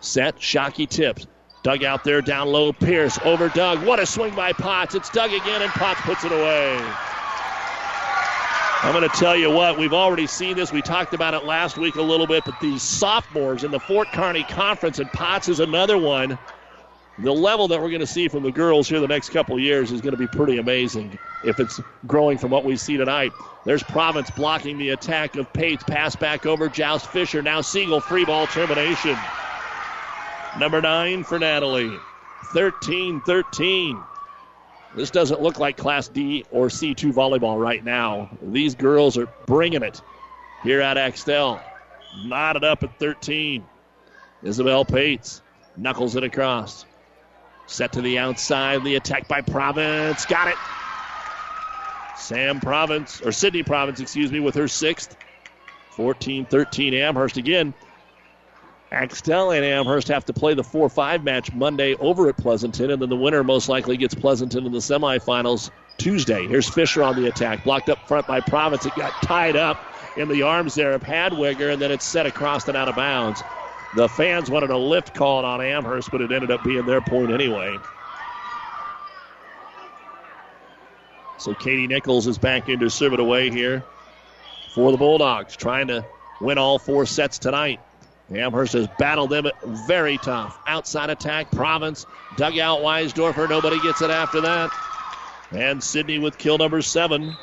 Set, 0.00 0.36
Shockey 0.36 0.88
tips. 0.88 1.26
Dug 1.62 1.84
out 1.84 2.02
there 2.02 2.20
down 2.20 2.48
low. 2.48 2.72
Pierce 2.72 3.18
over 3.24 3.48
dug. 3.48 3.84
What 3.84 4.00
a 4.00 4.06
swing 4.06 4.34
by 4.34 4.52
Potts. 4.52 4.94
It's 4.94 5.10
dug 5.10 5.32
again, 5.32 5.62
and 5.62 5.70
Potts 5.70 6.00
puts 6.00 6.24
it 6.24 6.32
away. 6.32 6.80
I'm 8.84 8.92
going 8.92 9.08
to 9.08 9.16
tell 9.16 9.36
you 9.36 9.48
what, 9.48 9.78
we've 9.78 9.92
already 9.92 10.26
seen 10.26 10.56
this. 10.56 10.72
We 10.72 10.82
talked 10.82 11.14
about 11.14 11.34
it 11.34 11.44
last 11.44 11.78
week 11.78 11.94
a 11.94 12.02
little 12.02 12.26
bit, 12.26 12.44
but 12.44 12.58
these 12.60 12.82
sophomores 12.82 13.62
in 13.62 13.70
the 13.70 13.78
Fort 13.78 14.08
Kearney 14.08 14.42
Conference, 14.42 14.98
and 14.98 15.08
Potts 15.12 15.48
is 15.48 15.60
another 15.60 15.96
one. 15.96 16.36
The 17.20 17.32
level 17.32 17.68
that 17.68 17.80
we're 17.80 17.90
going 17.90 18.00
to 18.00 18.08
see 18.08 18.26
from 18.26 18.42
the 18.42 18.50
girls 18.50 18.88
here 18.88 18.98
the 18.98 19.06
next 19.06 19.28
couple 19.28 19.56
years 19.60 19.92
is 19.92 20.00
going 20.00 20.14
to 20.14 20.18
be 20.18 20.26
pretty 20.26 20.58
amazing 20.58 21.16
if 21.44 21.60
it's 21.60 21.80
growing 22.08 22.38
from 22.38 22.50
what 22.50 22.64
we 22.64 22.76
see 22.76 22.96
tonight. 22.96 23.30
There's 23.64 23.84
Province 23.84 24.30
blocking 24.32 24.78
the 24.78 24.88
attack 24.88 25.36
of 25.36 25.52
Pates. 25.52 25.84
Pass 25.84 26.16
back 26.16 26.44
over 26.44 26.68
Joust 26.68 27.06
Fisher. 27.06 27.40
Now 27.40 27.60
Siegel, 27.60 28.00
free 28.00 28.24
ball 28.24 28.48
termination. 28.48 29.16
Number 30.58 30.80
nine 30.80 31.22
for 31.22 31.38
Natalie. 31.38 31.96
13 32.46 33.20
13. 33.20 34.02
This 34.94 35.10
doesn't 35.10 35.40
look 35.40 35.58
like 35.58 35.76
Class 35.76 36.08
D 36.08 36.44
or 36.50 36.66
C2 36.66 37.12
volleyball 37.12 37.60
right 37.60 37.82
now. 37.82 38.30
These 38.42 38.74
girls 38.74 39.16
are 39.16 39.28
bringing 39.46 39.82
it 39.82 40.00
here 40.62 40.80
at 40.80 40.98
Axtell. 40.98 41.60
Knotted 42.24 42.62
up 42.62 42.82
at 42.82 42.98
13. 42.98 43.64
Isabel 44.42 44.84
Pates 44.84 45.40
knuckles 45.76 46.14
it 46.16 46.24
across. 46.24 46.84
Set 47.66 47.92
to 47.92 48.02
the 48.02 48.18
outside. 48.18 48.84
The 48.84 48.96
attack 48.96 49.28
by 49.28 49.40
Province. 49.40 50.26
Got 50.26 50.48
it. 50.48 50.56
Sam 52.18 52.60
Province, 52.60 53.20
or 53.22 53.32
Sydney 53.32 53.62
Province, 53.62 53.98
excuse 53.98 54.30
me, 54.30 54.40
with 54.40 54.54
her 54.54 54.68
sixth. 54.68 55.16
14 55.90 56.46
13 56.46 56.94
Amherst 56.94 57.36
again. 57.36 57.74
Axtell 58.92 59.52
and 59.52 59.64
Amherst 59.64 60.08
have 60.08 60.26
to 60.26 60.32
play 60.32 60.54
the 60.54 60.62
4 60.62 60.88
5 60.88 61.24
match 61.24 61.52
Monday 61.52 61.94
over 61.94 62.28
at 62.28 62.36
Pleasanton, 62.36 62.90
and 62.90 63.00
then 63.00 63.08
the 63.08 63.16
winner 63.16 63.42
most 63.42 63.68
likely 63.68 63.96
gets 63.96 64.14
Pleasanton 64.14 64.66
in 64.66 64.72
the 64.72 64.78
semifinals 64.78 65.70
Tuesday. 65.96 66.46
Here's 66.46 66.68
Fisher 66.68 67.02
on 67.02 67.16
the 67.16 67.28
attack, 67.28 67.64
blocked 67.64 67.88
up 67.88 68.06
front 68.06 68.26
by 68.26 68.40
Province. 68.40 68.84
It 68.84 68.94
got 68.94 69.12
tied 69.22 69.56
up 69.56 69.82
in 70.16 70.28
the 70.28 70.42
arms 70.42 70.74
there 70.74 70.92
of 70.92 71.02
Hadwiger, 71.02 71.72
and 71.72 71.80
then 71.80 71.90
it's 71.90 72.04
set 72.04 72.26
across 72.26 72.68
and 72.68 72.76
out 72.76 72.88
of 72.88 72.96
bounds. 72.96 73.42
The 73.96 74.08
fans 74.08 74.50
wanted 74.50 74.70
a 74.70 74.76
lift 74.76 75.14
called 75.14 75.44
on 75.44 75.60
Amherst, 75.60 76.10
but 76.10 76.20
it 76.20 76.30
ended 76.30 76.50
up 76.50 76.62
being 76.62 76.84
their 76.86 77.00
point 77.00 77.30
anyway. 77.30 77.78
So 81.38 81.54
Katie 81.54 81.86
Nichols 81.86 82.26
is 82.26 82.38
back 82.38 82.68
in 82.68 82.78
to 82.80 82.90
serve 82.90 83.14
it 83.14 83.20
away 83.20 83.50
here 83.50 83.82
for 84.74 84.92
the 84.92 84.96
Bulldogs, 84.96 85.56
trying 85.56 85.88
to 85.88 86.04
win 86.40 86.56
all 86.56 86.78
four 86.78 87.04
sets 87.04 87.38
tonight. 87.38 87.80
Amherst 88.36 88.72
has 88.72 88.86
battled 88.98 89.30
them 89.30 89.46
very 89.64 90.18
tough. 90.18 90.58
Outside 90.66 91.10
attack, 91.10 91.50
Province, 91.50 92.06
dugout 92.36 92.80
Weisdorfer. 92.80 93.48
Nobody 93.48 93.80
gets 93.80 94.02
it 94.02 94.10
after 94.10 94.40
that. 94.40 94.70
And 95.50 95.82
Sydney 95.82 96.18
with 96.18 96.38
kill 96.38 96.58
number 96.58 96.80
seven. 96.82 97.36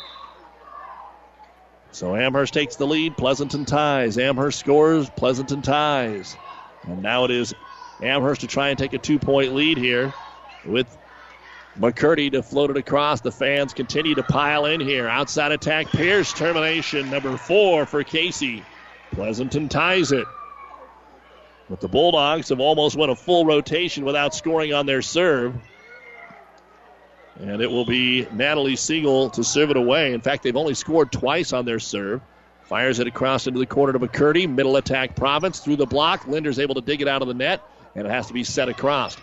So 1.91 2.15
Amherst 2.15 2.53
takes 2.53 2.75
the 2.75 2.87
lead. 2.87 3.17
Pleasanton 3.17 3.65
ties. 3.65 4.17
Amherst 4.17 4.59
scores. 4.59 5.09
Pleasanton 5.11 5.61
ties. 5.61 6.35
And 6.87 7.03
now 7.03 7.25
it 7.25 7.31
is 7.31 7.53
Amherst 8.01 8.41
to 8.41 8.47
try 8.47 8.69
and 8.69 8.79
take 8.79 8.93
a 8.93 8.97
two 8.97 9.19
point 9.19 9.53
lead 9.53 9.77
here 9.77 10.13
with 10.65 10.97
McCurdy 11.79 12.31
to 12.31 12.41
float 12.41 12.71
it 12.71 12.77
across. 12.77 13.21
The 13.21 13.31
fans 13.31 13.73
continue 13.73 14.15
to 14.15 14.23
pile 14.23 14.65
in 14.65 14.79
here. 14.79 15.07
Outside 15.07 15.51
attack, 15.51 15.87
Pierce 15.87 16.33
termination 16.33 17.09
number 17.09 17.37
four 17.37 17.85
for 17.85 18.03
Casey. 18.03 18.63
Pleasanton 19.11 19.69
ties 19.69 20.11
it. 20.11 20.25
But 21.69 21.81
the 21.81 21.87
Bulldogs 21.87 22.49
have 22.49 22.59
almost 22.59 22.95
went 22.95 23.11
a 23.11 23.15
full 23.15 23.45
rotation 23.45 24.03
without 24.03 24.33
scoring 24.33 24.73
on 24.73 24.85
their 24.85 25.01
serve. 25.01 25.53
And 27.39 27.61
it 27.61 27.69
will 27.69 27.85
be 27.85 28.27
Natalie 28.33 28.75
Siegel 28.75 29.29
to 29.31 29.43
serve 29.43 29.69
it 29.69 29.77
away. 29.77 30.13
In 30.13 30.21
fact, 30.21 30.43
they've 30.43 30.55
only 30.55 30.73
scored 30.73 31.11
twice 31.11 31.53
on 31.53 31.65
their 31.65 31.79
serve. 31.79 32.21
Fires 32.63 32.99
it 32.99 33.07
across 33.07 33.47
into 33.47 33.59
the 33.59 33.65
corner 33.65 33.93
to 33.93 33.99
McCurdy. 33.99 34.49
Middle 34.49 34.75
attack 34.75 35.15
Province 35.15 35.59
through 35.59 35.77
the 35.77 35.85
block. 35.85 36.27
Linder's 36.27 36.59
able 36.59 36.75
to 36.75 36.81
dig 36.81 37.01
it 37.01 37.07
out 37.07 37.21
of 37.21 37.27
the 37.27 37.33
net, 37.33 37.61
and 37.95 38.05
it 38.05 38.09
has 38.09 38.27
to 38.27 38.33
be 38.33 38.43
set 38.43 38.67
across. 38.67 39.15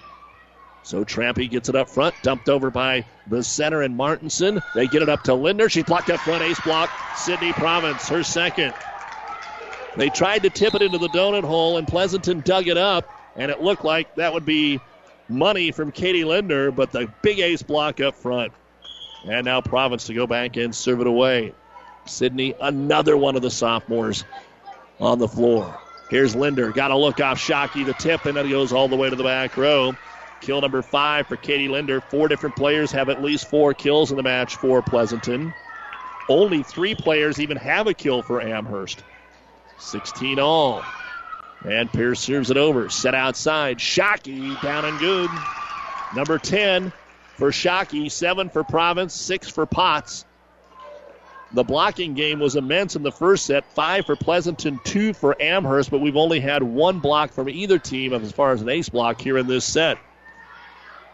So 0.83 1.05
Trampy 1.05 1.51
gets 1.51 1.69
it 1.69 1.75
up 1.75 1.89
front, 1.89 2.15
dumped 2.23 2.49
over 2.49 2.71
by 2.71 3.05
the 3.27 3.43
center 3.43 3.83
and 3.83 3.97
Martinson. 3.97 4.63
They 4.75 4.87
get 4.87 5.03
it 5.03 5.09
up 5.09 5.25
to 5.25 5.35
Linder. 5.35 5.69
She's 5.69 5.85
blocked 5.85 6.11
up 6.11 6.21
front, 6.21 6.43
ace 6.43 6.61
block. 6.61 6.91
Sydney 7.17 7.53
Province, 7.53 8.09
her 8.09 8.23
second. 8.23 8.73
They 9.97 10.11
tried 10.11 10.43
to 10.43 10.51
tip 10.51 10.75
it 10.75 10.83
into 10.83 10.99
the 10.99 11.09
donut 11.09 11.45
hole, 11.45 11.79
and 11.79 11.89
Pleasanton 11.89 12.41
dug 12.41 12.69
it 12.69 12.77
up, 12.77 13.11
and 13.37 13.51
it 13.51 13.63
looked 13.63 13.85
like 13.85 14.15
that 14.17 14.33
would 14.33 14.45
be 14.45 14.79
money 15.29 15.73
from 15.73 15.91
Katie 15.91 16.25
Linder, 16.25 16.71
but 16.71 16.93
the 16.93 17.11
big 17.23 17.41
ace 17.41 17.63
block 17.63 18.01
up 18.01 18.15
front. 18.15 18.53
And 19.27 19.45
now 19.45 19.61
Province 19.61 20.07
to 20.07 20.15
go 20.15 20.27
back 20.27 20.57
and 20.57 20.75
serve 20.75 21.01
it 21.01 21.07
away. 21.07 21.53
Sydney, 22.05 22.55
another 22.61 23.17
one 23.17 23.37
of 23.37 23.43
the 23.43 23.51
sophomores 23.51 24.25
on 25.01 25.19
the 25.19 25.29
floor. 25.29 25.79
Here's 26.11 26.37
Linder. 26.37 26.71
Got 26.71 26.93
a 26.93 26.97
look 26.97 27.21
off 27.21 27.39
Shockey, 27.39 27.85
the 27.85 27.95
tip, 27.95 28.27
and 28.27 28.37
then 28.37 28.47
it 28.47 28.51
goes 28.51 28.73
all 28.73 28.89
the 28.89 28.97
way 28.97 29.11
to 29.11 29.17
the 29.17 29.25
back 29.25 29.57
row. 29.57 29.95
Kill 30.41 30.61
number 30.61 30.83
five 30.83 31.27
for 31.27 31.37
Katie 31.37 31.69
Linder. 31.69 32.01
Four 32.01 32.29
different 32.29 32.55
players 32.55 32.93
have 32.93 33.09
at 33.09 33.23
least 33.23 33.49
four 33.49 33.75
kills 33.75 34.11
in 34.11 34.17
the 34.17 34.23
match 34.23 34.57
for 34.57 34.83
Pleasanton. 34.83 35.53
Only 36.29 36.63
three 36.63 36.95
players 36.95 37.41
even 37.41 37.57
have 37.57 37.87
a 37.87 37.95
kill 37.95 38.23
for 38.23 38.41
Amherst. 38.41 39.03
16 39.79 40.39
all. 40.39 40.83
And 41.65 41.91
Pierce 41.91 42.21
serves 42.21 42.51
it 42.51 42.57
over. 42.57 42.89
Set 42.89 43.15
outside. 43.15 43.79
Shockey 43.79 44.61
down 44.63 44.85
and 44.85 44.99
good. 44.99 45.31
Number 46.15 46.39
10 46.39 46.93
for 47.37 47.51
Shockey. 47.51 48.11
Seven 48.11 48.49
for 48.51 48.63
Province. 48.63 49.15
Six 49.15 49.49
for 49.49 49.67
Potts. 49.67 50.25
The 51.53 51.65
blocking 51.65 52.15
game 52.15 52.41
was 52.41 52.57
immense 52.57 52.97
in 52.97 53.03
the 53.03 53.13
first 53.13 53.47
set 53.47 53.65
five 53.73 54.05
for 54.07 54.17
Pleasanton, 54.17 54.81
two 54.85 55.13
for 55.13 55.41
Amherst, 55.41 55.93
but 55.93 56.01
we've 56.01 56.17
only 56.17 56.41
had 56.41 56.63
one 56.63 56.99
block 56.99 57.33
from 57.33 57.49
either 57.49 57.79
team 57.79 58.13
as 58.13 58.33
far 58.33 58.53
as 58.53 58.63
an 58.63 58.69
ace 58.69 58.89
block 58.89 59.21
here 59.21 59.39
in 59.39 59.47
this 59.47 59.65
set. 59.65 59.99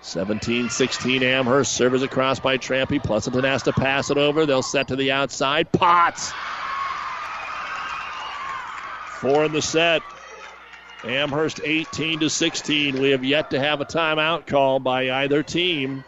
17 0.01 0.69
16 0.69 1.23
Amherst. 1.23 1.73
Servers 1.73 2.03
across 2.03 2.41
by 2.41 2.59
Trampy. 2.59 3.03
Pleasanton 3.03 3.45
has 3.45 3.63
to 3.65 3.73
pass 3.73 4.11
it 4.11 4.19
over. 4.19 4.47
They'll 4.47 4.63
set 4.63 4.89
to 4.89 4.97
the 4.97 5.13
outside. 5.13 5.71
Potts. 5.71 6.33
Four 9.23 9.45
in 9.45 9.53
the 9.53 9.63
set. 9.63 10.03
Amherst 11.05 11.61
18 11.63 12.19
to 12.19 12.29
16. 12.29 13.01
We 13.01 13.11
have 13.11 13.23
yet 13.23 13.51
to 13.51 13.61
have 13.61 13.81
a 13.81 13.85
timeout 13.85 14.49
call 14.49 14.81
by 14.81 15.13
either 15.13 15.45
team. 15.45 16.03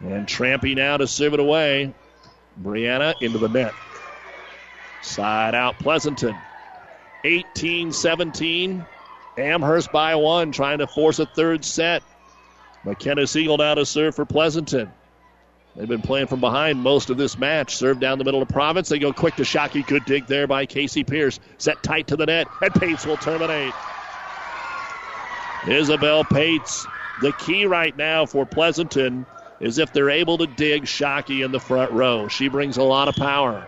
And 0.00 0.26
Trampy 0.26 0.74
now 0.74 0.96
to 0.96 1.06
serve 1.06 1.34
it 1.34 1.40
away. 1.40 1.94
Brianna 2.60 3.14
into 3.22 3.38
the 3.38 3.48
net. 3.48 3.72
Side 5.02 5.54
out 5.54 5.78
Pleasanton. 5.78 6.34
18 7.22 7.92
17. 7.92 8.84
Amherst 9.38 9.92
by 9.92 10.16
one, 10.16 10.50
trying 10.50 10.78
to 10.78 10.88
force 10.88 11.20
a 11.20 11.26
third 11.26 11.64
set. 11.64 12.02
McKenna 12.84 13.24
Siegel 13.24 13.58
now 13.58 13.76
to 13.76 13.86
serve 13.86 14.16
for 14.16 14.24
Pleasanton. 14.24 14.90
They've 15.76 15.88
been 15.88 16.02
playing 16.02 16.28
from 16.28 16.40
behind 16.40 16.80
most 16.80 17.10
of 17.10 17.16
this 17.16 17.36
match. 17.36 17.76
Serve 17.76 17.98
down 17.98 18.18
the 18.18 18.24
middle 18.24 18.42
of 18.42 18.48
Province. 18.48 18.88
They 18.88 19.00
go 19.00 19.12
quick 19.12 19.36
to 19.36 19.42
Shockey. 19.42 19.84
Good 19.84 20.04
dig 20.04 20.26
there 20.26 20.46
by 20.46 20.66
Casey 20.66 21.02
Pierce. 21.02 21.40
Set 21.58 21.82
tight 21.82 22.08
to 22.08 22.16
the 22.16 22.26
net, 22.26 22.46
and 22.60 22.72
Pates 22.74 23.04
will 23.04 23.16
terminate. 23.16 23.74
Isabel 25.66 26.24
Pates. 26.24 26.86
The 27.20 27.32
key 27.32 27.66
right 27.66 27.96
now 27.96 28.26
for 28.26 28.44
Pleasanton 28.44 29.26
is 29.60 29.78
if 29.78 29.92
they're 29.92 30.10
able 30.10 30.38
to 30.38 30.46
dig 30.46 30.84
Shockey 30.84 31.44
in 31.44 31.52
the 31.52 31.60
front 31.60 31.92
row. 31.92 32.28
She 32.28 32.48
brings 32.48 32.76
a 32.76 32.82
lot 32.82 33.08
of 33.08 33.14
power. 33.14 33.66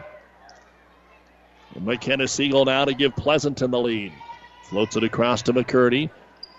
And 1.74 1.86
McKenna 1.86 2.28
Siegel 2.28 2.64
now 2.64 2.84
to 2.84 2.94
give 2.94 3.16
Pleasanton 3.16 3.70
the 3.70 3.78
lead. 3.78 4.12
Floats 4.64 4.96
it 4.96 5.04
across 5.04 5.42
to 5.42 5.52
McCurdy. 5.52 6.10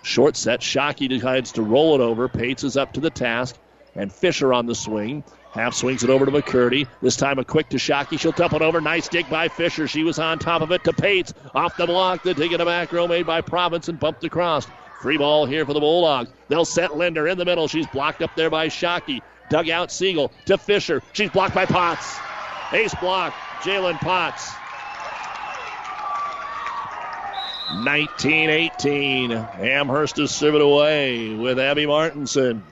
Short 0.02 0.36
set. 0.36 0.60
Shockey 0.60 1.08
decides 1.08 1.52
to 1.52 1.62
roll 1.62 1.94
it 1.94 2.00
over. 2.00 2.28
Pates 2.28 2.64
is 2.64 2.76
up 2.76 2.94
to 2.94 3.00
the 3.00 3.10
task. 3.10 3.56
And 3.98 4.12
Fisher 4.12 4.54
on 4.54 4.66
the 4.66 4.74
swing. 4.74 5.24
Half 5.52 5.74
swings 5.74 6.04
it 6.04 6.10
over 6.10 6.24
to 6.24 6.30
McCurdy. 6.30 6.86
This 7.02 7.16
time 7.16 7.38
a 7.38 7.44
quick 7.44 7.68
to 7.70 7.78
Shockey. 7.78 8.18
She'll 8.18 8.32
dump 8.32 8.52
it 8.52 8.62
over. 8.62 8.80
Nice 8.80 9.08
dig 9.08 9.28
by 9.28 9.48
Fisher. 9.48 9.88
She 9.88 10.04
was 10.04 10.20
on 10.20 10.38
top 10.38 10.62
of 10.62 10.70
it 10.70 10.84
to 10.84 10.92
Pates. 10.92 11.34
Off 11.54 11.76
the 11.76 11.86
block. 11.86 12.22
The 12.22 12.32
dig 12.32 12.52
in 12.52 12.58
the 12.58 12.64
back 12.64 12.92
row 12.92 13.08
made 13.08 13.26
by 13.26 13.40
Province 13.40 13.88
and 13.88 13.98
bumped 13.98 14.22
across. 14.22 14.68
Free 15.02 15.18
ball 15.18 15.46
here 15.46 15.66
for 15.66 15.72
the 15.72 15.80
Bulldogs. 15.80 16.30
They'll 16.46 16.64
set 16.64 16.96
Linder 16.96 17.26
in 17.26 17.38
the 17.38 17.44
middle. 17.44 17.66
She's 17.66 17.86
blocked 17.88 18.22
up 18.22 18.30
there 18.36 18.50
by 18.50 18.68
Shockey. 18.68 19.20
Dug 19.50 19.68
out 19.68 19.90
Siegel 19.90 20.32
to 20.46 20.56
Fisher. 20.58 21.02
She's 21.12 21.30
blocked 21.30 21.54
by 21.54 21.66
Potts. 21.66 22.18
Ace 22.72 22.94
block. 22.96 23.34
Jalen 23.62 23.98
Potts. 23.98 24.52
19 27.82 28.50
18. 28.50 29.32
Amherst 29.32 30.18
is 30.18 30.30
serving 30.30 30.62
away 30.62 31.34
with 31.34 31.58
Abby 31.58 31.86
Martinson. 31.86 32.62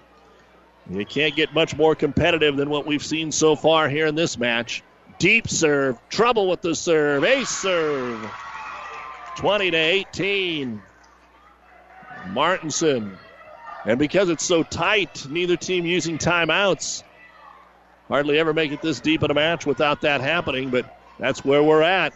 You 0.89 1.05
can't 1.05 1.34
get 1.34 1.53
much 1.53 1.76
more 1.76 1.95
competitive 1.95 2.57
than 2.57 2.70
what 2.70 2.87
we've 2.87 3.05
seen 3.05 3.32
so 3.32 3.57
far 3.57 3.89
here 3.89 4.07
in 4.07 4.14
this 4.14 4.39
match. 4.39 4.82
Deep 5.18 5.49
serve, 5.49 5.99
trouble 6.09 6.49
with 6.49 6.61
the 6.61 6.74
serve, 6.74 7.24
ace 7.24 7.49
serve. 7.49 8.30
20 9.37 9.70
to 9.72 9.76
18. 9.76 10.82
Martinson. 12.28 13.18
And 13.84 13.99
because 13.99 14.28
it's 14.28 14.45
so 14.45 14.62
tight, 14.62 15.26
neither 15.28 15.57
team 15.57 15.87
using 15.87 16.18
timeouts. 16.18 17.03
Hardly 18.09 18.39
ever 18.39 18.53
make 18.53 18.72
it 18.72 18.82
this 18.82 19.01
deep 19.01 19.22
in 19.22 19.30
a 19.30 19.34
match 19.34 19.66
without 19.66 20.03
that 20.03 20.20
happening, 20.20 20.70
but 20.70 20.87
that's 21.18 21.45
where 21.45 21.62
we're 21.62 21.82
at. 21.82 22.12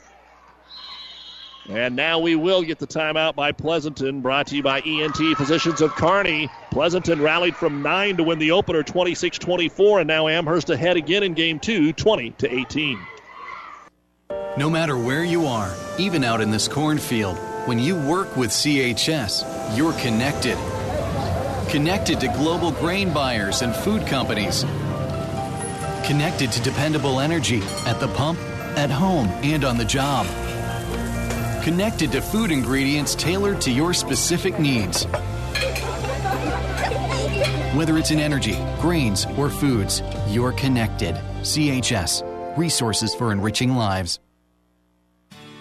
And 1.69 1.95
now 1.95 2.19
we 2.19 2.37
will 2.37 2.63
get 2.63 2.79
the 2.79 2.87
timeout 2.87 3.35
by 3.35 3.53
Pleasanton, 3.53 4.23
brought 4.23 4.47
to 4.49 4.57
you 4.57 4.63
by 4.63 4.81
ENT 4.81 5.37
Physicians 5.37 5.81
of 5.81 5.95
Kearney. 5.95 6.49
Pleasanton 6.71 7.21
rallied 7.21 7.55
from 7.55 7.83
9 7.83 8.17
to 8.17 8.23
win 8.23 8.39
the 8.39 8.51
opener 8.51 8.83
26 8.83 9.39
24, 9.39 10.01
and 10.01 10.09
now 10.09 10.27
Amherst 10.27 10.71
ahead 10.71 10.97
again 10.97 11.23
in 11.23 11.35
game 11.35 11.61
two, 11.61 11.93
20 11.93 12.31
to 12.31 12.53
18. 12.53 12.99
No 14.57 14.71
matter 14.71 14.97
where 14.97 15.23
you 15.23 15.47
are, 15.47 15.73
even 15.99 16.25
out 16.25 16.41
in 16.41 16.51
this 16.51 16.67
cornfield, 16.67 17.37
when 17.67 17.79
you 17.79 17.95
work 17.95 18.37
with 18.37 18.51
CHS, 18.51 19.77
you're 19.77 19.93
connected. 19.95 20.57
Connected 21.71 22.21
to 22.21 22.29
global 22.29 22.73
grain 22.73 23.13
buyers 23.13 23.63
and 23.63 23.75
food 23.75 24.07
companies. 24.07 24.65
Connected 26.05 26.51
to 26.51 26.63
dependable 26.63 27.21
energy 27.21 27.63
at 27.87 28.01
the 28.01 28.09
pump, 28.09 28.41
at 28.77 28.91
home, 28.91 29.29
and 29.45 29.65
on 29.65 29.77
the 29.77 29.85
job 29.85 30.27
connected 31.61 32.11
to 32.13 32.21
food 32.21 32.51
ingredients 32.51 33.15
tailored 33.15 33.61
to 33.61 33.71
your 33.71 33.93
specific 33.93 34.59
needs. 34.59 35.05
Whether 37.75 37.99
it's 37.99 38.11
in 38.11 38.19
energy, 38.19 38.57
grains, 38.81 39.27
or 39.37 39.49
foods, 39.49 40.03
you're 40.29 40.53
connected. 40.53 41.15
CHS, 41.43 42.57
resources 42.57 43.15
for 43.15 43.33
enriching 43.33 43.75
lives. 43.75 44.19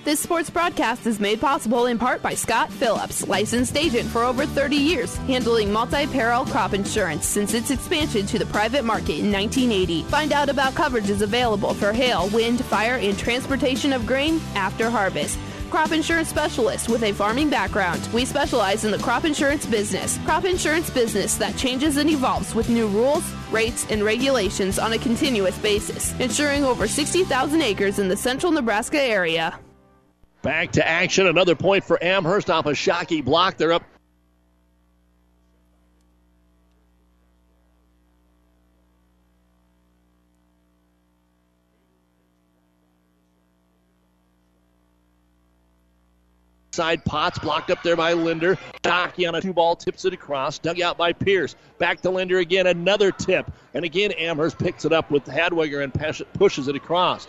This 0.05 0.21
sports 0.21 0.49
broadcast 0.49 1.05
is 1.05 1.19
made 1.19 1.41
possible 1.41 1.85
in 1.85 1.99
part 1.99 2.21
by 2.21 2.33
Scott 2.33 2.71
Phillips, 2.71 3.27
licensed 3.27 3.77
agent 3.77 4.09
for 4.09 4.23
over 4.23 4.45
30 4.45 4.75
years, 4.75 5.15
handling 5.17 5.71
multi 5.71 6.07
peril 6.07 6.45
crop 6.45 6.73
insurance 6.73 7.25
since 7.25 7.53
its 7.53 7.69
expansion 7.69 8.25
to 8.25 8.39
the 8.39 8.45
private 8.47 8.85
market 8.85 9.19
in 9.19 9.31
1980. 9.31 10.03
Find 10.03 10.31
out 10.31 10.49
about 10.49 10.73
coverages 10.73 11.21
available 11.21 11.73
for 11.73 11.91
hail, 11.91 12.29
wind, 12.29 12.63
fire, 12.65 12.95
and 12.95 13.19
transportation 13.19 13.93
of 13.93 14.07
grain 14.07 14.41
after 14.55 14.89
harvest 14.89 15.37
crop 15.69 15.91
insurance 15.91 16.27
specialist 16.27 16.89
with 16.89 17.03
a 17.03 17.13
farming 17.13 17.49
background. 17.49 18.07
We 18.13 18.25
specialize 18.25 18.83
in 18.83 18.91
the 18.91 18.97
crop 18.97 19.23
insurance 19.23 19.65
business. 19.65 20.17
Crop 20.25 20.45
insurance 20.45 20.89
business 20.89 21.35
that 21.37 21.55
changes 21.55 21.97
and 21.97 22.09
evolves 22.09 22.53
with 22.53 22.69
new 22.69 22.87
rules, 22.87 23.23
rates, 23.51 23.85
and 23.89 24.03
regulations 24.03 24.79
on 24.79 24.93
a 24.93 24.97
continuous 24.97 25.57
basis, 25.59 26.19
insuring 26.19 26.65
over 26.65 26.87
60,000 26.87 27.61
acres 27.61 27.99
in 27.99 28.07
the 28.07 28.17
central 28.17 28.51
Nebraska 28.51 29.01
area. 29.01 29.57
Back 30.41 30.71
to 30.73 30.87
action. 30.87 31.27
Another 31.27 31.55
point 31.55 31.83
for 31.83 32.01
Amherst 32.03 32.49
off 32.49 32.65
a 32.65 32.71
Shockey 32.71 33.23
block. 33.23 33.57
They're 33.57 33.73
up 33.73 33.83
Side 46.79 47.03
Potts 47.03 47.37
blocked 47.39 47.71
up 47.71 47.83
there 47.83 47.97
by 47.97 48.13
Linder. 48.13 48.57
Shockey 48.85 49.27
on 49.27 49.35
a 49.35 49.41
two 49.41 49.51
ball 49.51 49.75
tips 49.75 50.05
it 50.05 50.13
across. 50.13 50.59
Dug 50.59 50.79
out 50.79 50.97
by 50.97 51.11
Pierce. 51.11 51.57
Back 51.77 51.99
to 52.03 52.09
Linder 52.09 52.37
again. 52.37 52.67
Another 52.67 53.11
tip. 53.11 53.51
And 53.73 53.83
again, 53.83 54.13
Amherst 54.13 54.57
picks 54.57 54.85
it 54.85 54.93
up 54.93 55.11
with 55.11 55.25
Hadwiger 55.25 55.83
and 55.83 55.93
pushes 56.35 56.69
it 56.69 56.77
across. 56.77 57.27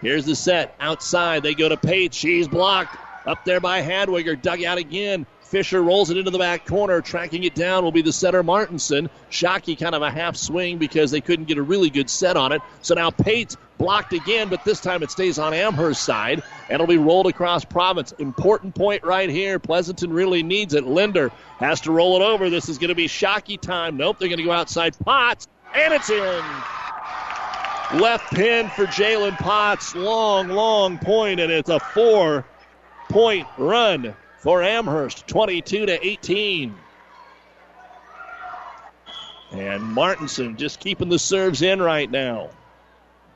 Here's 0.00 0.26
the 0.26 0.34
set. 0.34 0.74
Outside, 0.80 1.44
they 1.44 1.54
go 1.54 1.68
to 1.68 1.76
Pate. 1.76 2.12
She's 2.12 2.48
blocked. 2.48 2.96
Up 3.24 3.44
there 3.44 3.60
by 3.60 3.82
Hadwiger. 3.82 4.42
Dug 4.42 4.64
out 4.64 4.78
again. 4.78 5.26
Fisher 5.42 5.80
rolls 5.80 6.10
it 6.10 6.16
into 6.16 6.32
the 6.32 6.38
back 6.38 6.66
corner. 6.66 7.00
Tracking 7.00 7.44
it 7.44 7.54
down 7.54 7.84
will 7.84 7.92
be 7.92 8.02
the 8.02 8.12
setter 8.12 8.42
Martinson. 8.42 9.10
Shockey 9.30 9.78
kind 9.78 9.94
of 9.94 10.02
a 10.02 10.10
half 10.10 10.34
swing 10.34 10.78
because 10.78 11.12
they 11.12 11.20
couldn't 11.20 11.44
get 11.44 11.58
a 11.58 11.62
really 11.62 11.90
good 11.90 12.10
set 12.10 12.36
on 12.36 12.50
it. 12.50 12.62
So 12.82 12.96
now 12.96 13.10
Pate 13.10 13.56
blocked 13.78 14.12
again, 14.12 14.48
but 14.48 14.64
this 14.64 14.80
time 14.80 15.04
it 15.04 15.12
stays 15.12 15.38
on 15.38 15.54
Amherst's 15.54 16.04
side 16.04 16.42
it'll 16.70 16.86
be 16.86 16.98
rolled 16.98 17.26
across 17.26 17.64
Province. 17.64 18.12
Important 18.12 18.74
point 18.74 19.02
right 19.04 19.28
here. 19.28 19.58
Pleasanton 19.58 20.12
really 20.12 20.42
needs 20.42 20.74
it. 20.74 20.84
Linder 20.84 21.30
has 21.58 21.80
to 21.82 21.92
roll 21.92 22.16
it 22.16 22.22
over. 22.22 22.50
This 22.50 22.68
is 22.68 22.78
going 22.78 22.88
to 22.88 22.94
be 22.94 23.08
Shockey 23.08 23.60
time. 23.60 23.96
Nope, 23.96 24.18
they're 24.18 24.28
going 24.28 24.38
to 24.38 24.44
go 24.44 24.52
outside 24.52 24.96
Potts, 24.98 25.48
and 25.74 25.92
it's 25.92 26.10
in. 26.10 26.44
Left 28.00 28.32
pin 28.32 28.68
for 28.68 28.86
Jalen 28.86 29.36
Potts. 29.38 29.94
Long, 29.96 30.48
long 30.48 30.98
point, 30.98 31.40
and 31.40 31.50
it's 31.50 31.70
a 31.70 31.80
four 31.80 32.44
point 33.08 33.48
run 33.58 34.14
for 34.38 34.62
Amherst, 34.62 35.26
22 35.26 35.86
to 35.86 36.06
18. 36.06 36.74
And 39.52 39.82
Martinson 39.82 40.56
just 40.56 40.78
keeping 40.78 41.08
the 41.08 41.18
serves 41.18 41.62
in 41.62 41.82
right 41.82 42.08
now. 42.08 42.50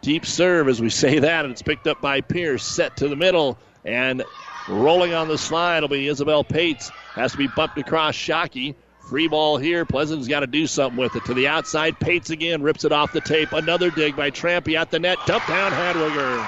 Deep 0.05 0.27
serve 0.27 0.69
as 0.69 0.83
we 0.83 0.91
say 0.91 1.19
that, 1.19 1.47
and 1.47 1.53
it's 1.53 1.63
picked 1.63 1.87
up 1.87 1.99
by 2.03 2.21
Pierce. 2.21 2.63
Set 2.63 2.95
to 2.99 3.09
the 3.09 3.17
middle 3.17 3.57
and 3.87 4.23
rolling 4.69 5.15
on 5.15 5.29
the 5.29 5.39
slide 5.39 5.81
will 5.81 5.89
be 5.89 6.09
Isabel 6.09 6.45
Pates. 6.45 6.91
Has 7.15 7.33
to 7.33 7.39
be 7.39 7.47
bumped 7.47 7.79
across 7.79 8.15
Shockey. 8.15 8.75
Free 9.09 9.29
ball 9.29 9.57
here. 9.57 9.87
Pleasant's 9.87 10.29
got 10.29 10.41
to 10.41 10.47
do 10.47 10.67
something 10.67 10.99
with 10.99 11.17
it. 11.17 11.25
To 11.25 11.33
the 11.33 11.49
outside, 11.49 11.99
Pates 11.99 12.29
again 12.29 12.63
rips 12.63 12.85
it 12.85 12.93
off 12.93 13.15
the 13.15 13.23
tape. 13.23 13.55
Another 13.55 13.91
dig 13.91 14.15
by 14.15 14.31
Trampy 14.31 14.77
at 14.77 14.91
the 14.91 14.99
net. 14.99 15.17
Dump 15.25 15.47
down 15.47 15.73
Hadwiger. 15.73 16.39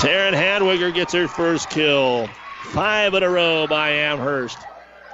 Taryn 0.00 0.34
Hadwiger 0.34 0.92
gets 0.92 1.14
her 1.14 1.28
first 1.28 1.70
kill. 1.70 2.28
Five 2.72 3.14
in 3.14 3.22
a 3.22 3.30
row 3.30 3.66
by 3.66 3.88
Amherst. 3.88 4.58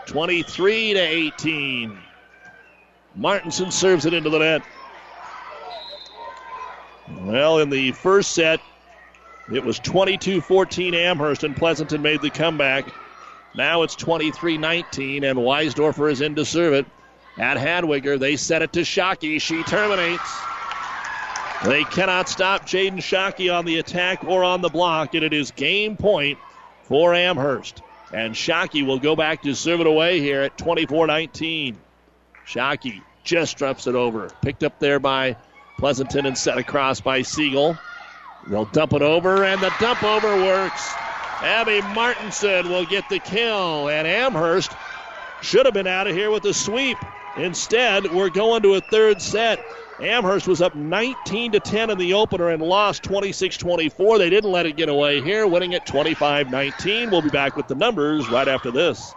23 0.07 0.95
to 0.95 1.01
18. 1.01 1.97
Martinson 3.15 3.71
serves 3.71 4.05
it 4.05 4.13
into 4.13 4.31
the 4.31 4.41
net. 4.41 4.63
Well, 7.09 7.59
in 7.61 7.71
the 7.71 7.93
first 7.93 8.33
set, 8.33 8.61
it 9.53 9.65
was 9.65 9.79
22 9.79 10.41
14 10.41 10.95
Amherst, 10.95 11.45
and 11.45 11.57
Pleasanton 11.57 12.03
made 12.03 12.21
the 12.21 12.31
comeback. 12.31 12.93
Now 13.55 13.83
it's 13.83 13.95
23 13.95 14.59
19, 14.59 15.25
and 15.25 15.39
Weisdorfer 15.39 16.11
is 16.11 16.21
in 16.21 16.35
to 16.35 16.45
serve 16.45 16.75
it. 16.75 16.87
At 17.39 17.59
Hadwiger, 17.59 18.19
they 18.19 18.37
set 18.37 18.63
it 18.63 18.73
to 18.73 18.81
Shockey. 18.81 19.41
She 19.41 19.63
terminates. 19.63 20.39
They 21.65 21.85
cannot 21.85 22.29
stop 22.29 22.67
Jaden 22.67 22.99
Shockey 22.99 23.55
on 23.55 23.65
the 23.65 23.79
attack 23.79 24.25
or 24.25 24.45
on 24.45 24.61
the 24.61 24.69
block, 24.69 25.15
and 25.15 25.25
it 25.25 25.33
is 25.33 25.51
game 25.53 25.97
point 25.97 26.39
for 26.83 27.15
Amherst. 27.15 27.83
And 28.13 28.35
Shockey 28.35 28.87
will 28.87 28.99
go 28.99 29.17
back 29.17 29.43
to 29.43 29.55
serve 29.55 29.81
it 29.81 29.87
away 29.87 30.21
here 30.21 30.43
at 30.43 30.59
24 30.59 31.07
19. 31.07 31.77
Shockey 32.47 33.03
just 33.25 33.57
drops 33.57 33.87
it 33.87 33.95
over. 33.95 34.31
Picked 34.43 34.63
up 34.63 34.79
there 34.79 34.99
by 34.99 35.37
Pleasanton 35.77 36.27
and 36.27 36.37
set 36.37 36.59
across 36.59 37.01
by 37.01 37.23
Siegel. 37.23 37.77
They'll 38.47 38.65
dump 38.65 38.93
it 38.95 39.03
over, 39.03 39.45
and 39.45 39.61
the 39.61 39.73
dump 39.81 40.03
over 40.03 40.37
works. 40.45 40.95
Abby 41.43 41.83
Martinson 41.95 42.71
will 42.71 42.87
get 42.87 43.09
the 43.11 43.19
kill, 43.19 43.89
and 43.89 44.07
Amherst 44.07 44.73
should 45.43 45.67
have 45.67 45.75
been 45.75 45.87
out 45.87 46.07
of 46.07 46.15
here 46.15 46.31
with 46.31 46.45
a 46.47 46.55
sweep. 46.55 46.99
Instead, 47.37 48.11
we're 48.11 48.31
going 48.31 48.63
to 48.63 48.75
a 48.75 48.81
third 48.81 49.21
set. 49.21 49.59
Amherst 50.01 50.49
was 50.49 50.63
up 50.63 50.75
19 50.75 51.53
to 51.53 51.61
10 51.61 51.91
in 51.91 51.99
the 51.99 52.15
opener 52.15 52.49
and 52.49 52.63
lost 52.63 53.03
26-24. 53.03 54.19
They 54.19 54.31
didn't 54.31 54.51
let 54.51 54.67
it 54.67 54.77
get 54.77 54.89
away 54.89 55.21
here, 55.21 55.47
winning 55.47 55.73
it 55.73 55.85
25-19. 55.85 57.11
We'll 57.11 57.23
be 57.23 57.31
back 57.31 57.57
with 57.57 57.67
the 57.67 57.75
numbers 57.75 58.31
right 58.31 58.49
after 58.49 58.71
this. 58.71 59.15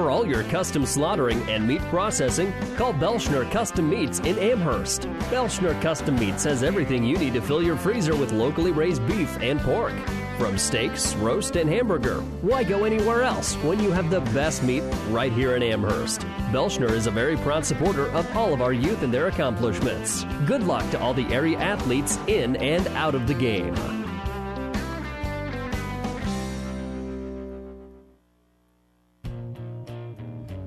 For 0.00 0.10
all 0.10 0.26
your 0.26 0.44
custom 0.44 0.86
slaughtering 0.86 1.42
and 1.50 1.68
meat 1.68 1.82
processing, 1.90 2.54
call 2.74 2.94
Belschner 2.94 3.48
Custom 3.50 3.90
Meats 3.90 4.18
in 4.20 4.38
Amherst. 4.38 5.02
Belschner 5.28 5.78
Custom 5.82 6.18
Meats 6.18 6.44
has 6.44 6.62
everything 6.62 7.04
you 7.04 7.18
need 7.18 7.34
to 7.34 7.42
fill 7.42 7.62
your 7.62 7.76
freezer 7.76 8.16
with 8.16 8.32
locally 8.32 8.72
raised 8.72 9.06
beef 9.06 9.36
and 9.42 9.60
pork. 9.60 9.92
From 10.38 10.56
steaks, 10.56 11.14
roast, 11.16 11.56
and 11.56 11.68
hamburger, 11.68 12.22
why 12.40 12.64
go 12.64 12.84
anywhere 12.84 13.24
else 13.24 13.56
when 13.56 13.78
you 13.78 13.90
have 13.90 14.08
the 14.08 14.22
best 14.32 14.62
meat 14.62 14.82
right 15.10 15.34
here 15.34 15.54
in 15.54 15.62
Amherst? 15.62 16.20
Belschner 16.50 16.90
is 16.92 17.06
a 17.06 17.10
very 17.10 17.36
proud 17.36 17.66
supporter 17.66 18.06
of 18.12 18.34
all 18.34 18.54
of 18.54 18.62
our 18.62 18.72
youth 18.72 19.02
and 19.02 19.12
their 19.12 19.26
accomplishments. 19.26 20.24
Good 20.46 20.62
luck 20.62 20.90
to 20.92 20.98
all 20.98 21.12
the 21.12 21.26
area 21.26 21.58
athletes 21.58 22.18
in 22.26 22.56
and 22.56 22.88
out 22.96 23.14
of 23.14 23.26
the 23.26 23.34
game. 23.34 23.99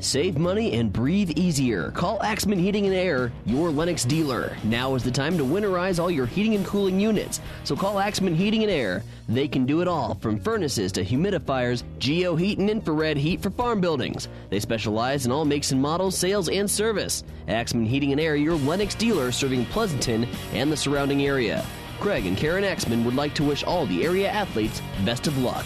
Save 0.04 0.38
money 0.38 0.74
and 0.74 0.92
breathe 0.92 1.32
easier. 1.38 1.90
Call 1.92 2.22
Axman 2.22 2.60
Heating 2.60 2.86
and 2.86 2.94
Air, 2.94 3.32
your 3.46 3.70
Lennox 3.70 4.04
dealer. 4.04 4.58
Now 4.66 4.96
is 4.96 5.04
the 5.04 5.10
time 5.10 5.38
to 5.38 5.46
winterize 5.46 5.98
all 5.98 6.12
your 6.12 6.26
heating 6.26 6.56
and 6.56 6.66
cooling 6.66 7.00
units. 7.00 7.40
So 7.64 7.74
call 7.74 8.00
Axman 8.00 8.36
Heating 8.36 8.64
and 8.64 8.72
Air. 8.72 9.02
They 9.30 9.48
can 9.48 9.66
do 9.66 9.80
it 9.80 9.88
all, 9.88 10.16
from 10.16 10.42
furnaces 10.42 10.92
to 10.92 11.06
humidifiers, 11.06 11.84
geo 12.00 12.36
heat 12.36 12.60
and 12.60 12.70
infrared 12.70 13.16
heat 13.16 13.42
for 13.42 13.50
farm 13.50 13.80
buildings. 13.80 14.28
They 14.50 14.60
specialize 14.60 15.26
in 15.26 15.32
all 15.32 15.46
makes 15.46 15.72
and 15.72 15.82
models, 15.82 16.18
sales, 16.18 16.50
and 16.50 16.70
service. 16.70 17.24
Axman 17.48 17.86
Heating 17.86 18.12
and 18.12 18.20
Air, 18.20 18.36
your 18.36 18.56
Lennox 18.56 18.96
dealer, 18.96 19.32
serving 19.32 19.66
Pleasanton 19.68 20.28
and 20.52 20.70
the 20.70 20.78
surrounding 20.78 21.26
area. 21.26 21.66
Craig 22.02 22.26
and 22.26 22.36
Karen 22.36 22.66
Axman 22.66 23.06
would 23.06 23.16
like 23.16 23.34
to 23.36 23.44
wish 23.44 23.64
all 23.64 23.86
the 23.86 24.04
area 24.04 24.30
athletes 24.30 24.82
best 25.06 25.28
of 25.28 25.38
luck. 25.38 25.64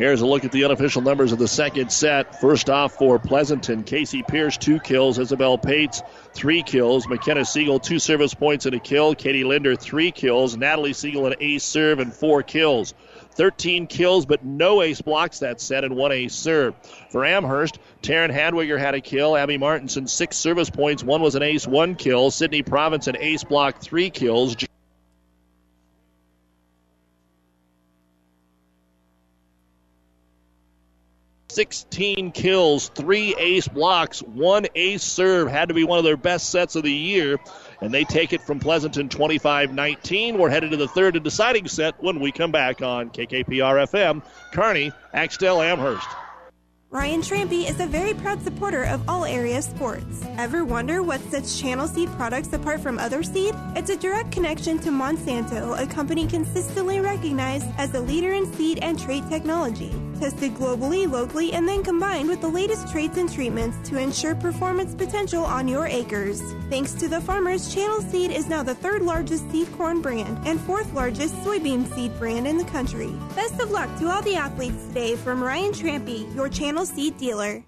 Here's 0.00 0.22
a 0.22 0.26
look 0.26 0.46
at 0.46 0.52
the 0.52 0.64
unofficial 0.64 1.02
numbers 1.02 1.30
of 1.32 1.38
the 1.38 1.46
second 1.46 1.92
set. 1.92 2.40
First 2.40 2.70
off 2.70 2.94
for 2.94 3.18
Pleasanton, 3.18 3.82
Casey 3.82 4.22
Pierce, 4.22 4.56
two 4.56 4.80
kills. 4.80 5.18
Isabel 5.18 5.58
Pates, 5.58 6.00
three 6.32 6.62
kills. 6.62 7.06
McKenna 7.06 7.44
Siegel, 7.44 7.78
two 7.78 7.98
service 7.98 8.32
points 8.32 8.64
and 8.64 8.74
a 8.74 8.80
kill. 8.80 9.14
Katie 9.14 9.44
Linder, 9.44 9.76
three 9.76 10.10
kills. 10.10 10.56
Natalie 10.56 10.94
Siegel, 10.94 11.26
an 11.26 11.34
ace 11.38 11.64
serve 11.64 11.98
and 11.98 12.14
four 12.14 12.42
kills. 12.42 12.94
13 13.34 13.88
kills, 13.88 14.24
but 14.24 14.42
no 14.42 14.80
ace 14.80 15.02
blocks 15.02 15.40
that 15.40 15.60
set 15.60 15.84
and 15.84 15.94
one 15.94 16.12
ace 16.12 16.34
serve. 16.34 16.74
For 17.10 17.26
Amherst, 17.26 17.78
Taryn 18.02 18.32
Hadwiger 18.32 18.78
had 18.78 18.94
a 18.94 19.02
kill. 19.02 19.36
Abby 19.36 19.58
Martinson, 19.58 20.06
six 20.06 20.38
service 20.38 20.70
points. 20.70 21.04
One 21.04 21.20
was 21.20 21.34
an 21.34 21.42
ace, 21.42 21.66
one 21.66 21.94
kill. 21.94 22.30
Sydney 22.30 22.62
Province, 22.62 23.06
an 23.06 23.18
ace 23.18 23.44
block, 23.44 23.82
three 23.82 24.08
kills. 24.08 24.56
16 31.50 32.32
kills, 32.32 32.88
three 32.90 33.34
ace 33.38 33.68
blocks, 33.68 34.20
one 34.20 34.66
ace 34.74 35.02
serve. 35.02 35.50
Had 35.50 35.68
to 35.68 35.74
be 35.74 35.84
one 35.84 35.98
of 35.98 36.04
their 36.04 36.16
best 36.16 36.50
sets 36.50 36.76
of 36.76 36.82
the 36.82 36.92
year. 36.92 37.38
And 37.80 37.92
they 37.92 38.04
take 38.04 38.32
it 38.32 38.42
from 38.42 38.60
Pleasanton 38.60 39.08
25 39.08 39.72
19. 39.72 40.38
We're 40.38 40.50
headed 40.50 40.70
to 40.70 40.76
the 40.76 40.88
third 40.88 41.16
and 41.16 41.24
deciding 41.24 41.68
set 41.68 42.00
when 42.02 42.20
we 42.20 42.32
come 42.32 42.52
back 42.52 42.82
on 42.82 43.10
KKPR 43.10 43.86
FM, 43.88 44.22
Kearney, 44.52 44.92
Axtell, 45.12 45.60
Amherst. 45.60 46.08
Ryan 46.92 47.20
Trampy 47.22 47.70
is 47.70 47.78
a 47.78 47.86
very 47.86 48.14
proud 48.14 48.42
supporter 48.42 48.82
of 48.82 49.08
all 49.08 49.24
area 49.24 49.62
sports. 49.62 50.24
Ever 50.36 50.64
wonder 50.64 51.04
what 51.04 51.20
sets 51.30 51.60
Channel 51.60 51.86
Seed 51.86 52.08
products 52.16 52.52
apart 52.52 52.80
from 52.80 52.98
other 52.98 53.22
seed? 53.22 53.54
It's 53.76 53.90
a 53.90 53.96
direct 53.96 54.32
connection 54.32 54.80
to 54.80 54.90
Monsanto, 54.90 55.80
a 55.80 55.86
company 55.86 56.26
consistently 56.26 56.98
recognized 56.98 57.68
as 57.78 57.94
a 57.94 58.00
leader 58.00 58.32
in 58.32 58.52
seed 58.54 58.80
and 58.82 58.98
trait 58.98 59.22
technology. 59.28 59.92
Tested 60.20 60.54
globally, 60.54 61.10
locally, 61.10 61.54
and 61.54 61.66
then 61.66 61.82
combined 61.82 62.28
with 62.28 62.42
the 62.42 62.48
latest 62.48 62.88
traits 62.92 63.16
and 63.16 63.32
treatments 63.32 63.88
to 63.88 63.98
ensure 63.98 64.34
performance 64.34 64.94
potential 64.94 65.42
on 65.42 65.66
your 65.66 65.86
acres. 65.86 66.42
Thanks 66.68 66.92
to 66.92 67.08
the 67.08 67.22
farmers, 67.22 67.72
Channel 67.72 68.02
Seed 68.02 68.30
is 68.30 68.46
now 68.46 68.62
the 68.62 68.74
third 68.74 69.00
largest 69.00 69.50
seed 69.50 69.72
corn 69.78 70.02
brand 70.02 70.46
and 70.46 70.60
fourth 70.60 70.92
largest 70.92 71.34
soybean 71.36 71.90
seed 71.94 72.14
brand 72.18 72.46
in 72.46 72.58
the 72.58 72.64
country. 72.64 73.10
Best 73.34 73.58
of 73.60 73.70
luck 73.70 73.88
to 73.98 74.10
all 74.10 74.20
the 74.20 74.36
athletes 74.36 74.88
today 74.88 75.16
from 75.16 75.42
Ryan 75.42 75.72
Trampy, 75.72 76.34
your 76.34 76.50
Channel 76.50 76.84
Seed 76.84 77.16
dealer. 77.16 77.64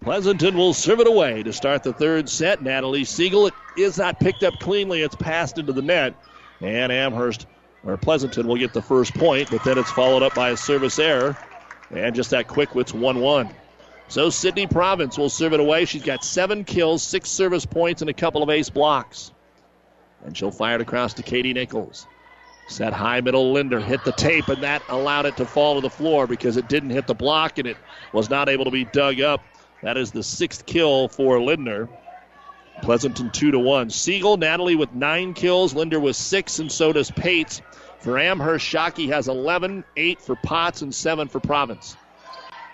Pleasanton 0.00 0.56
will 0.56 0.72
serve 0.72 1.00
it 1.00 1.06
away 1.06 1.42
to 1.42 1.52
start 1.52 1.82
the 1.82 1.92
third 1.92 2.30
set. 2.30 2.62
Natalie 2.62 3.04
Siegel, 3.04 3.48
it 3.48 3.54
is 3.76 3.98
not 3.98 4.18
picked 4.18 4.42
up 4.42 4.54
cleanly. 4.58 5.02
It's 5.02 5.16
passed 5.16 5.58
into 5.58 5.74
the 5.74 5.82
net. 5.82 6.14
And 6.62 6.90
Amherst, 6.90 7.46
or 7.84 7.98
Pleasanton, 7.98 8.48
will 8.48 8.56
get 8.56 8.72
the 8.72 8.80
first 8.80 9.12
point, 9.12 9.50
but 9.50 9.62
then 9.64 9.76
it's 9.76 9.90
followed 9.90 10.22
up 10.22 10.34
by 10.34 10.48
a 10.48 10.56
service 10.56 10.98
error. 10.98 11.36
And 11.90 12.14
just 12.14 12.30
that 12.30 12.46
quick, 12.46 12.70
it's 12.74 12.94
1 12.94 13.20
1. 13.20 13.50
So 14.08 14.28
Sydney 14.28 14.66
Province 14.66 15.16
will 15.16 15.28
serve 15.28 15.52
it 15.52 15.60
away. 15.60 15.84
She's 15.84 16.02
got 16.02 16.24
seven 16.24 16.64
kills, 16.64 17.02
six 17.02 17.30
service 17.30 17.64
points, 17.64 18.02
and 18.02 18.10
a 18.10 18.14
couple 18.14 18.42
of 18.42 18.50
ace 18.50 18.70
blocks. 18.70 19.32
And 20.24 20.36
she'll 20.36 20.50
fire 20.50 20.74
it 20.76 20.80
across 20.80 21.14
to 21.14 21.22
Katie 21.22 21.52
Nichols. 21.52 22.06
Set 22.68 22.92
high 22.92 23.20
middle 23.20 23.52
Linder 23.52 23.80
hit 23.80 24.04
the 24.04 24.12
tape, 24.12 24.48
and 24.48 24.62
that 24.62 24.82
allowed 24.88 25.26
it 25.26 25.36
to 25.36 25.46
fall 25.46 25.76
to 25.76 25.80
the 25.80 25.90
floor 25.90 26.26
because 26.26 26.56
it 26.56 26.68
didn't 26.68 26.90
hit 26.90 27.06
the 27.06 27.14
block 27.14 27.58
and 27.58 27.66
it 27.66 27.76
was 28.12 28.30
not 28.30 28.48
able 28.48 28.64
to 28.64 28.70
be 28.70 28.84
dug 28.84 29.20
up. 29.20 29.40
That 29.82 29.96
is 29.96 30.12
the 30.12 30.22
sixth 30.22 30.66
kill 30.66 31.08
for 31.08 31.40
Linder. 31.40 31.88
Pleasanton 32.82 33.30
two 33.30 33.50
to 33.50 33.58
one. 33.58 33.90
Siegel, 33.90 34.36
Natalie 34.36 34.76
with 34.76 34.92
nine 34.94 35.34
kills, 35.34 35.74
Linder 35.74 36.00
with 36.00 36.16
six, 36.16 36.58
and 36.58 36.70
so 36.70 36.92
does 36.92 37.10
Pates. 37.10 37.60
For 38.00 38.18
Amherst, 38.18 38.66
Shockey 38.66 39.08
has 39.08 39.28
11, 39.28 39.84
eight 39.96 40.20
for 40.20 40.34
Potts, 40.36 40.82
and 40.82 40.94
seven 40.94 41.28
for 41.28 41.38
Province. 41.38 41.96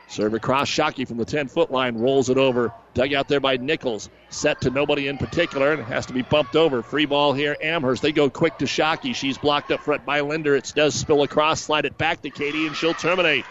Serve 0.08 0.34
across 0.34 0.68
Shockey 0.70 1.06
from 1.06 1.16
the 1.16 1.24
10 1.24 1.48
foot 1.48 1.72
line, 1.72 1.96
rolls 1.96 2.30
it 2.30 2.38
over. 2.38 2.72
Dug 2.94 3.12
out 3.12 3.26
there 3.26 3.40
by 3.40 3.56
Nichols. 3.56 4.08
Set 4.30 4.60
to 4.60 4.70
nobody 4.70 5.08
in 5.08 5.18
particular 5.18 5.72
and 5.72 5.80
it 5.80 5.86
has 5.86 6.06
to 6.06 6.12
be 6.12 6.22
bumped 6.22 6.54
over. 6.54 6.80
Free 6.80 7.06
ball 7.06 7.32
here, 7.32 7.56
Amherst. 7.60 8.02
They 8.02 8.12
go 8.12 8.30
quick 8.30 8.56
to 8.58 8.66
Shockey. 8.66 9.14
She's 9.14 9.36
blocked 9.36 9.72
up 9.72 9.80
front 9.80 10.06
by 10.06 10.20
Linder. 10.20 10.54
It 10.54 10.72
does 10.76 10.94
spill 10.94 11.22
across, 11.24 11.60
slide 11.60 11.86
it 11.86 11.98
back 11.98 12.22
to 12.22 12.30
Katie, 12.30 12.68
and 12.68 12.76
she'll 12.76 12.94
terminate. 12.94 13.44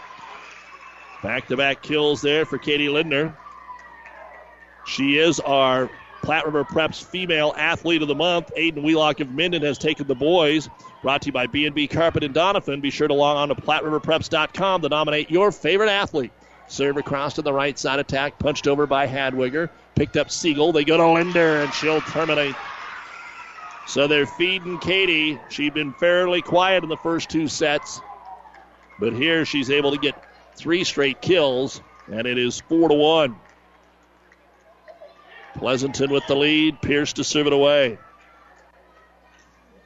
Back 1.22 1.48
to 1.48 1.56
back 1.56 1.82
kills 1.82 2.22
there 2.22 2.46
for 2.46 2.56
Katie 2.56 2.88
Linder. 2.88 3.36
She 4.86 5.18
is 5.18 5.40
our 5.40 5.90
Platte 6.22 6.46
River 6.46 6.64
Preps 6.64 7.04
Female 7.04 7.52
Athlete 7.56 8.02
of 8.02 8.08
the 8.08 8.14
Month. 8.14 8.50
Aiden 8.56 8.82
Wheelock 8.82 9.20
of 9.20 9.30
Minden 9.30 9.62
has 9.62 9.78
taken 9.78 10.06
the 10.06 10.14
boys. 10.14 10.68
Brought 11.06 11.22
to 11.22 11.26
you 11.26 11.32
by 11.32 11.46
B&B 11.46 11.86
Carpet 11.86 12.24
and 12.24 12.34
Donovan. 12.34 12.80
Be 12.80 12.90
sure 12.90 13.06
to 13.06 13.14
log 13.14 13.36
on 13.36 13.48
to 13.50 13.54
PlatteRiverPreps.com 13.54 14.82
to 14.82 14.88
nominate 14.88 15.30
your 15.30 15.52
favorite 15.52 15.88
athlete. 15.88 16.32
Serve 16.66 16.96
across 16.96 17.34
to 17.34 17.42
the 17.42 17.52
right 17.52 17.78
side 17.78 18.00
attack, 18.00 18.40
punched 18.40 18.66
over 18.66 18.88
by 18.88 19.06
Hadwiger. 19.06 19.70
Picked 19.94 20.16
up 20.16 20.32
Siegel. 20.32 20.72
They 20.72 20.82
go 20.82 20.96
to 20.96 21.06
Linder, 21.06 21.58
and 21.58 21.72
she'll 21.72 22.00
terminate. 22.00 22.56
So 23.86 24.08
they're 24.08 24.26
feeding 24.26 24.80
Katie. 24.80 25.38
She'd 25.48 25.74
been 25.74 25.92
fairly 25.92 26.42
quiet 26.42 26.82
in 26.82 26.88
the 26.88 26.96
first 26.96 27.30
two 27.30 27.46
sets. 27.46 28.00
But 28.98 29.12
here 29.12 29.44
she's 29.44 29.70
able 29.70 29.92
to 29.92 29.98
get 29.98 30.20
three 30.56 30.82
straight 30.82 31.22
kills, 31.22 31.80
and 32.10 32.26
it 32.26 32.36
is 32.36 32.58
four 32.62 32.88
to 32.88 32.94
one. 32.96 33.36
Pleasanton 35.56 36.10
with 36.10 36.26
the 36.26 36.34
lead. 36.34 36.82
Pierce 36.82 37.12
to 37.12 37.22
serve 37.22 37.46
it 37.46 37.52
away. 37.52 37.96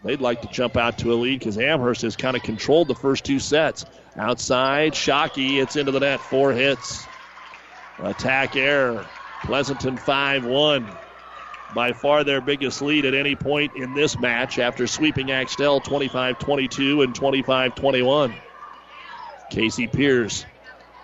They'd 0.05 0.21
like 0.21 0.43
to 0.43 0.49
jump 0.49 0.77
out 0.77 0.99
to 0.99 1.13
a 1.13 1.15
lead 1.15 1.41
because 1.41 1.59
Amherst 1.59 2.03
has 2.03 2.17
kind 2.17 2.37
of 2.37 2.43
controlled 2.43 2.89
the 2.89 2.95
first 2.95 3.25
two 3.25 3.39
sets. 3.39 3.85
Outside, 4.17 4.93
Shockey, 4.93 5.63
it's 5.63 5.77
into 5.77 5.93
the 5.93 6.01
net, 6.01 6.21
four 6.21 6.53
hits. 6.53 7.07
Attack 7.99 8.57
error. 8.57 9.07
Pleasanton 9.45 9.97
5 9.97 10.45
1. 10.45 10.91
By 11.75 11.93
far 11.93 12.25
their 12.25 12.41
biggest 12.41 12.83
lead 12.83 13.05
at 13.05 13.15
any 13.15 13.37
point 13.37 13.77
in 13.77 13.95
this 13.95 14.19
match 14.19 14.59
after 14.59 14.87
sweeping 14.87 15.31
Axtell 15.31 15.81
25 15.81 16.39
22 16.39 17.03
and 17.03 17.15
25 17.15 17.75
21. 17.75 18.35
Casey 19.51 19.87
Pierce 19.87 20.45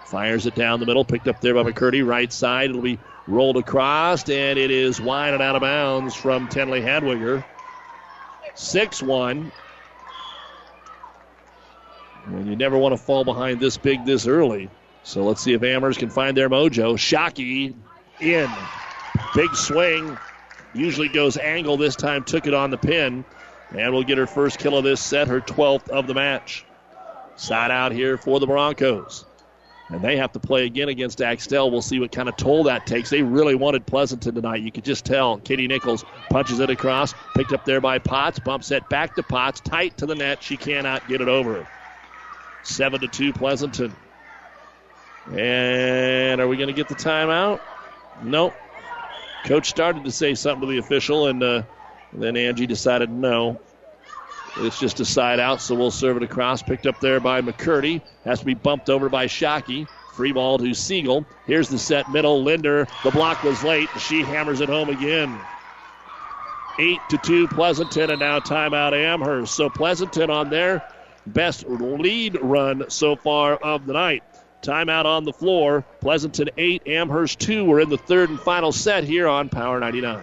fires 0.07 0.47
it 0.47 0.55
down 0.55 0.81
the 0.81 0.87
middle, 0.87 1.05
picked 1.05 1.29
up 1.29 1.41
there 1.41 1.55
by 1.55 1.63
McCurdy, 1.63 2.07
right 2.07 2.33
side. 2.33 2.71
It'll 2.71 2.83
be 2.83 2.99
rolled 3.27 3.57
across, 3.57 4.29
and 4.29 4.59
it 4.59 4.71
is 4.71 5.01
wide 5.01 5.35
and 5.35 5.43
out 5.43 5.57
of 5.57 5.63
bounds 5.63 6.15
from 6.15 6.49
Tenley 6.49 6.83
Hadwiger. 6.83 7.45
6 8.57 9.03
1. 9.03 9.53
And 12.27 12.49
you 12.49 12.57
never 12.57 12.77
want 12.77 12.93
to 12.93 13.03
fall 13.03 13.25
behind 13.25 13.61
this 13.61 13.77
big 13.77 14.05
this 14.05 14.27
early. 14.27 14.69
So 15.05 15.25
let's 15.25 15.41
see 15.41 15.53
if 15.53 15.63
Amherst 15.63 16.01
can 16.01 16.11
find 16.11 16.37
their 16.37 16.51
mojo. 16.51 16.95
Shockey 16.97 17.75
in. 18.21 18.51
Big 19.35 19.55
swing. 19.55 20.19
Usually 20.75 21.09
goes 21.09 21.37
angle. 21.37 21.77
This 21.77 21.95
time 21.95 22.25
took 22.25 22.47
it 22.47 22.55
on 22.55 22.71
the 22.71 22.79
pin. 22.79 23.25
And 23.77 23.93
will 23.93 24.03
get 24.03 24.19
her 24.19 24.27
first 24.27 24.59
kill 24.59 24.77
of 24.77 24.85
this 24.85 25.01
set, 25.01 25.29
her 25.29 25.41
12th 25.41 25.89
of 25.89 26.07
the 26.07 26.15
match. 26.15 26.65
Side 27.37 27.71
out 27.71 27.93
here 27.93 28.17
for 28.17 28.41
the 28.41 28.47
Broncos. 28.47 29.25
And 29.89 30.03
they 30.03 30.17
have 30.17 30.33
to 30.33 30.41
play 30.41 30.67
again 30.67 30.89
against 30.89 31.23
Axtell. 31.23 31.71
We'll 31.71 31.81
see 31.81 32.01
what 32.01 32.11
kind 32.11 32.29
of 32.29 32.37
toll 32.37 32.65
that 32.65 32.87
takes. 32.87 33.09
They 33.09 33.23
really 33.23 33.55
wanted 33.55 33.87
Pleasanton 33.87 34.35
tonight. 34.35 34.63
You 34.63 34.73
could 34.73 34.85
just 34.85 35.05
tell. 35.05 35.39
Katie 35.39 35.69
Nichols 35.69 36.05
punches 36.29 36.59
it 36.59 36.71
across, 36.71 37.15
picked 37.37 37.53
up 37.53 37.65
there 37.65 37.81
by 37.81 37.99
Potts, 37.99 38.41
bumps 38.41 38.73
it 38.73 38.89
back 38.89 39.15
to 39.15 39.23
Potts, 39.23 39.61
tight 39.61 39.97
to 39.99 40.07
the 40.07 40.17
net. 40.17 40.43
She 40.43 40.57
cannot 40.57 41.07
get 41.07 41.21
it 41.21 41.29
over. 41.29 41.69
Seven 42.65 43.01
to 43.01 43.07
two, 43.07 43.33
Pleasanton. 43.33 43.95
And 45.33 46.41
are 46.41 46.49
we 46.49 46.57
going 46.57 46.69
to 46.69 46.73
get 46.73 46.89
the 46.89 46.95
timeout? 46.95 47.61
Nope. 48.23 48.55
Coach 49.45 49.69
started 49.69 50.05
to 50.05 50.11
say 50.11 50.35
something 50.35 50.63
to 50.63 50.73
the 50.73 50.79
official, 50.79 51.29
and 51.29 51.41
uh, 51.43 51.63
then 52.13 52.37
Angie 52.37 52.67
decided 52.67 53.11
no. 53.11 53.61
It's 54.59 54.79
just 54.81 55.01
a 55.01 55.05
side 55.05 55.39
out, 55.39 55.61
so 55.61 55.75
we'll 55.75 55.91
serve 55.91 56.17
it 56.17 56.23
across. 56.23 56.63
Picked 56.63 56.87
up 56.87 57.01
there 57.01 57.21
by 57.21 57.43
McCurdy. 57.43 58.01
Has 58.25 58.41
to 58.41 58.47
be 58.47 58.55
bumped 58.55 58.89
over 58.89 59.09
by 59.09 59.27
Shockey. 59.27 59.87
Free 60.15 60.33
ball 60.33 60.59
to 60.59 60.73
Siegel. 60.73 61.27
Here's 61.47 61.69
the 61.69 61.79
set 61.79 62.11
middle. 62.11 62.43
Linder. 62.43 62.87
The 63.05 63.11
block 63.11 63.43
was 63.43 63.63
late. 63.63 63.91
She 63.99 64.23
hammers 64.23 64.61
it 64.61 64.69
home 64.69 64.89
again. 64.89 65.39
8 66.79 66.99
to 67.11 67.19
2 67.19 67.49
Pleasanton, 67.49 68.11
and 68.11 68.21
now 68.21 68.41
timeout 68.41 68.93
Amherst. 68.93 69.55
So 69.55 69.69
Pleasanton 69.69 70.31
on 70.31 70.49
their 70.49 70.83
best 71.27 71.67
lead 71.69 72.39
run 72.41 72.89
so 72.89 73.17
far 73.17 73.57
of 73.57 73.87
the 73.87 73.93
night. 73.93 74.23
Timeout 74.63 75.05
on 75.05 75.25
the 75.25 75.33
floor. 75.33 75.85
Pleasanton 76.01 76.51
8, 76.57 76.87
Amherst 76.87 77.39
2. 77.41 77.65
We're 77.65 77.81
in 77.81 77.91
the 77.91 77.99
third 77.99 78.31
and 78.31 78.41
final 78.41 78.73
set 78.73 79.05
here 79.05 79.29
on 79.29 79.49
Power 79.49 79.81
99. 79.81 80.23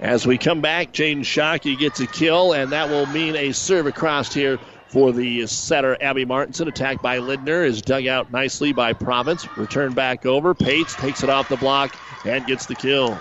As 0.00 0.26
we 0.26 0.38
come 0.38 0.60
back, 0.60 0.92
Jaden 0.92 1.20
Shockey 1.20 1.76
gets 1.76 1.98
a 1.98 2.06
kill, 2.06 2.52
and 2.52 2.70
that 2.70 2.88
will 2.88 3.06
mean 3.06 3.34
a 3.34 3.50
serve 3.50 3.86
across 3.86 4.32
here 4.32 4.58
for 4.88 5.10
the 5.10 5.44
setter, 5.48 5.96
Abby 6.00 6.24
Martinson. 6.24 6.68
Attacked 6.68 7.02
by 7.02 7.18
Linder 7.18 7.64
is 7.64 7.82
dug 7.82 8.06
out 8.06 8.30
nicely 8.30 8.72
by 8.72 8.92
Province. 8.92 9.48
Return 9.56 9.92
back 9.94 10.24
over. 10.24 10.54
Pates 10.54 10.94
takes 10.94 11.24
it 11.24 11.30
off 11.30 11.48
the 11.48 11.56
block 11.56 11.96
and 12.24 12.46
gets 12.46 12.66
the 12.66 12.76
kill. 12.76 13.18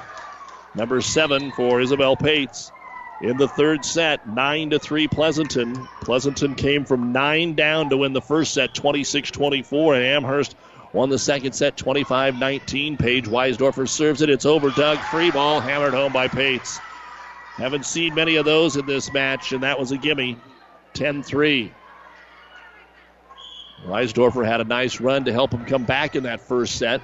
Number 0.75 1.01
seven 1.01 1.51
for 1.51 1.81
Isabel 1.81 2.15
Pates. 2.15 2.71
In 3.21 3.37
the 3.37 3.47
third 3.47 3.83
set, 3.83 4.27
9 4.27 4.69
to 4.69 4.77
3 4.77 5.07
Pleasanton. 5.07 5.87
Pleasanton 6.01 6.53
came 6.53 6.85
from 6.85 7.11
9 7.11 7.55
down 7.55 7.89
to 7.89 7.97
win 7.97 8.13
the 8.13 8.21
first 8.21 8.53
set, 8.53 8.75
26 8.75 9.31
24, 9.31 9.95
and 9.95 10.05
Amherst 10.05 10.55
Won 10.93 11.09
the 11.09 11.19
second 11.19 11.53
set 11.53 11.75
25 11.75 12.39
19. 12.39 12.97
Paige 12.97 13.25
Weisdorfer 13.25 13.87
serves 13.87 14.21
it. 14.21 14.29
It's 14.29 14.45
over. 14.45 14.69
Dug. 14.69 14.97
Free 14.99 15.31
ball 15.31 15.59
hammered 15.59 15.93
home 15.93 16.13
by 16.13 16.27
Pates. 16.27 16.79
Haven't 17.55 17.85
seen 17.85 18.15
many 18.15 18.35
of 18.37 18.45
those 18.45 18.77
in 18.77 18.85
this 18.85 19.11
match, 19.11 19.51
and 19.51 19.63
that 19.63 19.79
was 19.79 19.91
a 19.91 19.97
gimme. 19.97 20.37
10 20.93 21.23
3. 21.23 21.71
Weisdorfer 23.85 24.45
had 24.45 24.61
a 24.61 24.63
nice 24.63 24.99
run 25.01 25.25
to 25.25 25.33
help 25.33 25.51
him 25.51 25.65
come 25.65 25.83
back 25.83 26.15
in 26.15 26.23
that 26.23 26.39
first 26.39 26.77
set. 26.77 27.01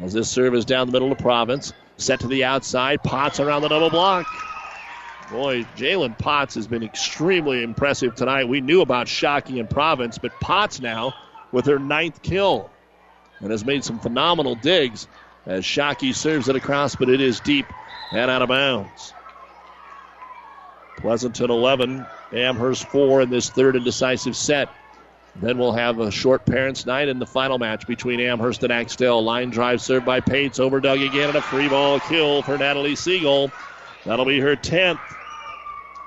As 0.00 0.12
this 0.12 0.28
serve 0.30 0.54
is 0.54 0.64
down 0.64 0.86
the 0.86 0.92
middle 0.92 1.12
of 1.12 1.18
Province. 1.18 1.72
Set 1.98 2.20
to 2.20 2.26
the 2.26 2.44
outside. 2.44 3.02
Potts 3.02 3.38
around 3.38 3.62
the 3.62 3.68
double 3.68 3.90
block. 3.90 4.26
Boy, 5.30 5.64
Jalen 5.76 6.16
Potts 6.18 6.54
has 6.54 6.66
been 6.66 6.82
extremely 6.82 7.62
impressive 7.62 8.14
tonight. 8.14 8.48
We 8.48 8.60
knew 8.62 8.80
about 8.80 9.08
Shockey 9.08 9.60
and 9.60 9.68
Province, 9.68 10.16
but 10.16 10.32
Potts 10.40 10.80
now 10.80 11.14
with 11.52 11.66
her 11.66 11.78
ninth 11.78 12.22
kill 12.22 12.70
and 13.40 13.50
has 13.50 13.64
made 13.64 13.84
some 13.84 13.98
phenomenal 13.98 14.54
digs 14.54 15.06
as 15.46 15.64
Shockey 15.64 16.14
serves 16.14 16.48
it 16.48 16.56
across, 16.56 16.96
but 16.96 17.08
it 17.08 17.20
is 17.20 17.40
deep 17.40 17.66
and 18.12 18.30
out 18.30 18.42
of 18.42 18.48
bounds. 18.48 19.14
Pleasanton 20.98 21.50
11, 21.50 22.04
Amherst 22.32 22.88
4 22.88 23.22
in 23.22 23.30
this 23.30 23.50
third 23.50 23.76
and 23.76 23.84
decisive 23.84 24.36
set. 24.36 24.68
Then 25.36 25.56
we'll 25.56 25.72
have 25.72 26.00
a 26.00 26.10
short 26.10 26.44
parents' 26.44 26.84
night 26.84 27.08
in 27.08 27.20
the 27.20 27.26
final 27.26 27.58
match 27.58 27.86
between 27.86 28.18
Amherst 28.18 28.64
and 28.64 28.72
Axtell. 28.72 29.22
Line 29.22 29.50
drive 29.50 29.80
served 29.80 30.04
by 30.04 30.18
Pates. 30.20 30.58
Over 30.58 30.80
dug 30.80 31.00
again, 31.00 31.28
and 31.28 31.36
a 31.36 31.42
free 31.42 31.68
ball 31.68 32.00
kill 32.00 32.42
for 32.42 32.58
Natalie 32.58 32.96
Siegel. 32.96 33.52
That'll 34.04 34.24
be 34.24 34.40
her 34.40 34.56
10th. 34.56 34.98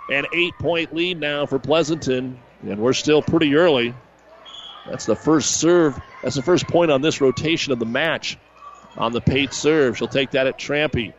An 0.09 0.25
eight 0.33 0.53
point 0.59 0.93
lead 0.93 1.19
now 1.19 1.45
for 1.45 1.59
Pleasanton, 1.59 2.39
and 2.63 2.79
we're 2.79 2.91
still 2.91 3.21
pretty 3.21 3.55
early. 3.55 3.93
That's 4.87 5.05
the 5.05 5.15
first 5.15 5.57
serve. 5.57 5.99
That's 6.23 6.35
the 6.35 6.41
first 6.41 6.67
point 6.67 6.91
on 6.91 7.01
this 7.01 7.21
rotation 7.21 7.73
of 7.73 7.79
the 7.79 7.85
match 7.85 8.37
on 8.97 9.13
the 9.13 9.21
Pate 9.21 9.53
serve. 9.53 9.97
She'll 9.97 10.07
take 10.07 10.31
that 10.31 10.47
at 10.47 10.57
Trampy. 10.57 11.13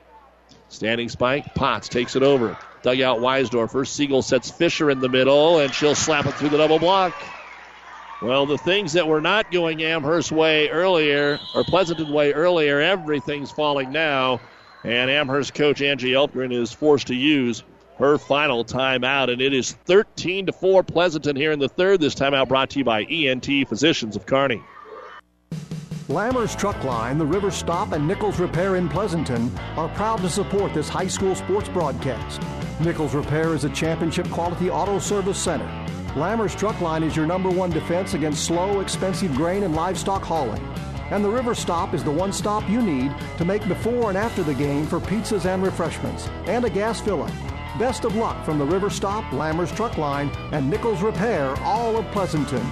Standing 0.69 1.09
spike. 1.09 1.55
Potts 1.55 1.89
takes 1.89 2.17
it 2.17 2.23
over. 2.23 2.57
Dugout 2.83 3.21
Weisdorfer. 3.21 3.87
Siegel 3.87 4.23
sets 4.23 4.51
Fisher 4.51 4.91
in 4.91 5.01
the 5.01 5.09
middle, 5.09 5.59
and 5.59 5.73
she'll 5.73 5.95
slap 5.95 6.27
it 6.27 6.35
through 6.35 6.49
the 6.49 6.59
double 6.59 6.79
block. 6.79 7.15
Well, 8.21 8.47
the 8.47 8.59
things 8.59 8.93
that 8.93 9.07
were 9.07 9.21
not 9.21 9.51
going 9.51 9.83
Amherst 9.83 10.33
way 10.33 10.69
earlier, 10.69 11.41
or 11.55 11.65
Pleasanton 11.65 12.13
way 12.13 12.33
earlier, 12.33 12.81
everything's 12.81 13.51
falling 13.51 13.93
now. 13.93 14.41
And 14.85 15.11
Amherst 15.11 15.55
coach 15.55 15.83
Angie 15.83 16.13
Elkgren 16.13 16.53
is 16.53 16.73
forced 16.73 17.09
to 17.09 17.15
use 17.15 17.63
her 18.03 18.19
final 18.19 18.65
timeout, 18.65 19.33
and 19.33 19.41
it 19.41 19.55
is 19.55 19.73
13 19.73 20.47
to 20.47 20.53
4 20.53 20.83
Pleasanton 20.83 21.37
here 21.37 21.53
in 21.53 21.61
the 21.61 21.69
third. 21.69 22.01
This 22.01 22.15
timeout 22.15 22.49
brought 22.49 22.71
to 22.71 22.81
you 22.81 22.85
by 22.85 23.05
ENT 23.05 23.47
Physicians 23.69 24.17
of 24.17 24.27
Kearney. 24.27 24.61
Lammers 26.09 26.59
Truck 26.59 26.83
Line, 26.83 27.17
the 27.17 27.25
River 27.25 27.51
Stop, 27.51 27.93
and 27.93 28.07
Nichols 28.07 28.41
Repair 28.41 28.75
in 28.75 28.89
Pleasanton 28.89 29.57
are 29.77 29.89
proud 29.91 30.19
to 30.19 30.29
support 30.29 30.75
this 30.75 30.89
high 30.89 31.07
school 31.07 31.37
sports 31.37 31.69
broadcast. 31.69 32.43
Nichols 32.81 33.15
Repair 33.15 33.55
is 33.55 33.65
a 33.65 33.71
championship 33.71 34.29
quality 34.31 34.69
auto 34.69 34.99
service 34.99 35.39
center. 35.39 35.67
Lammers 36.15 36.59
Truck 36.59 36.81
Line 36.81 37.05
is 37.05 37.15
your 37.15 37.27
number 37.27 37.51
one 37.51 37.71
defense 37.71 38.15
against 38.15 38.45
slow, 38.45 38.81
expensive 38.81 39.33
grain 39.37 39.63
and 39.63 39.77
livestock 39.77 40.23
hauling. 40.23 40.63
And 41.13 41.25
the 41.25 41.31
River 41.31 41.55
Stop 41.55 41.95
is 41.95 42.03
the 42.03 42.11
one 42.11 42.33
stop 42.33 42.69
you 42.69 42.83
need 42.83 43.15
to 43.39 43.45
make 43.45 43.67
before 43.69 44.09
and 44.09 44.19
after 44.19 44.43
the 44.43 44.55
game 44.55 44.87
for 44.87 44.99
pizzas 44.99 45.47
and 45.47 45.63
refreshments 45.63 46.29
and 46.47 46.65
a 46.65 46.71
gas 46.71 47.01
fill 47.01 47.23
up. 47.23 47.52
Best 47.83 48.05
of 48.05 48.15
luck 48.15 48.45
from 48.45 48.61
the 48.61 48.65
River 48.65 48.89
Stop, 48.89 49.25
Lammers 49.33 49.75
Truck 49.75 49.99
Line, 49.99 50.31
and 50.53 50.71
Nichols 50.71 51.03
Repair, 51.03 51.53
all 51.65 51.97
of 51.97 52.07
Pleasanton. 52.13 52.65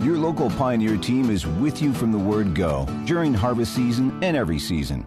Your 0.00 0.18
local 0.18 0.50
Pioneer 0.50 0.96
team 0.96 1.30
is 1.30 1.46
with 1.46 1.80
you 1.80 1.92
from 1.94 2.10
the 2.10 2.18
word 2.18 2.56
go 2.56 2.84
during 3.04 3.32
harvest 3.32 3.76
season 3.76 4.18
and 4.24 4.36
every 4.36 4.58
season. 4.58 5.06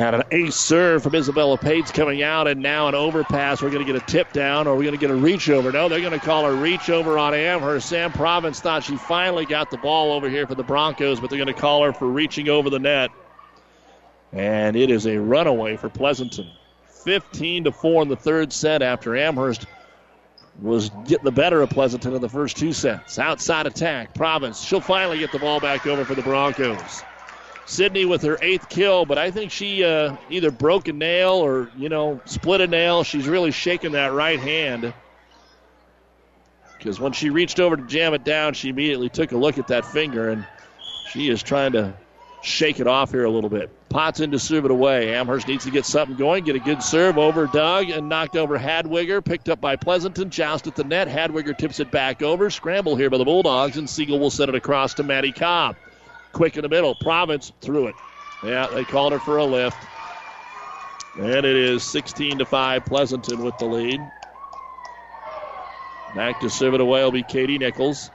Had 0.00 0.14
an 0.14 0.22
ace 0.30 0.56
serve 0.56 1.02
from 1.02 1.14
Isabella 1.14 1.58
Pates 1.58 1.92
coming 1.92 2.22
out, 2.22 2.48
and 2.48 2.62
now 2.62 2.88
an 2.88 2.94
overpass. 2.94 3.60
We're 3.60 3.68
going 3.68 3.84
to 3.84 3.92
get 3.92 4.02
a 4.02 4.06
tip 4.06 4.32
down, 4.32 4.66
or 4.66 4.74
we're 4.74 4.84
going 4.84 4.94
to 4.94 4.98
get 4.98 5.10
a 5.10 5.14
reach 5.14 5.50
over. 5.50 5.70
No, 5.70 5.90
they're 5.90 6.00
going 6.00 6.18
to 6.18 6.24
call 6.24 6.46
a 6.46 6.54
reach 6.54 6.88
over 6.88 7.18
on 7.18 7.34
Amherst. 7.34 7.86
Sam 7.86 8.10
Province 8.10 8.60
thought 8.60 8.82
she 8.82 8.96
finally 8.96 9.44
got 9.44 9.70
the 9.70 9.76
ball 9.76 10.12
over 10.12 10.30
here 10.30 10.46
for 10.46 10.54
the 10.54 10.62
Broncos, 10.62 11.20
but 11.20 11.28
they're 11.28 11.36
going 11.36 11.54
to 11.54 11.60
call 11.60 11.84
her 11.84 11.92
for 11.92 12.06
reaching 12.06 12.48
over 12.48 12.70
the 12.70 12.78
net. 12.78 13.10
And 14.32 14.74
it 14.74 14.90
is 14.90 15.06
a 15.06 15.18
runaway 15.18 15.76
for 15.76 15.90
Pleasanton. 15.90 16.50
15 17.04 17.64
to 17.64 17.70
4 17.70 18.00
in 18.00 18.08
the 18.08 18.16
third 18.16 18.54
set 18.54 18.80
after 18.80 19.18
Amherst 19.18 19.66
was 20.62 20.88
getting 21.06 21.24
the 21.24 21.30
better 21.30 21.60
of 21.60 21.68
Pleasanton 21.68 22.14
in 22.14 22.22
the 22.22 22.28
first 22.30 22.56
two 22.56 22.72
sets. 22.72 23.18
Outside 23.18 23.66
attack, 23.66 24.14
Province. 24.14 24.62
She'll 24.62 24.80
finally 24.80 25.18
get 25.18 25.30
the 25.30 25.38
ball 25.38 25.60
back 25.60 25.86
over 25.86 26.06
for 26.06 26.14
the 26.14 26.22
Broncos. 26.22 27.02
Sydney 27.70 28.04
with 28.04 28.22
her 28.22 28.36
eighth 28.42 28.68
kill, 28.68 29.06
but 29.06 29.16
I 29.16 29.30
think 29.30 29.52
she 29.52 29.84
uh, 29.84 30.16
either 30.28 30.50
broke 30.50 30.88
a 30.88 30.92
nail 30.92 31.34
or, 31.34 31.70
you 31.76 31.88
know, 31.88 32.20
split 32.24 32.60
a 32.60 32.66
nail. 32.66 33.04
She's 33.04 33.28
really 33.28 33.52
shaking 33.52 33.92
that 33.92 34.12
right 34.12 34.40
hand. 34.40 34.92
Because 36.76 36.98
when 36.98 37.12
she 37.12 37.30
reached 37.30 37.60
over 37.60 37.76
to 37.76 37.82
jam 37.86 38.12
it 38.12 38.24
down, 38.24 38.54
she 38.54 38.70
immediately 38.70 39.08
took 39.08 39.30
a 39.30 39.36
look 39.36 39.56
at 39.56 39.68
that 39.68 39.84
finger, 39.84 40.30
and 40.30 40.44
she 41.10 41.28
is 41.28 41.44
trying 41.44 41.72
to 41.72 41.94
shake 42.42 42.80
it 42.80 42.88
off 42.88 43.12
here 43.12 43.24
a 43.24 43.30
little 43.30 43.50
bit. 43.50 43.70
Potts 43.88 44.18
in 44.18 44.32
to 44.32 44.38
serve 44.40 44.64
it 44.64 44.72
away. 44.72 45.14
Amherst 45.14 45.46
needs 45.46 45.64
to 45.64 45.70
get 45.70 45.84
something 45.84 46.16
going, 46.16 46.42
get 46.42 46.56
a 46.56 46.60
good 46.60 46.82
serve 46.82 47.18
over 47.18 47.46
dug, 47.46 47.90
and 47.90 48.08
knocked 48.08 48.34
over 48.34 48.58
Hadwiger. 48.58 49.24
Picked 49.24 49.48
up 49.48 49.60
by 49.60 49.76
Pleasanton, 49.76 50.30
joust 50.30 50.66
at 50.66 50.74
the 50.74 50.82
net. 50.84 51.06
Hadwiger 51.06 51.56
tips 51.56 51.78
it 51.78 51.92
back 51.92 52.20
over. 52.20 52.50
Scramble 52.50 52.96
here 52.96 53.10
by 53.10 53.18
the 53.18 53.24
Bulldogs, 53.24 53.76
and 53.76 53.88
Siegel 53.88 54.18
will 54.18 54.30
set 54.30 54.48
it 54.48 54.56
across 54.56 54.94
to 54.94 55.04
Maddie 55.04 55.32
Cobb. 55.32 55.76
Quick 56.32 56.56
in 56.56 56.62
the 56.62 56.68
middle. 56.68 56.94
Province 56.94 57.52
threw 57.60 57.86
it. 57.86 57.94
Yeah, 58.42 58.66
they 58.68 58.84
called 58.84 59.12
her 59.12 59.18
for 59.18 59.38
a 59.38 59.44
lift. 59.44 59.76
And 61.18 61.44
it 61.44 61.44
is 61.44 61.82
16 61.82 62.38
to 62.38 62.46
5, 62.46 62.84
Pleasanton 62.84 63.42
with 63.42 63.58
the 63.58 63.66
lead. 63.66 64.00
Back 66.14 66.40
to 66.40 66.50
serve 66.50 66.74
it 66.74 66.80
away 66.80 67.02
will 67.02 67.12
be 67.12 67.22
Katie 67.22 67.58
Nichols. 67.58 68.10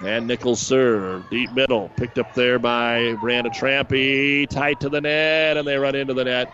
And 0.00 0.26
Nichols 0.26 0.60
serve. 0.60 1.28
Deep 1.30 1.50
middle. 1.52 1.88
Picked 1.96 2.18
up 2.18 2.34
there 2.34 2.58
by 2.58 3.14
Brianna 3.14 3.52
Trampy. 3.52 4.48
Tight 4.48 4.80
to 4.80 4.88
the 4.88 5.00
net, 5.00 5.56
and 5.56 5.66
they 5.66 5.76
run 5.76 5.94
into 5.94 6.14
the 6.14 6.24
net. 6.24 6.52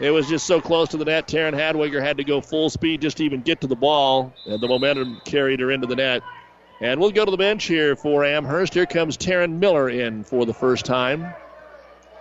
It 0.00 0.10
was 0.10 0.28
just 0.28 0.46
so 0.46 0.60
close 0.60 0.88
to 0.90 0.96
the 0.96 1.04
net. 1.04 1.26
Taryn 1.26 1.54
Hadwiger 1.54 2.00
had 2.00 2.16
to 2.18 2.24
go 2.24 2.40
full 2.40 2.70
speed 2.70 3.00
just 3.00 3.16
to 3.16 3.24
even 3.24 3.40
get 3.40 3.60
to 3.62 3.66
the 3.66 3.74
ball, 3.74 4.32
and 4.46 4.60
the 4.60 4.68
momentum 4.68 5.20
carried 5.24 5.58
her 5.58 5.72
into 5.72 5.88
the 5.88 5.96
net. 5.96 6.22
And 6.80 7.00
we'll 7.00 7.10
go 7.10 7.24
to 7.24 7.30
the 7.30 7.36
bench 7.36 7.64
here 7.64 7.96
for 7.96 8.24
Amherst. 8.24 8.74
Here 8.74 8.86
comes 8.86 9.16
Taryn 9.16 9.58
Miller 9.58 9.88
in 9.88 10.22
for 10.22 10.46
the 10.46 10.54
first 10.54 10.84
time. 10.84 11.34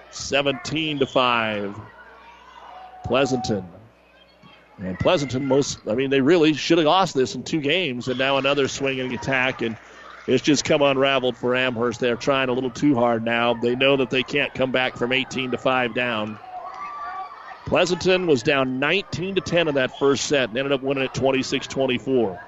17 0.10 1.00
to 1.00 1.06
5. 1.06 1.80
Pleasanton. 3.04 3.68
And 4.84 4.98
Pleasanton 4.98 5.48
most 5.48 5.80
I 5.88 5.96
mean 5.96 6.10
they 6.10 6.22
really 6.22 6.54
should 6.54 6.78
have 6.78 6.88
lost 6.88 7.16
this 7.16 7.36
in 7.36 7.44
two 7.44 7.62
games 7.62 8.08
and 8.08 8.18
now 8.18 8.38
another 8.38 8.68
swinging 8.68 9.14
attack 9.14 9.62
and 9.62 9.76
it's 10.28 10.44
just 10.44 10.66
come 10.66 10.82
unraveled 10.82 11.38
for 11.38 11.56
Amherst. 11.56 12.00
They're 12.00 12.18
trying 12.18 12.50
a 12.50 12.54
little 12.54 12.70
too 12.70 12.96
hard 12.96 13.24
now. 13.24 13.54
They 13.54 13.76
know 13.76 13.96
that 13.98 14.10
they 14.10 14.24
can't 14.24 14.54
come 14.54 14.72
back 14.72 14.98
from 14.98 15.14
18 15.14 15.52
to 15.52 15.58
5 15.58 15.94
down. 15.94 16.38
Pleasanton 17.66 18.28
was 18.28 18.44
down 18.44 18.80
19 18.80 19.36
to 19.36 19.42
10 19.42 19.70
in 19.70 19.76
that 19.76 19.98
first 19.98 20.26
set 20.26 20.50
and 20.50 20.58
ended 20.58 20.74
up 20.74 20.82
winning 20.82 21.04
it 21.04 21.14
26-24. 21.14 22.47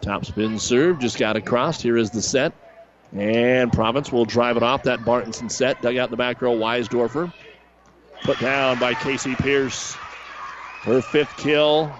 Top 0.00 0.24
spin 0.24 0.58
serve 0.58 0.98
just 0.98 1.18
got 1.18 1.36
across. 1.36 1.80
Here 1.80 1.96
is 1.96 2.10
the 2.10 2.22
set. 2.22 2.52
And 3.12 3.72
Province 3.72 4.12
will 4.12 4.24
drive 4.24 4.56
it 4.56 4.62
off 4.62 4.82
that 4.84 5.00
Martinson 5.00 5.48
set. 5.48 5.80
Dug 5.82 5.96
out 5.96 6.08
in 6.08 6.10
the 6.10 6.16
back 6.16 6.42
row, 6.42 6.56
Weisdorfer. 6.56 7.32
Put 8.22 8.38
down 8.40 8.78
by 8.78 8.94
Casey 8.94 9.34
Pierce. 9.36 9.94
Her 10.82 11.00
fifth 11.00 11.36
kill. 11.36 11.92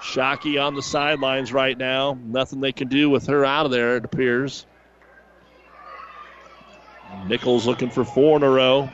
Shockey 0.00 0.62
on 0.62 0.74
the 0.74 0.82
sidelines 0.82 1.52
right 1.52 1.76
now. 1.76 2.18
Nothing 2.24 2.60
they 2.60 2.72
can 2.72 2.88
do 2.88 3.10
with 3.10 3.26
her 3.26 3.44
out 3.44 3.66
of 3.66 3.72
there, 3.72 3.96
it 3.96 4.04
appears. 4.04 4.64
Nichols 7.26 7.66
looking 7.66 7.90
for 7.90 8.04
four 8.04 8.36
in 8.36 8.42
a 8.42 8.50
row. 8.50 8.88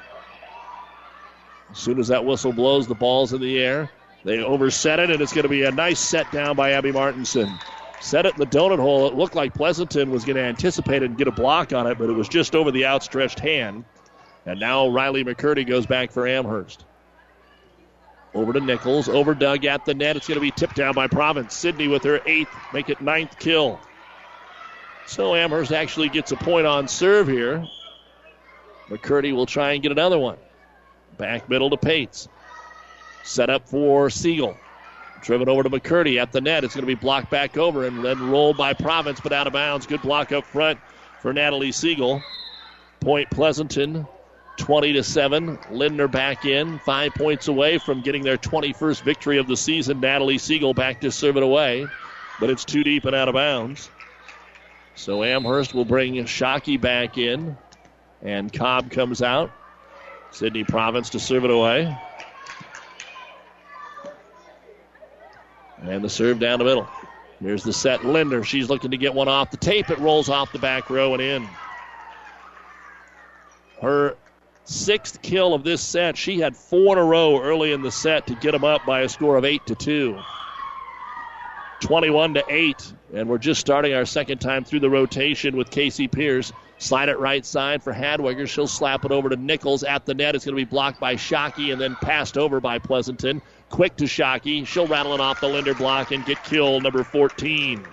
As 1.70 1.78
soon 1.78 1.98
as 1.98 2.08
that 2.08 2.24
whistle 2.24 2.52
blows, 2.52 2.86
the 2.86 2.94
ball's 2.94 3.32
in 3.32 3.40
the 3.40 3.58
air. 3.58 3.90
They 4.24 4.38
overset 4.38 5.00
it, 5.00 5.10
and 5.10 5.20
it's 5.20 5.32
going 5.32 5.42
to 5.42 5.48
be 5.48 5.64
a 5.64 5.70
nice 5.70 6.00
set 6.00 6.30
down 6.32 6.56
by 6.56 6.72
Abby 6.72 6.92
Martinson. 6.92 7.58
Set 8.00 8.26
it 8.26 8.34
in 8.34 8.38
the 8.38 8.46
donut 8.46 8.78
hole. 8.78 9.06
It 9.08 9.14
looked 9.14 9.34
like 9.34 9.54
Pleasanton 9.54 10.10
was 10.10 10.24
going 10.24 10.36
to 10.36 10.42
anticipate 10.42 11.02
it 11.02 11.06
and 11.06 11.18
get 11.18 11.28
a 11.28 11.32
block 11.32 11.72
on 11.72 11.86
it, 11.86 11.98
but 11.98 12.10
it 12.10 12.12
was 12.12 12.28
just 12.28 12.54
over 12.54 12.70
the 12.70 12.86
outstretched 12.86 13.40
hand. 13.40 13.84
And 14.46 14.60
now 14.60 14.88
Riley 14.88 15.24
McCurdy 15.24 15.66
goes 15.66 15.86
back 15.86 16.10
for 16.10 16.26
Amherst. 16.26 16.84
Over 18.34 18.52
to 18.52 18.60
Nichols. 18.60 19.08
Over 19.08 19.34
dug 19.34 19.64
at 19.64 19.84
the 19.84 19.94
net. 19.94 20.16
It's 20.16 20.26
going 20.26 20.36
to 20.36 20.40
be 20.40 20.50
tipped 20.50 20.74
down 20.74 20.94
by 20.94 21.06
Province. 21.06 21.54
Sydney 21.54 21.88
with 21.88 22.04
her 22.04 22.20
eighth, 22.26 22.54
make 22.72 22.90
it 22.90 23.00
ninth 23.00 23.38
kill. 23.38 23.80
So 25.06 25.34
Amherst 25.34 25.72
actually 25.72 26.08
gets 26.08 26.32
a 26.32 26.36
point 26.36 26.66
on 26.66 26.88
serve 26.88 27.28
here. 27.28 27.66
McCurdy 28.88 29.32
will 29.32 29.46
try 29.46 29.72
and 29.72 29.82
get 29.82 29.92
another 29.92 30.18
one. 30.18 30.36
Back 31.16 31.48
middle 31.48 31.70
to 31.70 31.76
Pates. 31.76 32.28
Set 33.22 33.48
up 33.48 33.68
for 33.68 34.10
Siegel. 34.10 34.58
Driven 35.24 35.48
over 35.48 35.62
to 35.62 35.70
McCurdy 35.70 36.20
at 36.20 36.32
the 36.32 36.42
net. 36.42 36.64
It's 36.64 36.74
going 36.74 36.82
to 36.82 36.86
be 36.86 36.94
blocked 36.94 37.30
back 37.30 37.56
over 37.56 37.86
and 37.86 38.04
then 38.04 38.30
rolled 38.30 38.58
by 38.58 38.74
Province, 38.74 39.20
but 39.20 39.32
out 39.32 39.46
of 39.46 39.54
bounds. 39.54 39.86
Good 39.86 40.02
block 40.02 40.32
up 40.32 40.44
front 40.44 40.78
for 41.20 41.32
Natalie 41.32 41.72
Siegel. 41.72 42.22
Point 43.00 43.30
Pleasanton, 43.30 44.06
20 44.58 44.92
to 44.92 45.02
7. 45.02 45.58
Linder 45.70 46.08
back 46.08 46.44
in, 46.44 46.78
five 46.80 47.14
points 47.14 47.48
away 47.48 47.78
from 47.78 48.02
getting 48.02 48.22
their 48.22 48.36
21st 48.36 49.02
victory 49.02 49.38
of 49.38 49.46
the 49.46 49.56
season. 49.56 50.00
Natalie 50.00 50.36
Siegel 50.36 50.74
back 50.74 51.00
to 51.00 51.10
serve 51.10 51.38
it 51.38 51.42
away, 51.42 51.86
but 52.38 52.50
it's 52.50 52.64
too 52.66 52.84
deep 52.84 53.06
and 53.06 53.16
out 53.16 53.28
of 53.28 53.34
bounds. 53.34 53.88
So 54.94 55.24
Amherst 55.24 55.72
will 55.72 55.86
bring 55.86 56.14
Shockey 56.24 56.78
back 56.78 57.16
in, 57.16 57.56
and 58.22 58.52
Cobb 58.52 58.90
comes 58.90 59.22
out. 59.22 59.50
Sydney 60.30 60.64
Province 60.64 61.10
to 61.10 61.20
serve 61.20 61.44
it 61.44 61.50
away. 61.50 61.96
And 65.84 66.02
the 66.02 66.08
serve 66.08 66.38
down 66.38 66.58
the 66.58 66.64
middle. 66.64 66.88
Here's 67.40 67.62
the 67.62 67.72
set. 67.72 68.04
Linder. 68.04 68.42
She's 68.42 68.70
looking 68.70 68.92
to 68.92 68.96
get 68.96 69.14
one 69.14 69.28
off 69.28 69.50
the 69.50 69.56
tape. 69.56 69.90
It 69.90 69.98
rolls 69.98 70.28
off 70.28 70.52
the 70.52 70.58
back 70.58 70.88
row 70.88 71.12
and 71.12 71.22
in. 71.22 71.48
Her 73.82 74.16
sixth 74.64 75.20
kill 75.20 75.52
of 75.52 75.62
this 75.62 75.82
set. 75.82 76.16
She 76.16 76.40
had 76.40 76.56
four 76.56 76.96
in 76.96 76.98
a 76.98 77.04
row 77.04 77.40
early 77.42 77.72
in 77.72 77.82
the 77.82 77.90
set 77.90 78.26
to 78.28 78.34
get 78.34 78.52
them 78.52 78.64
up 78.64 78.86
by 78.86 79.00
a 79.00 79.08
score 79.08 79.36
of 79.36 79.44
eight 79.44 79.66
to 79.66 79.74
two. 79.74 80.18
21 81.80 82.34
to 82.34 82.44
8. 82.48 82.92
And 83.14 83.28
we're 83.28 83.38
just 83.38 83.60
starting 83.60 83.92
our 83.92 84.06
second 84.06 84.38
time 84.38 84.64
through 84.64 84.80
the 84.80 84.88
rotation 84.88 85.56
with 85.56 85.70
Casey 85.70 86.08
Pierce. 86.08 86.50
Slide 86.78 87.10
it 87.10 87.18
right 87.18 87.44
side 87.44 87.82
for 87.82 87.92
Hadwiger. 87.92 88.48
She'll 88.48 88.66
slap 88.66 89.04
it 89.04 89.12
over 89.12 89.28
to 89.28 89.36
Nichols 89.36 89.84
at 89.84 90.06
the 90.06 90.14
net. 90.14 90.34
It's 90.34 90.44
going 90.44 90.56
to 90.56 90.64
be 90.64 90.68
blocked 90.68 90.98
by 90.98 91.14
Shockey 91.16 91.72
and 91.72 91.80
then 91.80 91.96
passed 91.96 92.38
over 92.38 92.60
by 92.60 92.78
Pleasanton. 92.78 93.42
Quick 93.70 93.96
to 93.96 94.04
Shockey. 94.04 94.66
She'll 94.66 94.86
rattle 94.86 95.14
it 95.14 95.20
off 95.20 95.40
the 95.40 95.48
Linder 95.48 95.74
block 95.74 96.12
and 96.12 96.24
get 96.24 96.42
kill 96.44 96.80
number 96.80 97.02
14. 97.02 97.84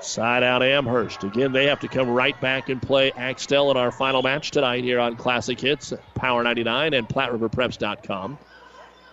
Side 0.00 0.42
out 0.42 0.62
Amherst. 0.62 1.24
Again, 1.24 1.52
they 1.52 1.66
have 1.66 1.80
to 1.80 1.88
come 1.88 2.08
right 2.08 2.38
back 2.40 2.68
and 2.68 2.80
play 2.80 3.12
Axtell 3.12 3.70
in 3.70 3.76
our 3.76 3.92
final 3.92 4.22
match 4.22 4.50
tonight 4.50 4.82
here 4.82 4.98
on 4.98 5.16
Classic 5.16 5.60
Hits, 5.60 5.92
Power 6.14 6.42
99 6.42 6.94
and 6.94 7.08
PlatteRiverPreps.com. 7.08 8.38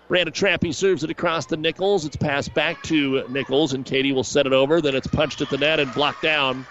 Brandon 0.07 0.33
Trampy 0.33 0.73
serves 0.73 1.03
it 1.03 1.09
across 1.09 1.45
the 1.45 1.57
Nichols. 1.57 2.05
It's 2.05 2.15
passed 2.15 2.53
back 2.53 2.81
to 2.83 3.27
Nichols, 3.27 3.73
and 3.73 3.85
Katie 3.85 4.13
will 4.13 4.23
set 4.23 4.45
it 4.45 4.53
over. 4.53 4.79
Then 4.79 4.95
it's 4.95 5.07
punched 5.07 5.41
at 5.41 5.49
the 5.49 5.57
net 5.57 5.81
and 5.81 5.93
blocked 5.93 6.21
down. 6.21 6.65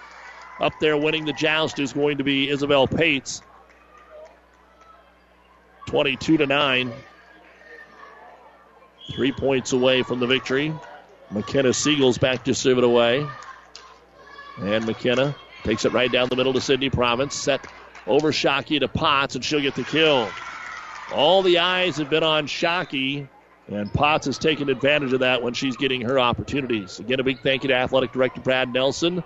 Up 0.59 0.73
there 0.81 0.97
winning 0.97 1.25
the 1.25 1.33
joust 1.33 1.77
is 1.77 1.93
going 1.93 2.17
to 2.17 2.23
be 2.23 2.49
Isabel 2.49 2.87
Pates. 2.87 3.43
22 5.85 6.37
to 6.37 6.47
9. 6.47 6.91
Three 9.11 9.31
points 9.31 9.73
away 9.73 10.03
from 10.03 10.19
the 10.19 10.27
victory. 10.27 10.73
McKenna 11.31 11.73
Siegel's 11.73 12.17
back 12.17 12.45
to 12.45 12.53
serve 12.53 12.77
it 12.77 12.83
away. 12.83 13.25
And 14.59 14.85
McKenna 14.85 15.35
takes 15.63 15.85
it 15.85 15.93
right 15.93 16.11
down 16.11 16.29
the 16.29 16.35
middle 16.35 16.53
to 16.53 16.61
Sydney 16.61 16.89
Province. 16.89 17.35
Set 17.35 17.65
over 18.05 18.31
Shockey 18.31 18.79
to 18.79 18.87
Potts, 18.87 19.35
and 19.35 19.43
she'll 19.43 19.61
get 19.61 19.75
the 19.75 19.83
kill. 19.83 20.29
All 21.13 21.41
the 21.41 21.59
eyes 21.59 21.97
have 21.97 22.09
been 22.09 22.23
on 22.23 22.47
Shockey, 22.47 23.27
and 23.67 23.93
Potts 23.93 24.25
has 24.25 24.37
taken 24.37 24.69
advantage 24.69 25.13
of 25.13 25.19
that 25.21 25.41
when 25.41 25.53
she's 25.53 25.77
getting 25.77 26.01
her 26.01 26.19
opportunities. 26.19 26.99
Again, 26.99 27.19
a 27.19 27.23
big 27.23 27.41
thank 27.41 27.63
you 27.63 27.69
to 27.69 27.75
Athletic 27.75 28.11
Director 28.11 28.41
Brad 28.41 28.73
Nelson, 28.73 29.23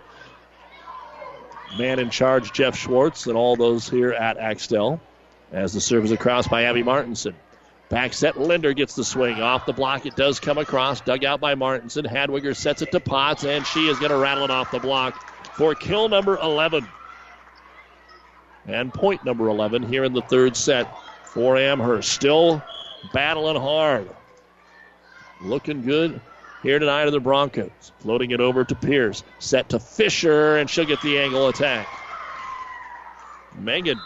man 1.78 2.00
in 2.00 2.10
charge 2.10 2.52
Jeff 2.52 2.76
Schwartz, 2.76 3.28
and 3.28 3.38
all 3.38 3.56
those 3.56 3.90
here 3.90 4.12
at 4.12 4.38
Axtell. 4.38 5.00
As 5.52 5.74
the 5.74 5.82
serve 5.82 6.06
is 6.06 6.12
across 6.12 6.48
by 6.48 6.64
Abby 6.64 6.82
Martinson. 6.82 7.36
Back 7.92 8.14
set, 8.14 8.40
Linder 8.40 8.74
gets 8.74 8.96
the 8.96 9.04
swing 9.04 9.42
off 9.42 9.66
the 9.66 9.74
block. 9.74 10.06
It 10.06 10.16
does 10.16 10.40
come 10.40 10.58
across, 10.58 11.02
dug 11.02 11.26
out 11.26 11.42
by 11.42 11.56
Martinson. 11.56 12.06
Hadwiger 12.06 12.56
sets 12.56 12.82
it 12.82 12.90
to 12.94 13.02
Potts, 13.02 13.44
and 13.44 13.68
she 13.68 13.90
is 13.90 14.00
going 14.00 14.12
to 14.12 14.18
rattle 14.18 14.46
it 14.46 14.50
off 14.50 14.72
the 14.72 14.80
block 14.80 15.22
for 15.58 15.76
kill 15.76 16.08
number 16.08 16.38
11. 16.38 16.88
And 18.66 18.94
point 18.94 19.26
number 19.26 19.50
11 19.50 19.84
here 19.84 20.06
in 20.06 20.14
the 20.14 20.22
third 20.22 20.56
set 20.56 20.88
for 21.26 21.58
Amherst. 21.58 22.10
Still 22.10 22.64
battling 23.12 23.60
hard. 23.60 24.10
Looking 25.42 25.82
good 25.82 26.22
here 26.64 26.80
tonight 26.80 27.08
are 27.08 27.12
the 27.12 27.20
Broncos. 27.20 27.92
Floating 28.00 28.32
it 28.32 28.40
over 28.40 28.64
to 28.64 28.74
Pierce. 28.74 29.22
Set 29.40 29.68
to 29.68 29.80
Fisher, 29.80 30.56
and 30.56 30.70
she'll 30.70 30.86
get 30.86 31.02
the 31.02 31.20
angle 31.20 31.50
attack. 31.50 31.90
Megan 33.54 34.00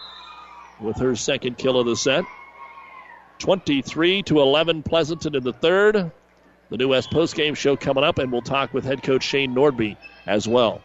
with 0.79 0.97
her 0.97 1.15
second 1.15 1.59
kill 1.59 1.79
of 1.79 1.85
the 1.85 1.95
set. 1.95 2.25
23 3.39 4.23
to 4.23 4.39
11 4.39 4.83
Pleasanton 4.83 5.35
in 5.35 5.43
the 5.43 5.53
third. 5.53 6.11
The 6.69 6.77
New 6.77 6.89
West 6.89 7.11
postgame 7.11 7.55
show 7.55 7.75
coming 7.75 8.03
up, 8.03 8.17
and 8.17 8.31
we'll 8.31 8.41
talk 8.41 8.73
with 8.73 8.85
head 8.85 9.03
coach 9.03 9.23
Shane 9.23 9.53
Nordby 9.53 9.97
as 10.25 10.47
well. 10.47 10.81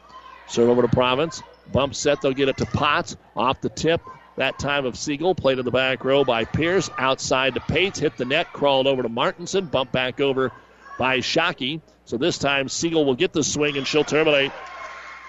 Serve 0.46 0.68
over 0.68 0.82
to 0.82 0.88
Province. 0.88 1.42
Bump 1.72 1.94
set, 1.94 2.20
they'll 2.20 2.32
get 2.32 2.48
it 2.48 2.56
to 2.58 2.66
Potts. 2.66 3.16
Off 3.36 3.60
the 3.60 3.68
tip, 3.68 4.02
that 4.36 4.58
time 4.58 4.84
of 4.84 4.96
Siegel. 4.96 5.34
Played 5.34 5.58
in 5.58 5.64
the 5.64 5.70
back 5.70 6.04
row 6.04 6.24
by 6.24 6.44
Pierce. 6.44 6.90
Outside 6.98 7.54
to 7.54 7.60
Pates. 7.60 7.98
Hit 7.98 8.16
the 8.16 8.24
net, 8.24 8.52
crawled 8.52 8.86
over 8.86 9.02
to 9.02 9.08
Martinson. 9.08 9.66
Bump 9.66 9.92
back 9.92 10.20
over 10.20 10.50
by 10.98 11.18
Shockey. 11.18 11.80
So 12.04 12.16
this 12.16 12.38
time 12.38 12.68
Siegel 12.68 13.04
will 13.04 13.14
get 13.14 13.32
the 13.32 13.44
swing 13.44 13.76
and 13.76 13.86
she'll 13.86 14.04
terminate. 14.04 14.52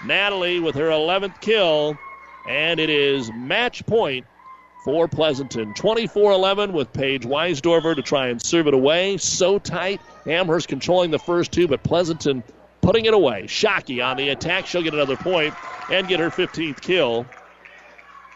Natalie 0.06 0.60
with 0.60 0.76
her 0.76 0.90
11th 0.90 1.40
kill. 1.40 1.98
And 2.48 2.80
it 2.80 2.90
is 2.90 3.32
match 3.32 3.86
point 3.86 4.26
for 4.84 5.08
Pleasanton. 5.08 5.74
24 5.74 6.32
11 6.32 6.74
with 6.74 6.92
Paige 6.94 7.24
Weisdorfer 7.24 7.96
to 7.96 8.02
try 8.02 8.28
and 8.28 8.42
serve 8.42 8.68
it 8.68 8.74
away. 8.74 9.18
So 9.18 9.60
tight. 9.60 10.02
Amherst 10.26 10.68
controlling 10.68 11.12
the 11.12 11.20
first 11.20 11.52
two, 11.52 11.68
but 11.68 11.84
Pleasanton 11.84 12.44
putting 12.82 13.06
it 13.06 13.14
away. 13.14 13.44
Shockey 13.44 14.06
on 14.06 14.18
the 14.18 14.30
attack. 14.30 14.66
She'll 14.66 14.84
get 14.84 14.94
another 14.94 15.18
point 15.18 15.54
and 15.92 16.08
get 16.08 16.20
her 16.20 16.30
15th 16.30 16.82
kill. 16.82 17.26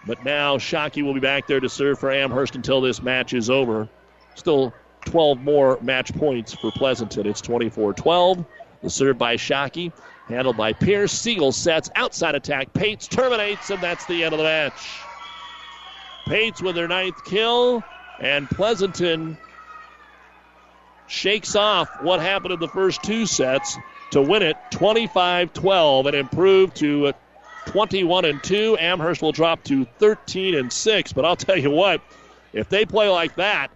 But 0.06 0.24
now 0.24 0.58
Shockey 0.58 1.04
will 1.04 1.14
be 1.14 1.20
back 1.20 1.48
there 1.48 1.60
to 1.60 1.70
serve 1.70 2.00
for 2.00 2.12
Amherst 2.12 2.56
until 2.56 2.82
this 2.82 3.02
match 3.02 3.34
is 3.34 3.50
over. 3.50 3.90
Still 4.36 4.74
12 5.06 5.42
more 5.42 5.80
match 5.82 6.14
points 6.14 6.54
for 6.54 6.72
Pleasanton. 6.72 7.26
It's 7.26 7.42
24 7.42 7.94
12. 7.94 8.46
The 8.84 8.90
serve 8.90 9.18
by 9.18 9.36
Shockey, 9.36 9.92
handled 10.28 10.58
by 10.58 10.74
Pierce. 10.74 11.12
Siegel 11.12 11.52
sets 11.52 11.90
outside 11.96 12.36
attack. 12.36 12.72
Pates 12.74 13.08
terminates, 13.08 13.70
and 13.72 13.82
that's 13.82 14.06
the 14.06 14.24
end 14.24 14.34
of 14.34 14.38
the 14.38 14.44
match. 14.44 15.05
Pates 16.26 16.62
with 16.62 16.76
her 16.76 16.88
ninth 16.88 17.24
kill, 17.24 17.84
and 18.20 18.50
Pleasanton 18.50 19.38
shakes 21.08 21.56
off 21.56 22.02
what 22.02 22.20
happened 22.20 22.54
in 22.54 22.60
the 22.60 22.68
first 22.68 23.04
two 23.04 23.26
sets 23.26 23.78
to 24.12 24.22
win 24.22 24.42
it 24.42 24.58
25 24.72 25.54
12 25.54 26.06
and 26.08 26.16
improve 26.16 26.74
to 26.76 27.14
21 27.68 28.26
and 28.26 28.44
2. 28.44 28.78
Amherst 28.80 29.22
will 29.22 29.32
drop 29.32 29.64
to 29.66 29.86
13 30.00 30.56
and 30.56 30.72
6. 30.72 31.14
But 31.14 31.26
I'll 31.26 31.36
tell 31.36 31.58
you 31.58 31.72
what, 31.72 32.02
if 32.54 32.70
they 32.70 32.86
play 32.86 33.10
like 33.10 33.36
that, 33.36 33.70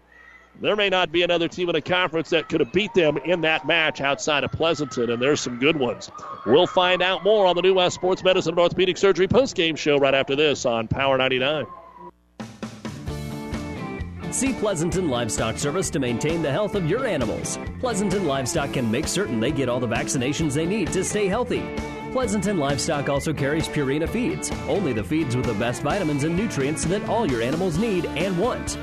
there 0.62 0.76
may 0.76 0.89
not 0.89 1.12
be 1.12 1.24
another 1.24 1.47
team 1.47 1.70
in 1.70 1.74
the 1.74 1.82
conference 1.82 2.32
that 2.32 2.50
could 2.50 2.60
have 2.60 2.74
beat 2.74 2.93
them 2.93 3.18
in 3.18 3.41
that 3.41 3.66
match 3.66 4.02
outside 4.02 4.43
of 4.43 4.52
Pleasanton, 4.52 5.10
and 5.10 5.22
there's 5.22 5.39
some 5.39 5.58
good 5.58 5.78
ones. 5.78 6.12
We'll 6.45 6.68
find 6.68 7.02
out 7.02 7.24
more 7.24 7.45
on 7.45 7.56
the 7.56 7.62
New 7.62 7.76
West 7.76 7.95
Sports 7.95 8.24
Medicine 8.24 8.54
and 8.54 8.60
Orthopedic 8.60 8.97
Surgery 8.97 9.28
postgame 9.28 9.78
show 9.78 9.97
right 9.97 10.14
after 10.14 10.36
this 10.36 10.66
on 10.66 10.89
Power 10.89 11.18
99. 11.18 11.66
See 14.32 14.53
Pleasanton 14.53 15.09
Livestock 15.09 15.57
Service 15.57 15.89
to 15.89 15.99
maintain 15.99 16.43
the 16.43 16.51
health 16.51 16.75
of 16.75 16.88
your 16.88 17.07
animals. 17.07 17.57
Pleasanton 17.80 18.27
Livestock 18.27 18.71
can 18.73 18.89
make 18.89 19.07
certain 19.07 19.39
they 19.39 19.51
get 19.51 19.67
all 19.67 19.80
the 19.80 19.88
vaccinations 19.88 20.53
they 20.53 20.67
need 20.67 20.93
to 20.93 21.03
stay 21.03 21.27
healthy. 21.27 21.65
Pleasanton 22.11 22.59
Livestock 22.59 23.09
also 23.09 23.34
carries 23.34 23.67
Purina 23.67 24.07
feeds, 24.07 24.51
only 24.67 24.93
the 24.93 25.03
feeds 25.03 25.36
with 25.36 25.45
the 25.45 25.55
best 25.55 25.82
vitamins 25.82 26.23
and 26.25 26.38
nutrients 26.38 26.86
that 26.86 27.07
all 27.09 27.30
your 27.30 27.41
animals 27.41 27.80
need 27.80 28.05
and 28.05 28.38
want. 28.38 28.77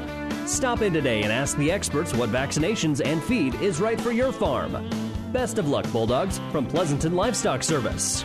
Stop 0.47 0.83
in 0.83 0.93
today 0.93 1.23
and 1.23 1.33
ask 1.33 1.57
the 1.57 1.71
experts 1.71 2.13
what 2.13 2.31
vaccinations 2.31 3.01
and 3.05 3.23
feed 3.23 3.55
is 3.57 3.81
right 3.81 4.01
for 4.01 4.11
your 4.11 4.33
farm. 4.33 4.91
Best 5.33 5.59
of 5.59 5.69
luck, 5.69 5.91
Bulldogs, 5.93 6.41
from 6.51 6.67
Pleasanton 6.67 7.15
Livestock 7.15 7.63
Service. 7.63 8.25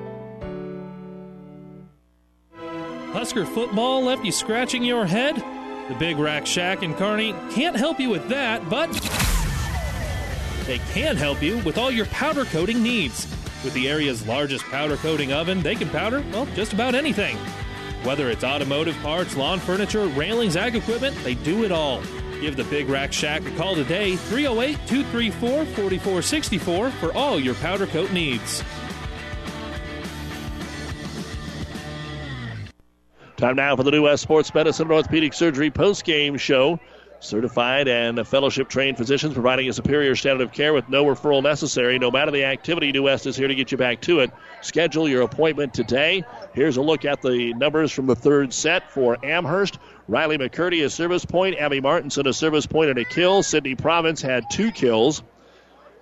Husker 3.13 3.45
football 3.45 4.05
left 4.05 4.23
you 4.23 4.31
scratching 4.31 4.85
your 4.85 5.05
head? 5.05 5.35
The 5.89 5.95
Big 5.99 6.17
Rack 6.17 6.45
Shack 6.45 6.81
in 6.81 6.93
Kearney 6.93 7.33
can't 7.51 7.75
help 7.75 7.99
you 7.99 8.09
with 8.09 8.29
that, 8.29 8.69
but 8.69 8.89
they 10.65 10.79
can 10.93 11.17
help 11.17 11.41
you 11.43 11.57
with 11.59 11.77
all 11.77 11.91
your 11.91 12.05
powder 12.05 12.45
coating 12.45 12.81
needs. 12.81 13.27
With 13.65 13.73
the 13.73 13.89
area's 13.89 14.25
largest 14.25 14.63
powder 14.65 14.95
coating 14.95 15.33
oven, 15.33 15.61
they 15.61 15.75
can 15.75 15.89
powder, 15.89 16.23
well, 16.31 16.45
just 16.55 16.71
about 16.71 16.95
anything. 16.95 17.35
Whether 18.03 18.29
it's 18.29 18.45
automotive 18.45 18.97
parts, 19.01 19.35
lawn 19.35 19.59
furniture, 19.59 20.07
railings, 20.07 20.55
ag 20.55 20.77
equipment, 20.77 21.17
they 21.21 21.35
do 21.35 21.65
it 21.65 21.71
all. 21.73 22.01
Give 22.39 22.55
the 22.55 22.63
Big 22.63 22.87
Rack 22.87 23.11
Shack 23.11 23.45
a 23.45 23.51
call 23.57 23.75
today, 23.75 24.15
308 24.15 24.77
234 24.87 25.65
4464 25.65 26.91
for 26.91 27.13
all 27.13 27.37
your 27.37 27.55
powder 27.55 27.87
coat 27.87 28.13
needs. 28.13 28.63
Time 33.41 33.55
now 33.55 33.75
for 33.75 33.81
the 33.81 33.89
New 33.89 34.03
West 34.03 34.21
Sports 34.21 34.53
Medicine 34.53 34.83
and 34.83 34.91
Orthopedic 34.91 35.33
Surgery 35.33 35.71
post-game 35.71 36.37
show. 36.37 36.79
Certified 37.21 37.87
and 37.87 38.27
fellowship 38.27 38.69
trained 38.69 38.97
physicians 38.97 39.33
providing 39.33 39.67
a 39.67 39.73
superior 39.73 40.15
standard 40.15 40.43
of 40.43 40.51
care 40.51 40.73
with 40.73 40.87
no 40.89 41.05
referral 41.05 41.41
necessary. 41.41 41.97
No 41.97 42.11
matter 42.11 42.29
the 42.29 42.43
activity, 42.43 42.91
New 42.91 43.01
West 43.01 43.25
is 43.25 43.35
here 43.35 43.47
to 43.47 43.55
get 43.55 43.71
you 43.71 43.79
back 43.79 43.99
to 44.01 44.19
it. 44.19 44.29
Schedule 44.61 45.09
your 45.09 45.23
appointment 45.23 45.73
today. 45.73 46.23
Here's 46.53 46.77
a 46.77 46.83
look 46.83 47.03
at 47.03 47.23
the 47.23 47.55
numbers 47.55 47.91
from 47.91 48.05
the 48.05 48.15
third 48.15 48.53
set 48.53 48.91
for 48.91 49.17
Amherst. 49.25 49.79
Riley 50.07 50.37
McCurdy, 50.37 50.85
a 50.85 50.89
service 50.91 51.25
point. 51.25 51.57
Abby 51.57 51.81
Martinson, 51.81 52.27
a 52.27 52.33
service 52.33 52.67
point 52.67 52.91
and 52.91 52.99
a 52.99 53.05
kill. 53.05 53.41
Sydney 53.41 53.73
Province 53.73 54.21
had 54.21 54.51
two 54.51 54.71
kills. 54.71 55.23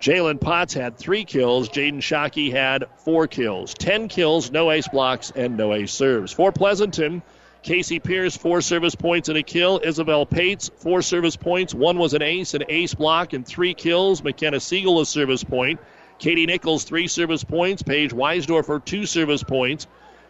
Jalen 0.01 0.39
Potts 0.39 0.73
had 0.73 0.97
three 0.97 1.25
kills. 1.25 1.67
Jaden 1.67 1.97
Shockey 1.97 2.51
had 2.51 2.85
four 3.03 3.27
kills. 3.27 3.73
Ten 3.73 4.07
kills, 4.07 4.49
no 4.49 4.71
ace 4.71 4.87
blocks, 4.87 5.31
and 5.35 5.57
no 5.57 5.73
ace 5.73 5.91
serves. 5.91 6.31
For 6.31 6.53
Pleasanton, 6.53 7.21
Casey 7.63 7.99
Pierce, 7.99 8.37
four 8.37 8.61
service 8.61 8.95
points 8.95 9.27
and 9.27 9.37
a 9.37 9.43
kill. 9.43 9.81
Isabel 9.83 10.25
Pates, 10.25 10.71
four 10.77 11.01
service 11.01 11.35
points. 11.35 11.73
One 11.73 11.97
was 11.97 12.13
an 12.13 12.21
ace, 12.21 12.53
an 12.53 12.63
ace 12.69 12.93
block, 12.93 13.33
and 13.33 13.45
three 13.45 13.73
kills. 13.73 14.23
McKenna 14.23 14.61
Siegel, 14.61 15.01
a 15.01 15.05
service 15.05 15.43
point. 15.43 15.81
Katie 16.17 16.45
Nichols, 16.45 16.85
three 16.85 17.07
service 17.07 17.43
points. 17.43 17.83
Paige 17.83 18.11
Weisdorfer, 18.11 18.83
two 18.83 19.05
service 19.05 19.43
points. 19.43 19.87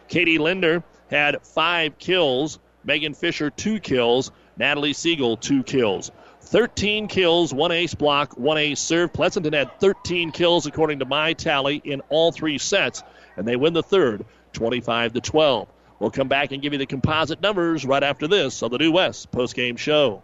Katie 0.08 0.38
Linder 0.38 0.82
had 1.08 1.42
five 1.42 1.96
kills. 1.98 2.58
Megan 2.82 3.14
Fisher, 3.14 3.50
two 3.50 3.78
kills. 3.78 4.32
Natalie 4.56 4.92
Siegel, 4.94 5.36
two 5.36 5.62
kills. 5.62 6.10
13 6.50 7.06
kills, 7.06 7.54
one 7.54 7.70
ace 7.70 7.94
block, 7.94 8.36
one 8.36 8.58
ace 8.58 8.80
serve. 8.80 9.12
Pleasanton 9.12 9.52
had 9.52 9.78
13 9.78 10.32
kills 10.32 10.66
according 10.66 10.98
to 10.98 11.04
my 11.04 11.32
tally 11.32 11.80
in 11.84 12.00
all 12.08 12.32
three 12.32 12.58
sets, 12.58 13.04
and 13.36 13.46
they 13.46 13.54
win 13.54 13.72
the 13.72 13.84
third, 13.84 14.24
25 14.52 15.12
to 15.12 15.20
12. 15.20 15.68
We'll 16.00 16.10
come 16.10 16.26
back 16.26 16.50
and 16.50 16.60
give 16.60 16.72
you 16.72 16.78
the 16.80 16.86
composite 16.86 17.40
numbers 17.40 17.84
right 17.84 18.02
after 18.02 18.26
this 18.26 18.64
on 18.64 18.72
the 18.72 18.78
New 18.78 18.90
West 18.90 19.30
postgame 19.30 19.78
show. 19.78 20.22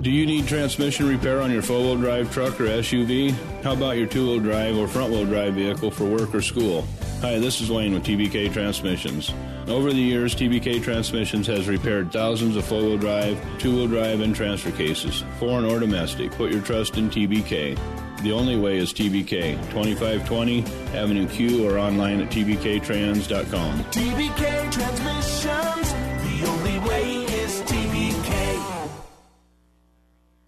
Do 0.00 0.10
you 0.10 0.26
need 0.26 0.48
transmission 0.48 1.06
repair 1.06 1.40
on 1.40 1.52
your 1.52 1.62
four 1.62 1.78
wheel 1.78 1.96
drive 1.96 2.32
truck 2.32 2.60
or 2.60 2.64
SUV? 2.64 3.30
How 3.62 3.74
about 3.74 3.98
your 3.98 4.06
two 4.06 4.26
wheel 4.26 4.40
drive 4.40 4.76
or 4.76 4.88
front 4.88 5.12
wheel 5.12 5.24
drive 5.24 5.54
vehicle 5.54 5.90
for 5.90 6.04
work 6.04 6.34
or 6.34 6.42
school? 6.42 6.84
Hi, 7.20 7.38
this 7.38 7.60
is 7.60 7.70
Wayne 7.70 7.92
with 7.92 8.02
TBK 8.04 8.52
Transmissions. 8.52 9.32
Over 9.68 9.92
the 9.92 10.00
years, 10.00 10.34
TBK 10.34 10.82
Transmissions 10.82 11.46
has 11.46 11.68
repaired 11.68 12.10
thousands 12.10 12.56
of 12.56 12.64
four 12.64 12.80
wheel 12.80 12.98
drive, 12.98 13.40
two 13.58 13.70
wheel 13.76 13.86
drive, 13.86 14.20
and 14.20 14.34
transfer 14.34 14.72
cases, 14.72 15.22
foreign 15.38 15.64
or 15.64 15.78
domestic. 15.78 16.32
Put 16.32 16.50
your 16.50 16.62
trust 16.62 16.96
in 16.96 17.08
TBK. 17.08 17.78
The 18.22 18.32
only 18.32 18.56
way 18.56 18.78
is 18.78 18.92
TBK, 18.92 19.54
2520 19.70 20.64
Avenue 20.96 21.28
Q 21.28 21.68
or 21.68 21.78
online 21.78 22.20
at 22.22 22.30
tbktrans.com. 22.30 23.84
TBK 23.84 24.72
Transmissions, 24.72 25.92
the 25.92 26.46
only 26.48 26.88
way 26.88 27.21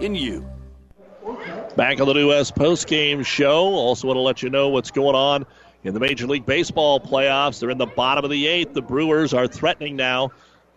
in 0.00 0.14
you. 0.14 0.48
Back 1.76 2.00
on 2.00 2.06
the 2.06 2.14
New 2.14 2.28
West 2.28 2.54
post-game 2.54 3.22
show. 3.22 3.66
Also 3.66 4.06
want 4.06 4.16
to 4.16 4.22
let 4.22 4.42
you 4.42 4.50
know 4.50 4.68
what's 4.68 4.90
going 4.90 5.16
on 5.16 5.44
in 5.84 5.94
the 5.94 6.00
Major 6.00 6.26
League 6.26 6.46
Baseball 6.46 7.00
playoffs. 7.00 7.60
They're 7.60 7.70
in 7.70 7.78
the 7.78 7.86
bottom 7.86 8.24
of 8.24 8.30
the 8.30 8.46
eighth. 8.46 8.74
The 8.74 8.82
Brewers 8.82 9.34
are 9.34 9.46
threatening 9.46 9.96
now, 9.96 10.30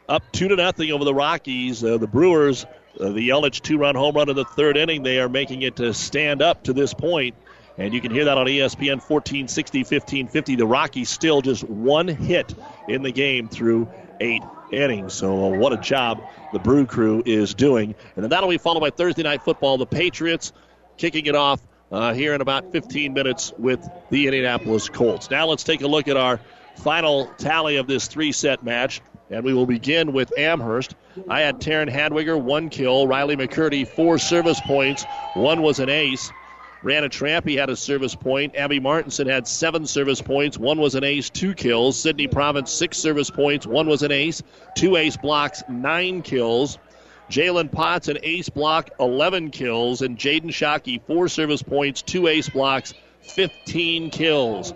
up 0.07 0.23
two 0.31 0.47
to 0.47 0.55
nothing 0.55 0.91
over 0.91 1.05
the 1.05 1.13
Rockies. 1.13 1.83
Uh, 1.83 1.97
the 1.97 2.07
Brewers, 2.07 2.65
uh, 2.99 3.09
the 3.09 3.29
Yelich 3.29 3.61
two-run 3.61 3.95
home 3.95 4.15
run 4.15 4.29
in 4.29 4.35
the 4.35 4.45
third 4.45 4.75
inning, 4.75 5.03
they 5.03 5.19
are 5.19 5.29
making 5.29 5.61
it 5.61 5.75
to 5.77 5.93
stand 5.93 6.41
up 6.41 6.63
to 6.63 6.73
this 6.73 6.93
point. 6.93 7.35
And 7.77 7.93
you 7.93 8.01
can 8.01 8.11
hear 8.11 8.25
that 8.25 8.37
on 8.37 8.45
ESPN 8.45 8.99
1460, 8.99 9.79
1550. 9.79 10.55
The 10.55 10.67
Rockies 10.67 11.09
still 11.09 11.41
just 11.41 11.63
one 11.63 12.09
hit 12.09 12.53
in 12.89 13.03
the 13.03 13.11
game 13.11 13.47
through 13.47 13.87
eight 14.19 14.43
So 15.09 15.45
uh, 15.45 15.57
what 15.57 15.73
a 15.73 15.77
job 15.77 16.21
the 16.53 16.59
Brew 16.59 16.85
Crew 16.85 17.23
is 17.25 17.53
doing. 17.53 17.95
And 18.15 18.23
then 18.23 18.29
that'll 18.29 18.49
be 18.49 18.57
followed 18.57 18.81
by 18.81 18.89
Thursday 18.89 19.23
Night 19.23 19.43
Football. 19.43 19.77
The 19.77 19.85
Patriots 19.85 20.53
kicking 20.97 21.25
it 21.25 21.35
off 21.35 21.61
uh, 21.91 22.13
here 22.13 22.33
in 22.33 22.41
about 22.41 22.71
15 22.71 23.13
minutes 23.13 23.53
with 23.57 23.87
the 24.09 24.27
Indianapolis 24.27 24.89
Colts. 24.89 25.29
Now 25.31 25.47
let's 25.47 25.63
take 25.63 25.81
a 25.81 25.87
look 25.87 26.07
at 26.07 26.17
our 26.17 26.39
final 26.75 27.27
tally 27.37 27.77
of 27.77 27.87
this 27.87 28.07
three-set 28.07 28.63
match. 28.63 29.01
And 29.31 29.43
we 29.43 29.53
will 29.53 29.67
begin 29.67 30.11
with 30.11 30.33
Amherst. 30.37 30.95
I 31.27 31.41
had 31.41 31.59
Taryn 31.59 31.89
Hadwiger, 31.89 32.39
one 32.39 32.69
kill. 32.69 33.05
Riley 33.05 33.35
McCurdy, 33.35 33.87
four 33.87 34.17
service 34.17 34.59
points. 34.61 35.05
One 35.35 35.61
was 35.61 35.79
an 35.79 35.89
ace. 35.89 36.31
Brianna 36.83 37.09
Trampy 37.09 37.57
had 37.57 37.69
a 37.69 37.75
service 37.75 38.15
point. 38.15 38.55
Abby 38.55 38.79
Martinson 38.79 39.27
had 39.27 39.47
seven 39.47 39.85
service 39.85 40.21
points. 40.21 40.57
One 40.57 40.79
was 40.79 40.95
an 40.95 41.03
ace, 41.03 41.29
two 41.29 41.53
kills. 41.53 41.99
Sydney 41.99 42.27
Province, 42.27 42.71
six 42.71 42.97
service 42.97 43.29
points. 43.29 43.67
One 43.67 43.87
was 43.87 44.01
an 44.01 44.13
ace, 44.13 44.41
two 44.75 44.95
ace 44.95 45.17
blocks, 45.17 45.61
nine 45.67 46.21
kills. 46.21 46.77
Jalen 47.29 47.71
Potts, 47.71 48.07
an 48.07 48.17
ace 48.23 48.49
block, 48.49 48.91
11 48.99 49.51
kills. 49.51 50.01
And 50.01 50.17
Jaden 50.17 50.47
Shockey, 50.47 51.01
four 51.05 51.27
service 51.27 51.61
points, 51.61 52.01
two 52.01 52.27
ace 52.27 52.49
blocks, 52.49 52.93
15 53.21 54.09
kills. 54.09 54.73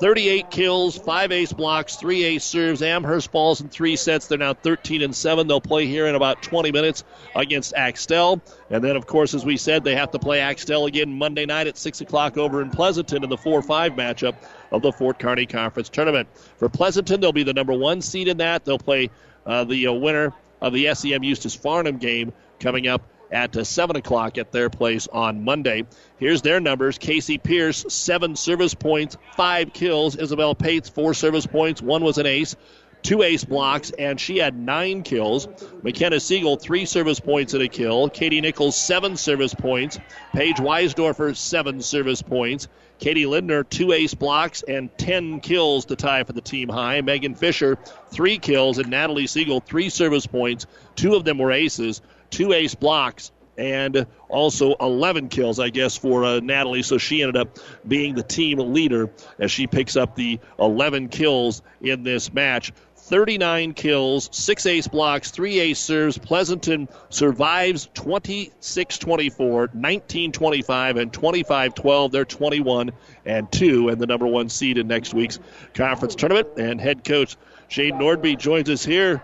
38 0.00 0.50
kills, 0.50 0.96
five 0.96 1.30
ace 1.30 1.52
blocks, 1.52 1.96
three 1.96 2.24
ace 2.24 2.42
serves. 2.42 2.80
Amherst 2.80 3.30
falls 3.30 3.60
in 3.60 3.68
three 3.68 3.96
sets. 3.96 4.26
They're 4.26 4.38
now 4.38 4.54
13 4.54 5.02
and 5.02 5.14
7. 5.14 5.46
They'll 5.46 5.60
play 5.60 5.86
here 5.86 6.06
in 6.06 6.14
about 6.14 6.42
20 6.42 6.72
minutes 6.72 7.04
against 7.36 7.74
Axtell. 7.74 8.40
And 8.70 8.82
then, 8.82 8.96
of 8.96 9.06
course, 9.06 9.34
as 9.34 9.44
we 9.44 9.58
said, 9.58 9.84
they 9.84 9.94
have 9.94 10.10
to 10.12 10.18
play 10.18 10.40
Axtell 10.40 10.86
again 10.86 11.18
Monday 11.18 11.44
night 11.44 11.66
at 11.66 11.76
6 11.76 12.00
o'clock 12.00 12.38
over 12.38 12.62
in 12.62 12.70
Pleasanton 12.70 13.22
in 13.22 13.28
the 13.28 13.36
4 13.36 13.60
5 13.60 13.92
matchup 13.92 14.36
of 14.72 14.80
the 14.80 14.90
Fort 14.90 15.18
Kearney 15.18 15.44
Conference 15.44 15.90
Tournament. 15.90 16.28
For 16.56 16.70
Pleasanton, 16.70 17.20
they'll 17.20 17.32
be 17.32 17.42
the 17.42 17.52
number 17.52 17.74
one 17.74 18.00
seed 18.00 18.28
in 18.28 18.38
that. 18.38 18.64
They'll 18.64 18.78
play 18.78 19.10
uh, 19.44 19.64
the 19.64 19.88
uh, 19.88 19.92
winner 19.92 20.32
of 20.62 20.72
the 20.72 20.94
SEM 20.94 21.22
Eustis 21.24 21.56
Farnam 21.56 22.00
game 22.00 22.32
coming 22.58 22.88
up 22.88 23.02
at 23.30 23.56
uh, 23.56 23.64
7 23.64 23.96
o'clock 23.96 24.38
at 24.38 24.52
their 24.52 24.70
place 24.70 25.08
on 25.08 25.44
Monday. 25.44 25.86
Here's 26.18 26.42
their 26.42 26.60
numbers 26.60 26.98
Casey 26.98 27.38
Pierce, 27.38 27.84
seven 27.88 28.36
service 28.36 28.74
points, 28.74 29.16
five 29.36 29.72
kills. 29.72 30.16
Isabel 30.16 30.54
Pates, 30.54 30.88
four 30.88 31.14
service 31.14 31.46
points, 31.46 31.82
one 31.82 32.02
was 32.02 32.18
an 32.18 32.26
ace. 32.26 32.56
Two 33.02 33.22
ace 33.22 33.44
blocks, 33.44 33.90
and 33.98 34.20
she 34.20 34.36
had 34.36 34.54
nine 34.54 35.02
kills. 35.02 35.48
McKenna 35.82 36.20
Siegel, 36.20 36.56
three 36.56 36.84
service 36.84 37.18
points 37.18 37.54
and 37.54 37.62
a 37.62 37.68
kill. 37.68 38.10
Katie 38.10 38.42
Nichols, 38.42 38.76
seven 38.76 39.16
service 39.16 39.54
points. 39.54 39.98
Paige 40.34 40.56
Weisdorfer, 40.56 41.34
seven 41.34 41.80
service 41.80 42.20
points. 42.20 42.68
Katie 42.98 43.24
Linder, 43.24 43.64
two 43.64 43.92
ace 43.92 44.12
blocks 44.12 44.62
and 44.62 44.96
10 44.98 45.40
kills 45.40 45.86
to 45.86 45.96
tie 45.96 46.22
for 46.24 46.34
the 46.34 46.42
team 46.42 46.68
high. 46.68 47.00
Megan 47.00 47.34
Fisher, 47.34 47.78
three 48.10 48.36
kills, 48.36 48.76
and 48.76 48.90
Natalie 48.90 49.26
Siegel, 49.26 49.60
three 49.60 49.88
service 49.88 50.26
points. 50.26 50.66
Two 50.96 51.14
of 51.14 51.24
them 51.24 51.38
were 51.38 51.50
aces, 51.50 52.02
two 52.30 52.52
ace 52.52 52.74
blocks, 52.74 53.32
and 53.58 54.06
also 54.28 54.74
11 54.80 55.28
kills, 55.28 55.60
I 55.60 55.68
guess, 55.68 55.96
for 55.96 56.24
uh, 56.24 56.40
Natalie. 56.40 56.82
So 56.82 56.96
she 56.98 57.22
ended 57.22 57.36
up 57.36 57.58
being 57.86 58.14
the 58.14 58.22
team 58.22 58.58
leader 58.58 59.10
as 59.38 59.50
she 59.50 59.66
picks 59.66 59.96
up 59.96 60.16
the 60.16 60.40
11 60.58 61.08
kills 61.08 61.62
in 61.82 62.02
this 62.02 62.32
match. 62.32 62.72
39 63.10 63.74
kills, 63.74 64.28
6 64.32 64.66
ace 64.66 64.86
blocks, 64.86 65.32
3 65.32 65.58
ace 65.58 65.80
serves. 65.80 66.16
Pleasanton 66.16 66.88
survives 67.08 67.88
26 67.94 68.98
24, 68.98 69.70
19 69.74 70.32
25, 70.32 70.96
and 70.96 71.12
25 71.12 71.74
12. 71.74 72.12
They're 72.12 72.24
21 72.24 72.92
and 73.26 73.50
2, 73.50 73.88
and 73.88 74.00
the 74.00 74.06
number 74.06 74.28
one 74.28 74.48
seed 74.48 74.78
in 74.78 74.86
next 74.86 75.12
week's 75.12 75.40
conference 75.74 76.14
tournament. 76.14 76.48
And 76.56 76.80
head 76.80 77.04
coach 77.04 77.36
Shane 77.70 77.94
Nordby 77.94 78.36
joins 78.36 78.68
us 78.68 78.84
here. 78.84 79.22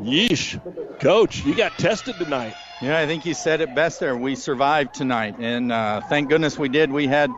Yeesh. 0.00 0.60
Coach, 1.00 1.44
you 1.44 1.52
got 1.56 1.76
tested 1.76 2.16
tonight. 2.16 2.54
Yeah, 2.80 2.98
I 2.98 3.06
think 3.06 3.26
you 3.26 3.34
said 3.34 3.60
it 3.60 3.74
best 3.74 3.98
there. 3.98 4.16
We 4.16 4.36
survived 4.36 4.94
tonight, 4.94 5.34
and 5.40 5.72
uh, 5.72 6.00
thank 6.02 6.28
goodness 6.28 6.56
we 6.56 6.68
did. 6.68 6.92
We 6.92 7.08
had, 7.08 7.32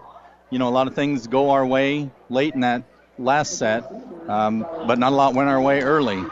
you 0.50 0.58
know, 0.58 0.68
a 0.68 0.70
lot 0.70 0.86
of 0.86 0.94
things 0.94 1.26
go 1.26 1.50
our 1.50 1.64
way 1.64 2.10
late 2.28 2.52
in 2.52 2.60
that 2.60 2.82
last 3.18 3.56
set, 3.56 3.90
um, 4.28 4.60
but 4.86 4.98
not 4.98 5.12
a 5.12 5.16
lot 5.16 5.34
went 5.34 5.48
our 5.48 5.62
way 5.62 5.80
early. 5.80 6.22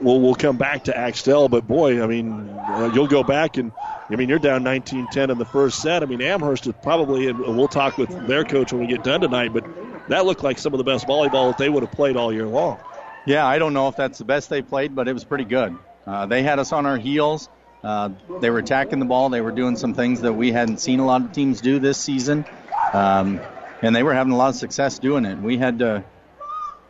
Well, 0.00 0.20
we'll 0.20 0.36
come 0.36 0.56
back 0.56 0.84
to 0.84 0.96
Axtell, 0.96 1.48
but 1.48 1.66
boy, 1.66 2.00
I 2.00 2.06
mean, 2.06 2.30
uh, 2.30 2.92
you'll 2.94 3.08
go 3.08 3.24
back 3.24 3.56
and, 3.56 3.72
I 4.08 4.14
mean, 4.14 4.28
you're 4.28 4.38
down 4.38 4.62
19-10 4.62 5.30
in 5.30 5.38
the 5.38 5.44
first 5.44 5.82
set. 5.82 6.04
I 6.04 6.06
mean, 6.06 6.22
Amherst 6.22 6.66
is 6.68 6.74
probably, 6.80 7.26
and 7.26 7.40
we'll 7.40 7.68
talk 7.68 7.98
with 7.98 8.10
their 8.28 8.44
coach 8.44 8.72
when 8.72 8.82
we 8.82 8.86
get 8.86 9.02
done 9.02 9.20
tonight, 9.20 9.52
but 9.52 9.64
that 10.08 10.26
looked 10.26 10.42
like 10.42 10.58
some 10.58 10.74
of 10.74 10.78
the 10.78 10.84
best 10.84 11.06
volleyball 11.06 11.50
that 11.50 11.58
they 11.58 11.68
would 11.68 11.82
have 11.82 11.92
played 11.92 12.16
all 12.16 12.32
year 12.32 12.46
long. 12.46 12.78
Yeah, 13.26 13.46
I 13.46 13.58
don't 13.58 13.72
know 13.72 13.88
if 13.88 13.96
that's 13.96 14.18
the 14.18 14.24
best 14.24 14.50
they 14.50 14.62
played, 14.62 14.94
but 14.94 15.08
it 15.08 15.12
was 15.12 15.24
pretty 15.24 15.44
good. 15.44 15.76
Uh, 16.06 16.26
they 16.26 16.42
had 16.42 16.58
us 16.58 16.72
on 16.72 16.84
our 16.84 16.98
heels. 16.98 17.48
Uh, 17.82 18.10
they 18.40 18.50
were 18.50 18.58
attacking 18.58 18.98
the 18.98 19.04
ball. 19.06 19.28
They 19.30 19.40
were 19.40 19.52
doing 19.52 19.76
some 19.76 19.94
things 19.94 20.22
that 20.22 20.32
we 20.32 20.52
hadn't 20.52 20.78
seen 20.78 21.00
a 21.00 21.06
lot 21.06 21.22
of 21.22 21.32
teams 21.32 21.60
do 21.60 21.78
this 21.78 21.98
season. 21.98 22.44
Um, 22.92 23.40
and 23.82 23.94
they 23.94 24.02
were 24.02 24.14
having 24.14 24.32
a 24.32 24.36
lot 24.36 24.48
of 24.48 24.56
success 24.56 24.98
doing 24.98 25.24
it. 25.24 25.38
We 25.38 25.58
had 25.58 25.80
to 25.80 26.04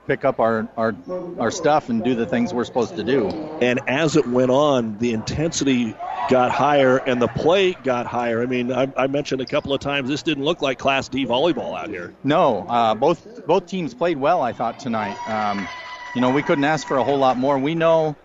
pick 0.07 0.25
up 0.25 0.39
our, 0.39 0.69
our 0.77 0.95
our 1.39 1.51
stuff 1.51 1.89
and 1.89 2.05
do 2.05 2.15
the 2.15 2.27
things 2.27 2.53
we're 2.53 2.65
supposed 2.65 2.97
to 2.97 3.05
do. 3.05 3.29
And 3.29 3.81
as 3.89 4.17
it 4.17 4.27
went 4.27 4.51
on, 4.51 4.99
the 4.99 5.13
intensity 5.13 5.95
got 6.29 6.51
higher 6.51 6.99
and 6.99 7.21
the 7.21 7.29
play 7.29 7.73
got 7.73 8.07
higher. 8.07 8.43
I 8.43 8.47
mean, 8.47 8.73
I, 8.73 8.91
I 8.97 9.07
mentioned 9.07 9.41
a 9.41 9.47
couple 9.47 9.73
of 9.73 9.81
times 9.81 10.09
this 10.09 10.23
didn't 10.23 10.45
look 10.45 10.63
like 10.63 10.79
Class 10.79 11.09
D 11.09 11.27
volleyball 11.27 11.79
out 11.79 11.89
here. 11.89 12.15
No, 12.25 12.67
uh, 12.69 12.95
both 12.95 13.47
both 13.47 13.67
teams 13.67 13.95
played 13.95 14.17
well. 14.17 14.43
I 14.43 14.53
thought 14.53 14.79
tonight. 14.79 15.17
Um, 15.29 15.69
you 16.15 16.21
know, 16.21 16.31
we 16.31 16.43
couldn't 16.43 16.65
ask 16.65 16.87
for 16.87 16.97
a 16.97 17.05
whole 17.05 17.19
lot 17.19 17.37
more. 17.37 17.59
We 17.59 17.75
know 17.75 18.17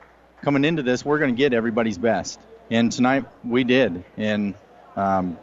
coming 0.41 0.63
into 0.63 0.83
this, 0.83 1.03
we're 1.03 1.19
going 1.19 1.33
to 1.33 1.37
get 1.37 1.53
everybody's 1.53 1.97
best, 1.97 2.39
and 2.69 2.91
tonight 2.91 3.25
we 3.43 3.63
did. 3.63 4.03
And 4.17 4.55
um, 4.95 5.37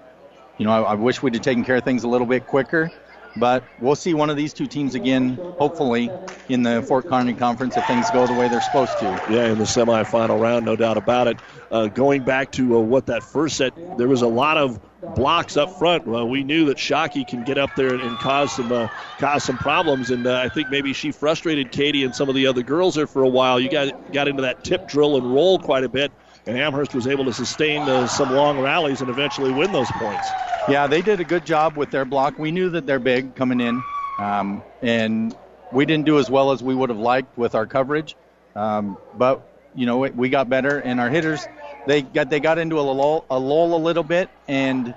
you 0.58 0.64
know, 0.64 0.72
I, 0.72 0.92
I 0.92 0.94
wish 0.94 1.22
we'd 1.22 1.34
have 1.34 1.42
taken 1.42 1.64
care 1.64 1.76
of 1.76 1.84
things 1.84 2.04
a 2.04 2.08
little 2.08 2.26
bit 2.26 2.46
quicker. 2.46 2.90
But 3.36 3.64
we'll 3.80 3.96
see 3.96 4.14
one 4.14 4.30
of 4.30 4.36
these 4.36 4.52
two 4.54 4.66
teams 4.66 4.94
again, 4.94 5.34
hopefully, 5.58 6.10
in 6.48 6.62
the 6.62 6.82
Fort 6.82 7.06
Kearney 7.06 7.34
Conference 7.34 7.76
if 7.76 7.84
things 7.86 8.10
go 8.10 8.26
the 8.26 8.32
way 8.34 8.48
they're 8.48 8.60
supposed 8.60 8.98
to. 8.98 9.04
Yeah, 9.32 9.46
in 9.52 9.58
the 9.58 9.64
semifinal 9.64 10.40
round, 10.40 10.64
no 10.64 10.74
doubt 10.76 10.96
about 10.96 11.26
it. 11.28 11.36
Uh, 11.70 11.86
going 11.88 12.22
back 12.22 12.52
to 12.52 12.76
uh, 12.76 12.80
what 12.80 13.06
that 13.06 13.22
first 13.22 13.56
set, 13.56 13.74
there 13.98 14.08
was 14.08 14.22
a 14.22 14.26
lot 14.26 14.56
of 14.56 14.80
blocks 15.14 15.56
up 15.56 15.78
front. 15.78 16.06
Well, 16.06 16.28
we 16.28 16.44
knew 16.44 16.66
that 16.66 16.78
Shockey 16.78 17.26
can 17.26 17.44
get 17.44 17.58
up 17.58 17.74
there 17.76 17.94
and 17.94 18.18
cause 18.18 18.52
some 18.52 18.72
uh, 18.72 18.88
cause 19.18 19.44
some 19.44 19.58
problems, 19.58 20.10
and 20.10 20.26
uh, 20.26 20.38
I 20.38 20.48
think 20.48 20.70
maybe 20.70 20.92
she 20.92 21.10
frustrated 21.12 21.72
Katie 21.72 22.04
and 22.04 22.14
some 22.14 22.28
of 22.28 22.34
the 22.34 22.46
other 22.46 22.62
girls 22.62 22.94
there 22.94 23.06
for 23.06 23.22
a 23.22 23.28
while. 23.28 23.60
You 23.60 23.68
got 23.68 24.12
got 24.12 24.28
into 24.28 24.42
that 24.42 24.64
tip 24.64 24.86
drill 24.88 25.16
and 25.16 25.34
roll 25.34 25.58
quite 25.58 25.84
a 25.84 25.88
bit. 25.88 26.10
and 26.46 26.56
Amherst 26.56 26.94
was 26.94 27.06
able 27.06 27.24
to 27.26 27.32
sustain 27.32 27.82
uh, 27.82 28.06
some 28.06 28.30
long 28.30 28.58
rallies 28.60 29.00
and 29.00 29.10
eventually 29.10 29.52
win 29.52 29.72
those 29.72 29.90
points. 29.92 30.26
Yeah, 30.68 30.88
they 30.88 31.00
did 31.00 31.20
a 31.20 31.24
good 31.24 31.46
job 31.46 31.76
with 31.76 31.90
their 31.90 32.04
block. 32.04 32.38
We 32.38 32.50
knew 32.50 32.70
that 32.70 32.86
they're 32.86 32.98
big 32.98 33.36
coming 33.36 33.60
in, 33.60 33.82
um, 34.18 34.64
and 34.82 35.34
we 35.72 35.86
didn't 35.86 36.06
do 36.06 36.18
as 36.18 36.28
well 36.28 36.50
as 36.50 36.62
we 36.62 36.74
would 36.74 36.90
have 36.90 36.98
liked 36.98 37.38
with 37.38 37.54
our 37.54 37.66
coverage. 37.66 38.16
Um, 38.56 38.98
but 39.16 39.46
you 39.74 39.86
know, 39.86 39.98
we 39.98 40.28
got 40.28 40.48
better, 40.48 40.78
and 40.78 40.98
our 40.98 41.08
hitters 41.08 41.46
they 41.86 42.02
got 42.02 42.30
they 42.30 42.40
got 42.40 42.58
into 42.58 42.80
a 42.80 42.82
lull, 42.82 43.24
a 43.30 43.38
lull 43.38 43.74
a 43.74 43.78
little 43.78 44.02
bit, 44.02 44.28
and 44.48 44.94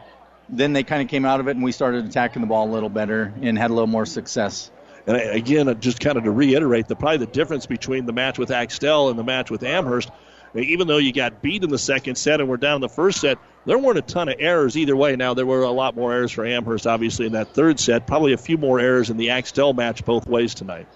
then 0.50 0.74
they 0.74 0.84
kind 0.84 1.04
of 1.04 1.08
came 1.08 1.24
out 1.24 1.40
of 1.40 1.48
it, 1.48 1.52
and 1.52 1.64
we 1.64 1.72
started 1.72 2.06
attacking 2.06 2.41
the 2.41 2.48
ball 2.48 2.68
a 2.68 2.72
little 2.72 2.90
better 2.90 3.32
and 3.41 3.58
had 3.58 3.70
a 3.70 3.74
little 3.74 3.88
more 3.88 4.06
success. 4.06 4.72
And 5.06 5.18
again, 5.18 5.80
just 5.80 6.00
kind 6.00 6.18
of 6.18 6.24
to 6.24 6.32
reiterate, 6.32 6.88
the 6.88 6.96
probably 6.96 7.18
the 7.18 7.28
difference 7.28 7.66
between 7.66 8.06
the 8.06 8.14
match 8.14 8.38
with 8.40 8.52
Axtell 8.52 9.10
and 9.10 9.18
the 9.20 9.24
match 9.24 9.52
with 9.52 9.64
Amherst, 9.64 10.10
even 10.56 10.88
though 10.88 10.98
you 10.98 11.14
got 11.14 11.42
beat 11.42 11.64
in 11.64 11.70
the 11.70 11.78
second 11.78 12.16
set 12.16 12.40
and 12.40 12.50
we're 12.50 12.58
down 12.58 12.76
in 12.76 12.82
the 12.82 12.90
first 12.90 13.22
set, 13.22 13.38
there 13.66 13.78
weren't 13.78 13.98
a 13.98 14.02
ton 14.02 14.30
of 14.30 14.36
errors 14.40 14.78
either 14.78 14.96
way. 14.96 15.16
Now 15.16 15.34
there 15.34 15.46
were 15.46 15.62
a 15.62 15.72
lot 15.72 15.96
more 15.96 16.12
errors 16.12 16.32
for 16.32 16.46
Amherst, 16.46 16.88
obviously, 16.88 17.26
in 17.26 17.34
that 17.34 17.54
third 17.54 17.80
set. 17.80 18.08
Probably 18.08 18.34
a 18.34 18.38
few 18.38 18.58
more 18.58 18.80
errors 18.80 19.10
in 19.10 19.18
the 19.18 19.32
Axtell 19.32 19.74
match 19.74 20.04
both 20.06 20.28
ways 20.28 20.54
tonight. 20.54 20.88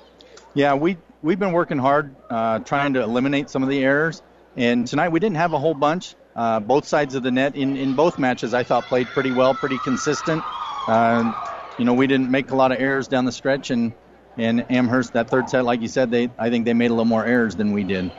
Yeah, 0.54 0.76
we 0.76 0.98
we've 1.22 1.40
been 1.40 1.52
working 1.52 1.78
hard 1.78 2.16
uh, 2.30 2.60
trying 2.60 2.94
to 2.94 3.02
eliminate 3.02 3.50
some 3.50 3.64
of 3.64 3.70
the 3.70 3.84
errors, 3.84 4.22
and 4.56 4.88
tonight 4.88 5.10
we 5.10 5.20
didn't 5.20 5.38
have 5.38 5.54
a 5.54 5.60
whole 5.60 5.74
bunch. 5.74 6.16
Uh, 6.36 6.60
both 6.60 6.88
sides 6.88 7.14
of 7.14 7.22
the 7.22 7.32
net 7.32 7.56
in, 7.56 7.78
in 7.78 7.94
both 7.94 8.18
matches, 8.18 8.54
I 8.54 8.64
thought 8.64 8.88
played 8.88 9.14
pretty 9.14 9.32
well, 9.32 9.54
pretty 9.54 9.78
consistent. 9.78 10.44
Uh, 10.88 11.26
you 11.78 11.86
know, 11.86 11.94
we 11.94 12.08
didn't 12.08 12.30
make 12.30 12.52
a 12.52 12.56
lot 12.56 12.72
of 12.72 12.80
errors 12.80 13.08
down 13.08 13.26
the 13.26 13.32
stretch, 13.32 13.70
and 13.70 13.94
and 14.38 14.66
Amherst 14.72 15.14
that 15.14 15.30
third 15.30 15.50
set, 15.50 15.64
like 15.64 15.82
you 15.82 15.88
said, 15.88 16.10
they 16.12 16.30
I 16.38 16.50
think 16.50 16.66
they 16.66 16.74
made 16.74 16.88
a 16.88 16.94
little 16.94 17.06
more 17.06 17.26
errors 17.26 17.56
than 17.56 17.72
we 17.72 17.84
did. 17.84 18.12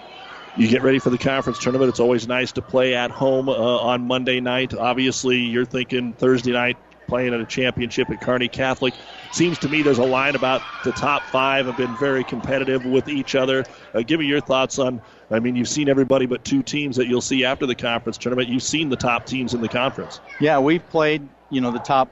You 0.57 0.69
get 0.69 0.83
ready 0.83 1.01
for 1.01 1.11
the 1.11 1.19
conference 1.19 1.59
tournament. 1.59 1.89
It's 1.89 1.99
always 1.99 2.29
nice 2.29 2.53
to 2.53 2.63
play 2.63 2.95
at 2.95 3.11
home 3.11 3.49
uh, 3.49 3.53
on 3.53 4.07
Monday 4.07 4.41
night. 4.41 4.73
Obviously, 4.73 5.39
you're 5.39 5.65
thinking 5.65 6.13
Thursday 6.13 6.53
night 6.53 6.77
playing 7.09 7.35
at 7.35 7.41
a 7.41 7.45
championship 7.45 8.09
at 8.11 8.21
Kearney 8.21 8.49
Catholic. 8.49 8.95
Seems 9.33 9.59
to 9.59 9.69
me 9.69 9.83
there's 9.83 9.99
a 9.99 10.05
line 10.05 10.37
about 10.37 10.63
the 10.85 10.93
top 10.93 11.23
five 11.27 11.67
have 11.67 11.77
been 11.77 11.97
very 11.97 12.23
competitive 12.23 12.85
with 12.85 13.09
each 13.09 13.35
other. 13.35 13.65
Uh, 13.93 14.03
give 14.03 14.21
me 14.21 14.27
your 14.27 14.41
thoughts 14.41 14.79
on. 14.79 15.01
I 15.31 15.41
mean, 15.41 15.57
you've 15.57 15.69
seen 15.69 15.89
everybody 15.89 16.27
but 16.27 16.45
two 16.45 16.63
teams 16.63 16.97
that 16.97 17.09
you'll 17.09 17.21
see 17.21 17.45
after 17.45 17.67
the 17.67 17.75
conference 17.75 18.17
tournament. 18.17 18.49
You've 18.49 18.63
seen 18.63 18.91
the 18.91 18.97
top 18.97 19.27
teams 19.27 19.55
in 19.55 19.61
the 19.61 19.69
conference. 19.69 20.21
Yeah, 20.41 20.61
we've 20.61 20.89
played. 20.89 21.29
You 21.51 21.61
know, 21.61 21.73
the 21.73 21.81
top 21.81 22.09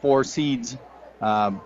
four 0.00 0.22
seeds. 0.22 0.76
Um, 1.20 1.60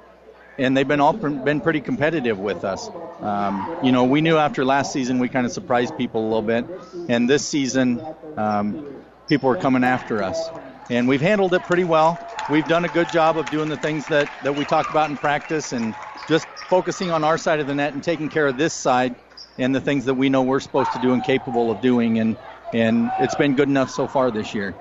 and 0.58 0.76
they've 0.76 0.88
been 0.88 1.00
all 1.00 1.12
been 1.12 1.60
pretty 1.60 1.80
competitive 1.80 2.38
with 2.38 2.64
us. 2.64 2.88
Um, 3.20 3.78
you 3.82 3.92
know, 3.92 4.04
we 4.04 4.20
knew 4.20 4.36
after 4.36 4.64
last 4.64 4.92
season 4.92 5.18
we 5.18 5.28
kind 5.28 5.46
of 5.46 5.52
surprised 5.52 5.96
people 5.96 6.22
a 6.22 6.28
little 6.28 6.42
bit, 6.42 6.66
and 7.10 7.28
this 7.28 7.46
season 7.46 8.00
um, 8.36 9.04
people 9.28 9.50
are 9.50 9.56
coming 9.56 9.84
after 9.84 10.22
us, 10.22 10.50
and 10.88 11.08
we've 11.08 11.20
handled 11.20 11.54
it 11.54 11.64
pretty 11.64 11.84
well. 11.84 12.18
We've 12.48 12.66
done 12.66 12.84
a 12.84 12.88
good 12.88 13.10
job 13.10 13.38
of 13.38 13.50
doing 13.50 13.68
the 13.68 13.76
things 13.76 14.08
that 14.08 14.30
that 14.42 14.54
we 14.54 14.64
talk 14.64 14.88
about 14.88 15.10
in 15.10 15.18
practice, 15.18 15.72
and 15.72 15.94
just 16.26 16.48
focusing 16.68 17.10
on 17.10 17.24
our 17.24 17.38
side 17.38 17.60
of 17.60 17.66
the 17.66 17.74
net 17.74 17.94
and 17.94 18.02
taking 18.02 18.28
care 18.28 18.46
of 18.46 18.56
this 18.56 18.74
side 18.74 19.16
and 19.58 19.74
the 19.74 19.80
things 19.80 20.04
that 20.06 20.14
we 20.14 20.28
know 20.28 20.42
we're 20.42 20.60
supposed 20.60 20.92
to 20.92 20.98
do 20.98 21.12
and 21.14 21.22
capable 21.22 21.70
of 21.70 21.80
doing, 21.80 22.18
and 22.18 22.36
and 22.72 23.12
it's 23.18 23.34
been 23.34 23.54
good 23.54 23.68
enough 23.68 23.90
so 23.90 24.06
far 24.08 24.30
this 24.30 24.54
year 24.54 24.74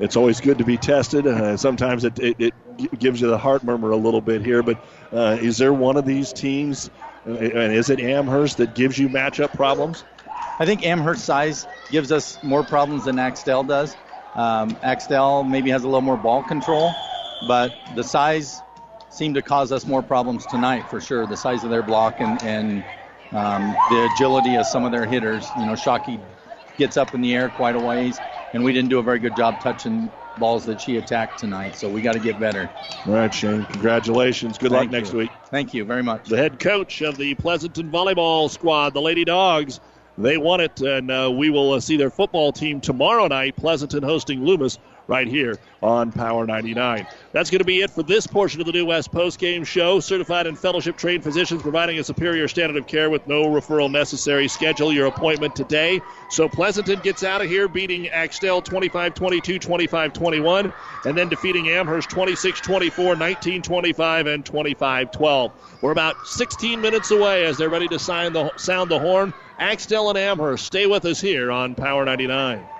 it's 0.00 0.16
always 0.16 0.40
good 0.40 0.58
to 0.58 0.64
be 0.64 0.76
tested. 0.76 1.26
Uh, 1.26 1.56
sometimes 1.56 2.04
it, 2.04 2.18
it, 2.18 2.40
it, 2.40 2.54
gives 2.98 3.20
you 3.20 3.28
the 3.28 3.38
heart 3.38 3.62
murmur 3.62 3.90
a 3.90 3.96
little 3.96 4.22
bit 4.22 4.42
here, 4.42 4.62
but 4.62 4.82
uh, 5.12 5.36
is 5.40 5.58
there 5.58 5.72
one 5.72 5.96
of 5.96 6.06
these 6.06 6.32
teams, 6.32 6.90
uh, 7.26 7.32
and 7.32 7.74
is 7.74 7.90
it 7.90 8.00
Amherst, 8.00 8.56
that 8.56 8.74
gives 8.74 8.98
you 8.98 9.08
matchup 9.08 9.52
problems? 9.52 10.02
I 10.58 10.64
think 10.64 10.84
Amherst 10.84 11.24
size 11.24 11.66
gives 11.90 12.10
us 12.10 12.42
more 12.42 12.64
problems 12.64 13.04
than 13.04 13.18
Axtell 13.18 13.62
does. 13.62 13.94
Um, 14.34 14.76
Axtell 14.82 15.44
maybe 15.44 15.70
has 15.70 15.82
a 15.82 15.86
little 15.86 16.00
more 16.00 16.16
ball 16.16 16.42
control, 16.42 16.90
but 17.46 17.74
the 17.94 18.04
size 18.04 18.62
seemed 19.10 19.34
to 19.34 19.42
cause 19.42 19.72
us 19.72 19.86
more 19.86 20.02
problems 20.02 20.46
tonight 20.46 20.88
for 20.88 21.00
sure. 21.00 21.26
The 21.26 21.36
size 21.36 21.62
of 21.64 21.70
their 21.70 21.82
block 21.82 22.20
and, 22.20 22.42
and 22.42 22.84
um, 23.32 23.76
the 23.90 24.08
agility 24.14 24.54
of 24.56 24.66
some 24.66 24.84
of 24.84 24.92
their 24.92 25.04
hitters. 25.04 25.46
You 25.58 25.66
know, 25.66 25.72
Shockey 25.72 26.20
gets 26.78 26.96
up 26.96 27.14
in 27.14 27.20
the 27.20 27.34
air 27.34 27.50
quite 27.50 27.74
a 27.74 27.80
ways 27.80 28.18
and 28.52 28.64
we 28.64 28.72
didn't 28.72 28.90
do 28.90 28.98
a 28.98 29.02
very 29.02 29.18
good 29.18 29.36
job 29.36 29.60
touching 29.60 30.10
balls 30.38 30.64
that 30.66 30.80
she 30.80 30.96
attacked 30.96 31.38
tonight. 31.38 31.76
So 31.76 31.88
we 31.88 32.02
got 32.02 32.14
to 32.14 32.18
get 32.18 32.38
better. 32.38 32.70
All 33.06 33.14
right, 33.14 33.32
Shane. 33.32 33.64
Congratulations. 33.64 34.58
Good 34.58 34.72
Thank 34.72 34.90
luck 34.90 34.90
next 34.90 35.12
you. 35.12 35.18
week. 35.18 35.32
Thank 35.46 35.74
you 35.74 35.84
very 35.84 36.02
much. 36.02 36.28
The 36.28 36.36
head 36.36 36.58
coach 36.58 37.02
of 37.02 37.16
the 37.16 37.34
Pleasanton 37.34 37.90
volleyball 37.90 38.50
squad, 38.50 38.94
the 38.94 39.02
Lady 39.02 39.24
Dogs, 39.24 39.80
they 40.18 40.36
won 40.36 40.60
it, 40.60 40.80
and 40.80 41.10
uh, 41.10 41.30
we 41.34 41.50
will 41.50 41.72
uh, 41.72 41.80
see 41.80 41.96
their 41.96 42.10
football 42.10 42.52
team 42.52 42.80
tomorrow 42.80 43.26
night. 43.26 43.56
Pleasanton 43.56 44.02
hosting 44.02 44.44
Loomis 44.44 44.78
right 45.06 45.26
here 45.26 45.58
on 45.82 46.12
Power 46.12 46.46
99. 46.46 47.06
That's 47.32 47.50
going 47.50 47.60
to 47.60 47.64
be 47.64 47.82
it 47.82 47.90
for 47.90 48.02
this 48.02 48.26
portion 48.26 48.60
of 48.60 48.66
the 48.66 48.72
New 48.72 48.86
West 48.86 49.12
postgame 49.12 49.66
show. 49.66 50.00
Certified 50.00 50.46
and 50.46 50.58
fellowship 50.58 50.96
trained 50.96 51.22
physicians 51.22 51.62
providing 51.62 51.98
a 51.98 52.04
superior 52.04 52.48
standard 52.48 52.76
of 52.76 52.86
care 52.86 53.10
with 53.10 53.26
no 53.26 53.44
referral 53.46 53.90
necessary. 53.90 54.48
Schedule 54.48 54.92
your 54.92 55.06
appointment 55.06 55.56
today. 55.56 56.00
So 56.30 56.48
Pleasanton 56.48 57.00
gets 57.00 57.22
out 57.22 57.40
of 57.40 57.48
here 57.48 57.68
beating 57.68 58.08
Axtell 58.08 58.62
25 58.62 59.14
22, 59.14 59.58
25 59.58 60.12
21, 60.12 60.72
and 61.06 61.16
then 61.16 61.28
defeating 61.28 61.68
Amherst 61.68 62.10
26 62.10 62.60
24, 62.60 63.16
19 63.16 63.62
25, 63.62 64.26
and 64.26 64.44
25 64.44 65.10
12. 65.10 65.78
We're 65.82 65.92
about 65.92 66.26
16 66.26 66.80
minutes 66.80 67.10
away 67.10 67.46
as 67.46 67.56
they're 67.56 67.68
ready 67.68 67.88
to 67.88 67.98
sign 67.98 68.32
the, 68.32 68.56
sound 68.56 68.90
the 68.90 68.98
horn. 68.98 69.32
Axtell 69.58 70.08
and 70.08 70.18
Amherst, 70.18 70.66
stay 70.66 70.86
with 70.86 71.04
us 71.04 71.20
here 71.20 71.50
on 71.50 71.74
Power 71.74 72.04
99. 72.04 72.79